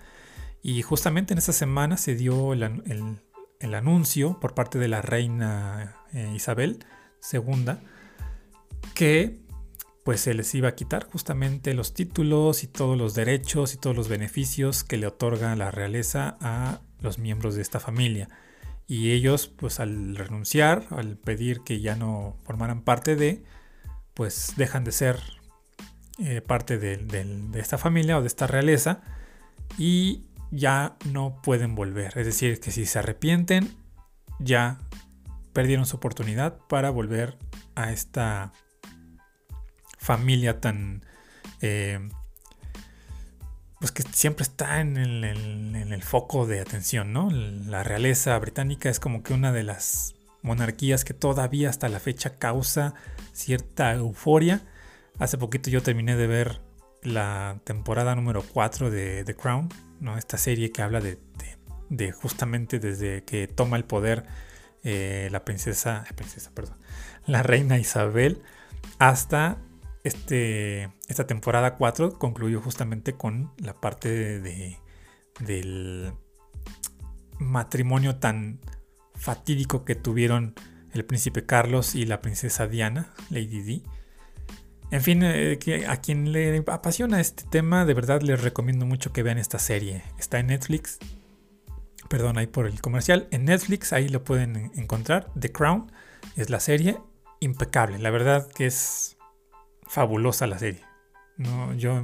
Y 0.61 0.81
justamente 0.81 1.33
en 1.33 1.37
esta 1.37 1.53
semana 1.53 1.95
se 1.95 2.13
dio 2.13 2.51
el, 2.51 3.73
anuncio 3.73 4.39
por 4.41 4.53
parte 4.53 4.77
de 4.77 4.89
la 4.89 5.01
reina 5.01 5.95
eh, 6.13 6.33
Isabel 6.35 6.85
II 7.31 7.75
que 8.93 9.39
pues 10.03 10.19
se 10.19 10.33
les 10.33 10.53
iba 10.53 10.67
a 10.67 10.75
quitar 10.75 11.05
justamente 11.05 11.73
los 11.73 11.93
títulos 11.93 12.63
y 12.63 12.67
todos 12.67 12.97
los 12.97 13.13
derechos 13.13 13.73
y 13.73 13.77
todos 13.77 13.95
los 13.95 14.09
beneficios 14.09 14.83
que 14.83 14.97
le 14.97 15.07
otorga 15.07 15.55
la 15.55 15.71
realeza 15.71 16.37
a 16.41 16.81
los 16.99 17.19
miembros 17.19 17.55
de 17.55 17.61
esta 17.61 17.79
familia. 17.79 18.27
Y 18.85 19.11
ellos 19.11 19.47
pues 19.47 19.79
al 19.79 20.17
renunciar, 20.17 20.87
al 20.89 21.17
pedir 21.17 21.61
que 21.61 21.79
ya 21.79 21.95
no 21.95 22.35
formaran 22.43 22.81
parte 22.81 23.15
de, 23.15 23.43
pues 24.13 24.53
dejan 24.57 24.83
de 24.83 24.91
ser 24.91 25.19
eh, 26.19 26.41
parte 26.41 26.77
de, 26.77 27.49
esta 27.55 27.77
familia 27.77 28.17
o 28.17 28.21
de 28.21 28.27
esta 28.27 28.45
realeza 28.45 29.01
y 29.77 30.25
ya 30.51 30.95
no 31.11 31.41
pueden 31.41 31.73
volver. 31.73 32.17
Es 32.17 32.25
decir, 32.27 32.59
que 32.59 32.71
si 32.71 32.85
se 32.85 32.99
arrepienten, 32.99 33.75
ya 34.39 34.77
perdieron 35.53 35.85
su 35.85 35.97
oportunidad 35.97 36.59
para 36.69 36.91
volver 36.91 37.37
a 37.75 37.91
esta 37.91 38.53
familia 39.97 40.59
tan... 40.59 41.03
Eh, 41.61 42.07
pues 43.79 43.91
que 43.91 44.03
siempre 44.03 44.43
está 44.43 44.79
en 44.79 44.95
el, 44.95 45.23
en 45.25 45.91
el, 45.91 46.03
foco 46.03 46.45
de 46.45 46.61
atención, 46.61 47.11
¿no? 47.11 47.29
La 47.31 47.83
realeza 47.83 48.37
británica 48.39 48.89
es 48.89 48.99
como 48.99 49.23
que 49.23 49.33
una 49.33 49.51
de 49.51 49.63
las 49.63 50.15
monarquías 50.41 51.03
que 51.03 51.13
todavía 51.13 51.69
hasta 51.69 51.89
la 51.89 51.99
fecha 51.99 52.37
causa 52.37 52.93
cierta 53.33 53.93
euforia. 53.93 54.61
Hace 55.19 55.37
poquito 55.37 55.69
yo 55.69 55.83
terminé 55.83 56.15
de 56.15 56.27
ver 56.27 56.61
la 57.01 57.59
temporada 57.65 58.15
número 58.15 58.43
4 58.53 58.89
de 58.89 59.23
The 59.25 59.35
Crown, 59.35 59.69
¿no? 59.99 60.17
esta 60.17 60.37
serie 60.37 60.71
que 60.71 60.81
habla 60.81 61.01
de, 61.01 62.11
justamente 62.11 62.79
desde 62.79 63.23
que 63.23 63.47
toma 63.47 63.77
el 63.77 63.83
poder 63.83 64.25
eh, 64.83 65.29
la 65.31 65.43
princesa, 65.43 66.05
la 67.25 67.43
reina 67.43 67.77
Isabel 67.77 68.41
hasta 68.99 69.57
este, 70.03 70.89
esta 71.07 71.25
temporada 71.27 71.75
4 71.75 72.17
concluyó 72.17 72.61
justamente 72.61 73.13
con 73.13 73.51
la 73.57 73.73
parte 73.73 74.39
de, 74.39 74.77
del 75.39 76.13
matrimonio 77.39 78.17
tan 78.17 78.59
fatídico 79.15 79.85
que 79.85 79.95
tuvieron 79.95 80.55
el 80.93 81.05
príncipe 81.05 81.45
Carlos 81.45 81.95
y 81.95 82.05
la 82.05 82.21
princesa 82.21 82.67
Diana, 82.67 83.13
Lady 83.29 83.61
Di. 83.61 83.83
En 84.91 85.01
fin, 85.01 85.21
eh, 85.23 85.57
a 85.87 85.97
quien 85.97 86.31
le 86.31 86.63
apasiona 86.67 87.19
este 87.19 87.43
tema, 87.49 87.83
de 87.85 87.95
verdad 87.95 88.21
les 88.21 88.41
recomiendo 88.41 88.85
mucho 88.85 89.11
que 89.11 89.23
vean 89.23 89.39
esta 89.39 89.57
serie. 89.57 90.03
Está 90.19 90.39
en 90.39 90.47
Netflix. 90.47 90.99
Perdón, 92.09 92.37
ahí 92.37 92.45
por 92.45 92.67
el 92.67 92.79
comercial. 92.79 93.27
En 93.31 93.45
Netflix, 93.45 93.91
ahí 93.91 94.07
lo 94.07 94.23
pueden 94.23 94.71
encontrar. 94.75 95.31
The 95.39 95.51
Crown 95.51 95.91
es 96.35 96.51
la 96.51 96.59
serie. 96.59 96.99
Impecable. 97.39 97.97
La 97.97 98.11
verdad 98.11 98.47
que 98.47 98.67
es 98.67 99.17
fabulosa 99.87 100.45
la 100.45 100.59
serie. 100.59 100.81
No, 101.37 101.73
yo 101.73 102.03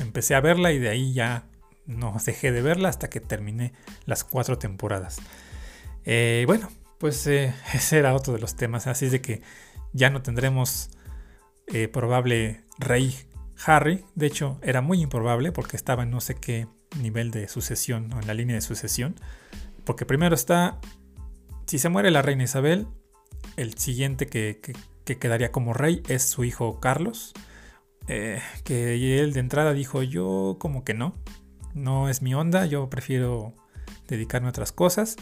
empecé 0.00 0.36
a 0.36 0.40
verla 0.40 0.70
y 0.70 0.78
de 0.78 0.90
ahí 0.90 1.12
ya 1.12 1.48
no 1.86 2.16
dejé 2.24 2.52
de 2.52 2.62
verla 2.62 2.88
hasta 2.88 3.10
que 3.10 3.20
terminé 3.20 3.72
las 4.06 4.22
cuatro 4.22 4.58
temporadas. 4.58 5.18
Eh, 6.04 6.44
bueno, 6.46 6.68
pues 7.04 7.26
eh, 7.26 7.52
ese 7.74 7.98
era 7.98 8.14
otro 8.14 8.32
de 8.32 8.38
los 8.38 8.56
temas. 8.56 8.86
Así 8.86 9.04
es 9.04 9.12
de 9.12 9.20
que 9.20 9.42
ya 9.92 10.08
no 10.08 10.22
tendremos 10.22 10.88
eh, 11.66 11.86
probable 11.86 12.64
rey 12.78 13.14
Harry. 13.66 14.06
De 14.14 14.24
hecho, 14.24 14.58
era 14.62 14.80
muy 14.80 15.02
improbable 15.02 15.52
porque 15.52 15.76
estaba 15.76 16.04
en 16.04 16.10
no 16.10 16.22
sé 16.22 16.36
qué 16.36 16.66
nivel 16.98 17.30
de 17.30 17.46
sucesión 17.48 18.10
o 18.14 18.20
en 18.20 18.26
la 18.26 18.32
línea 18.32 18.54
de 18.54 18.62
sucesión. 18.62 19.16
Porque 19.84 20.06
primero 20.06 20.34
está, 20.34 20.80
si 21.66 21.78
se 21.78 21.90
muere 21.90 22.10
la 22.10 22.22
reina 22.22 22.44
Isabel, 22.44 22.86
el 23.58 23.76
siguiente 23.76 24.26
que, 24.26 24.62
quedaría 25.04 25.52
como 25.52 25.74
rey 25.74 26.02
es 26.08 26.22
su 26.22 26.42
hijo 26.42 26.80
Carlos. 26.80 27.34
Eh, 28.08 28.40
que 28.64 29.20
él 29.20 29.34
de 29.34 29.40
entrada 29.40 29.74
dijo, 29.74 30.02
yo 30.02 30.56
como 30.58 30.84
que 30.84 30.94
no, 30.94 31.12
no 31.74 32.08
es 32.08 32.22
mi 32.22 32.32
onda, 32.32 32.64
yo 32.64 32.88
prefiero 32.88 33.52
dedicarme 34.08 34.46
a 34.46 34.50
otras 34.52 34.72
cosas. 34.72 35.16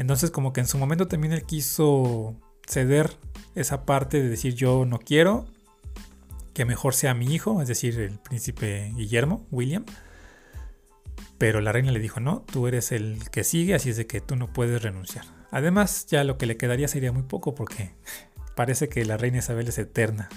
Entonces 0.00 0.30
como 0.30 0.54
que 0.54 0.60
en 0.62 0.66
su 0.66 0.78
momento 0.78 1.08
también 1.08 1.34
él 1.34 1.44
quiso 1.44 2.34
ceder 2.66 3.10
esa 3.54 3.84
parte 3.84 4.22
de 4.22 4.30
decir 4.30 4.54
yo 4.54 4.86
no 4.86 4.98
quiero, 4.98 5.46
que 6.54 6.64
mejor 6.64 6.94
sea 6.94 7.12
mi 7.12 7.26
hijo, 7.26 7.60
es 7.60 7.68
decir, 7.68 8.00
el 8.00 8.18
príncipe 8.18 8.94
Guillermo, 8.96 9.46
William. 9.50 9.84
Pero 11.36 11.60
la 11.60 11.70
reina 11.70 11.92
le 11.92 11.98
dijo, 11.98 12.18
no, 12.18 12.46
tú 12.50 12.66
eres 12.66 12.92
el 12.92 13.28
que 13.28 13.44
sigue, 13.44 13.74
así 13.74 13.90
es 13.90 13.98
de 13.98 14.06
que 14.06 14.22
tú 14.22 14.36
no 14.36 14.50
puedes 14.50 14.80
renunciar. 14.80 15.26
Además, 15.50 16.06
ya 16.06 16.24
lo 16.24 16.38
que 16.38 16.46
le 16.46 16.56
quedaría 16.56 16.88
sería 16.88 17.12
muy 17.12 17.24
poco 17.24 17.54
porque 17.54 17.94
parece 18.56 18.88
que 18.88 19.04
la 19.04 19.18
reina 19.18 19.40
Isabel 19.40 19.68
es 19.68 19.76
eterna. 19.76 20.30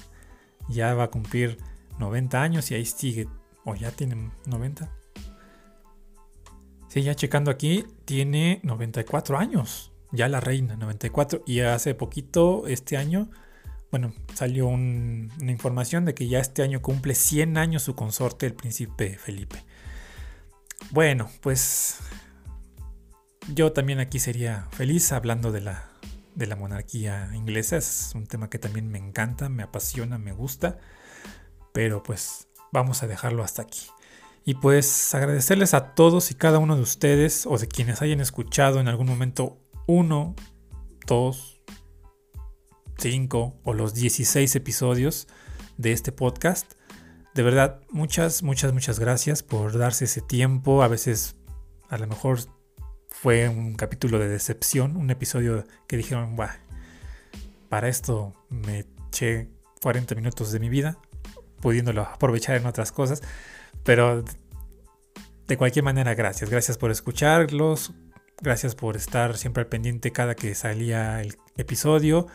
Ya 0.67 0.93
va 0.93 1.05
a 1.05 1.09
cumplir 1.09 1.57
90 1.99 2.41
años 2.41 2.69
y 2.69 2.75
ahí 2.75 2.85
sigue, 2.85 3.29
o 3.63 3.75
ya 3.75 3.91
tiene 3.91 4.29
90. 4.45 4.91
Sí, 6.93 7.01
ya 7.01 7.15
checando 7.15 7.49
aquí, 7.49 7.87
tiene 8.05 8.59
94 8.61 9.39
años. 9.39 9.91
Ya 10.11 10.29
la 10.29 10.39
reina, 10.39 10.75
94. 10.75 11.41
Y 11.47 11.61
hace 11.61 11.95
poquito, 11.95 12.67
este 12.67 12.97
año, 12.97 13.31
bueno, 13.89 14.13
salió 14.35 14.67
una 14.67 15.51
información 15.51 16.05
de 16.05 16.13
que 16.13 16.27
ya 16.27 16.37
este 16.37 16.61
año 16.61 16.83
cumple 16.83 17.15
100 17.15 17.57
años 17.57 17.81
su 17.81 17.95
consorte, 17.95 18.45
el 18.45 18.53
príncipe 18.53 19.17
Felipe. 19.17 19.63
Bueno, 20.91 21.31
pues 21.41 21.97
yo 23.51 23.71
también 23.71 23.99
aquí 23.99 24.19
sería 24.19 24.67
feliz 24.69 25.13
hablando 25.13 25.51
de 25.51 25.61
la, 25.61 25.89
de 26.35 26.45
la 26.45 26.55
monarquía 26.55 27.31
inglesa. 27.33 27.75
Es 27.75 28.11
un 28.13 28.27
tema 28.27 28.51
que 28.51 28.59
también 28.59 28.87
me 28.87 28.99
encanta, 28.99 29.49
me 29.49 29.63
apasiona, 29.63 30.19
me 30.19 30.31
gusta. 30.31 30.77
Pero 31.71 32.03
pues 32.03 32.49
vamos 32.71 33.01
a 33.01 33.07
dejarlo 33.07 33.43
hasta 33.43 33.63
aquí. 33.63 33.81
Y 34.45 34.55
pues 34.55 35.15
agradecerles 35.15 35.73
a 35.73 35.93
todos 35.93 36.31
y 36.31 36.35
cada 36.35 36.59
uno 36.59 36.75
de 36.75 36.81
ustedes 36.81 37.45
o 37.45 37.57
de 37.57 37.67
quienes 37.67 38.01
hayan 38.01 38.19
escuchado 38.19 38.79
en 38.79 38.87
algún 38.89 39.07
momento 39.07 39.57
uno, 39.87 40.35
dos, 41.07 41.61
5 42.97 43.61
o 43.63 43.73
los 43.73 43.93
16 43.93 44.55
episodios 44.55 45.27
de 45.77 45.93
este 45.93 46.11
podcast. 46.11 46.73
De 47.33 47.41
verdad, 47.41 47.81
muchas, 47.89 48.43
muchas, 48.43 48.73
muchas 48.73 48.99
gracias 48.99 49.43
por 49.43 49.77
darse 49.77 50.05
ese 50.05 50.21
tiempo. 50.21 50.83
A 50.83 50.87
veces, 50.87 51.35
a 51.89 51.97
lo 51.97 52.07
mejor 52.07 52.39
fue 53.07 53.47
un 53.47 53.75
capítulo 53.75 54.19
de 54.19 54.27
decepción, 54.27 54.97
un 54.97 55.09
episodio 55.09 55.65
que 55.87 55.97
dijeron, 55.97 56.35
para 57.69 57.87
esto 57.87 58.33
me 58.49 58.85
eché 59.09 59.49
40 59.81 60.15
minutos 60.15 60.51
de 60.51 60.59
mi 60.59 60.69
vida, 60.69 60.97
pudiéndolo 61.61 62.03
aprovechar 62.03 62.57
en 62.57 62.65
otras 62.65 62.91
cosas. 62.91 63.21
Pero 63.83 64.23
de 65.47 65.57
cualquier 65.57 65.83
manera, 65.83 66.15
gracias. 66.15 66.49
Gracias 66.49 66.77
por 66.77 66.91
escucharlos. 66.91 67.93
Gracias 68.41 68.75
por 68.75 68.95
estar 68.95 69.37
siempre 69.37 69.61
al 69.61 69.67
pendiente 69.67 70.11
cada 70.11 70.35
que 70.35 70.55
salía 70.55 71.21
el 71.21 71.37
episodio. 71.57 72.27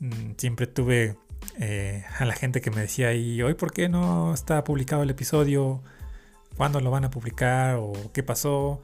Mm, 0.00 0.32
siempre 0.36 0.66
tuve 0.66 1.16
eh, 1.58 2.04
a 2.18 2.24
la 2.24 2.34
gente 2.34 2.60
que 2.60 2.70
me 2.70 2.82
decía, 2.82 3.14
¿y 3.14 3.42
hoy 3.42 3.54
por 3.54 3.72
qué 3.72 3.88
no 3.88 4.34
está 4.34 4.64
publicado 4.64 5.02
el 5.02 5.10
episodio? 5.10 5.82
¿Cuándo 6.56 6.80
lo 6.80 6.90
van 6.90 7.04
a 7.04 7.10
publicar? 7.10 7.76
¿O 7.76 7.92
qué 8.12 8.22
pasó? 8.22 8.82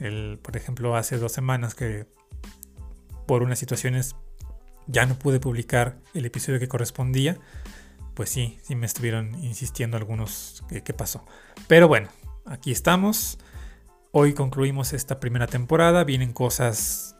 El, 0.00 0.38
por 0.42 0.56
ejemplo, 0.56 0.96
hace 0.96 1.18
dos 1.18 1.32
semanas 1.32 1.74
que 1.74 2.06
por 3.26 3.42
unas 3.42 3.58
situaciones 3.58 4.16
ya 4.86 5.06
no 5.06 5.18
pude 5.18 5.40
publicar 5.40 5.96
el 6.14 6.26
episodio 6.26 6.58
que 6.58 6.68
correspondía. 6.68 7.38
Pues 8.14 8.30
sí, 8.30 8.58
sí 8.62 8.74
me 8.76 8.86
estuvieron 8.86 9.34
insistiendo 9.42 9.96
algunos 9.96 10.64
qué 10.68 10.94
pasó. 10.94 11.24
Pero 11.66 11.88
bueno, 11.88 12.08
aquí 12.46 12.70
estamos. 12.70 13.38
Hoy 14.12 14.34
concluimos 14.34 14.92
esta 14.92 15.18
primera 15.18 15.46
temporada. 15.48 16.04
Vienen 16.04 16.32
cosas 16.32 17.14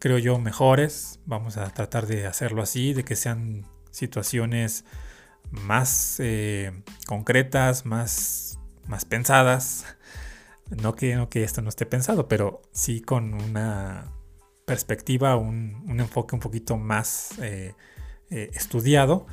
creo 0.00 0.18
yo, 0.18 0.38
mejores. 0.38 1.20
Vamos 1.26 1.56
a 1.56 1.68
tratar 1.68 2.06
de 2.06 2.26
hacerlo 2.26 2.62
así, 2.62 2.94
de 2.94 3.04
que 3.04 3.14
sean 3.14 3.66
situaciones 3.92 4.84
más 5.50 6.16
eh, 6.18 6.82
concretas, 7.06 7.86
más, 7.86 8.58
más 8.88 9.04
pensadas. 9.04 9.84
No 10.70 10.94
que, 10.94 11.14
no 11.16 11.28
que 11.28 11.44
esto 11.44 11.62
no 11.62 11.68
esté 11.68 11.84
pensado, 11.84 12.28
pero 12.28 12.62
sí 12.72 13.00
con 13.00 13.34
una 13.34 14.12
perspectiva, 14.64 15.36
un, 15.36 15.84
enfoque 15.88 16.34
un 16.34 16.40
poquito 16.40 16.76
más 16.76 17.38
eh, 17.40 17.74
eh, 18.30 18.50
estudiado 18.54 19.26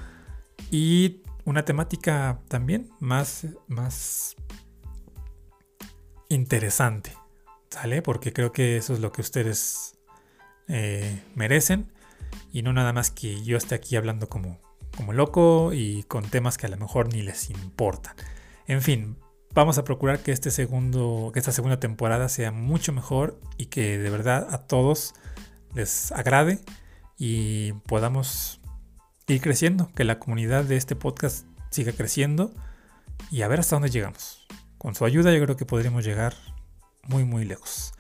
y 0.72 1.22
una 1.46 1.66
temática 1.66 2.40
también 2.48 2.90
más, 3.00 3.48
más 3.68 4.36
interesante. 6.30 7.14
¿Sale? 7.70 8.02
Porque 8.02 8.34
creo 8.34 8.52
que 8.52 8.78
eso 8.78 8.94
es 8.94 9.00
lo 9.00 9.12
que 9.12 9.22
ustedes 9.22 9.98
eh, 10.68 11.22
merecen 11.36 11.92
y 12.52 12.62
no 12.62 12.74
nada 12.74 12.94
más 12.94 13.12
que 13.12 13.44
yo 13.44 13.58
esté 13.58 13.76
aquí 13.76 13.96
hablando 13.96 14.30
como, 14.30 14.60
como 14.96 15.14
loco 15.14 15.74
y 15.74 16.04
con 16.04 16.24
temas 16.24 16.58
que 16.58 16.66
a 16.66 16.70
lo 16.70 16.78
mejor 16.78 17.14
ni 17.14 17.22
les 17.22 17.50
importan. 17.50 18.16
En 18.68 18.82
fin, 18.82 19.18
vamos 19.54 19.78
a 19.78 19.84
procurar 19.84 20.20
que 20.20 20.32
este 20.32 20.52
segundo, 20.52 21.32
que 21.34 21.40
esta 21.40 21.52
segunda 21.52 21.80
temporada 21.80 22.30
sea 22.30 22.52
mucho 22.52 22.94
mejor 22.94 23.40
y 23.58 23.68
que 23.68 23.98
de 23.98 24.10
verdad 24.10 24.48
a 24.52 24.68
todos 24.68 25.14
les 25.74 26.12
agrade 26.12 26.60
y 27.18 27.74
podamos 27.88 28.57
ir 29.34 29.42
creciendo, 29.42 29.92
que 29.94 30.04
la 30.04 30.20
comunidad 30.20 30.64
de 30.64 30.78
este 30.78 30.96
podcast 30.96 31.46
siga 31.70 31.92
creciendo 31.92 32.54
y 33.30 33.42
a 33.42 33.48
ver 33.48 33.60
hasta 33.60 33.76
dónde 33.76 33.90
llegamos. 33.90 34.48
Con 34.78 34.96
su 34.96 35.06
ayuda 35.06 35.34
yo 35.34 35.44
creo 35.44 35.58
que 35.58 35.66
podremos 35.66 36.06
llegar 36.06 36.34
muy 37.04 37.26
muy 37.26 37.46
lejos. 37.46 37.94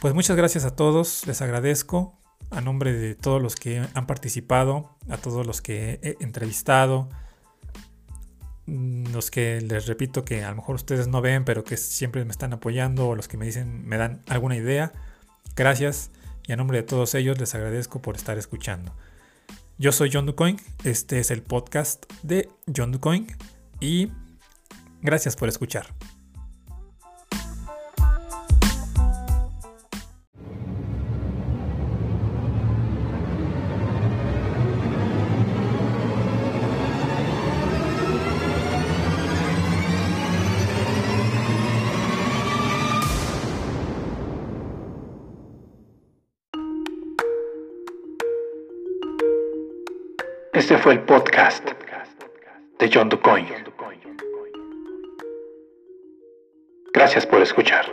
Pues 0.00 0.14
muchas 0.14 0.36
gracias 0.36 0.64
a 0.64 0.76
todos, 0.76 1.26
les 1.26 1.42
agradezco 1.42 2.16
a 2.50 2.60
nombre 2.60 2.92
de 2.92 3.14
todos 3.14 3.42
los 3.42 3.56
que 3.56 3.84
han 3.92 4.06
participado, 4.06 4.96
a 5.08 5.16
todos 5.16 5.46
los 5.46 5.60
que 5.60 5.98
he 6.02 6.16
entrevistado, 6.20 7.08
mm, 8.66 9.12
los 9.12 9.30
que 9.30 9.60
les 9.60 9.86
repito 9.86 10.24
que 10.24 10.44
a 10.44 10.50
lo 10.50 10.56
mejor 10.56 10.76
ustedes 10.76 11.08
no 11.08 11.20
ven, 11.20 11.44
pero 11.44 11.64
que 11.64 11.76
siempre 11.76 12.24
me 12.24 12.30
están 12.30 12.52
apoyando, 12.52 13.08
o 13.08 13.16
los 13.16 13.26
que 13.26 13.36
me 13.36 13.46
dicen, 13.46 13.84
me 13.86 13.96
dan 13.96 14.22
alguna 14.28 14.56
idea. 14.56 14.92
Gracias 15.56 16.10
y 16.46 16.52
a 16.52 16.56
nombre 16.56 16.78
de 16.78 16.84
todos 16.84 17.14
ellos 17.14 17.38
les 17.38 17.54
agradezco 17.54 18.00
por 18.00 18.14
estar 18.14 18.38
escuchando. 18.38 18.94
Yo 19.80 19.92
soy 19.92 20.10
John 20.12 20.26
DuCoin, 20.26 20.56
este 20.82 21.20
es 21.20 21.30
el 21.30 21.40
podcast 21.40 22.04
de 22.24 22.48
John 22.76 22.90
DuCoin 22.90 23.28
y 23.78 24.08
gracias 25.02 25.36
por 25.36 25.48
escuchar. 25.48 25.86
Este 50.58 50.76
fue 50.76 50.94
el 50.94 51.00
podcast 51.02 51.70
de 52.80 52.90
John 52.92 53.08
DuCoin. 53.08 53.46
Gracias 56.92 57.24
por 57.24 57.40
escuchar. 57.42 57.86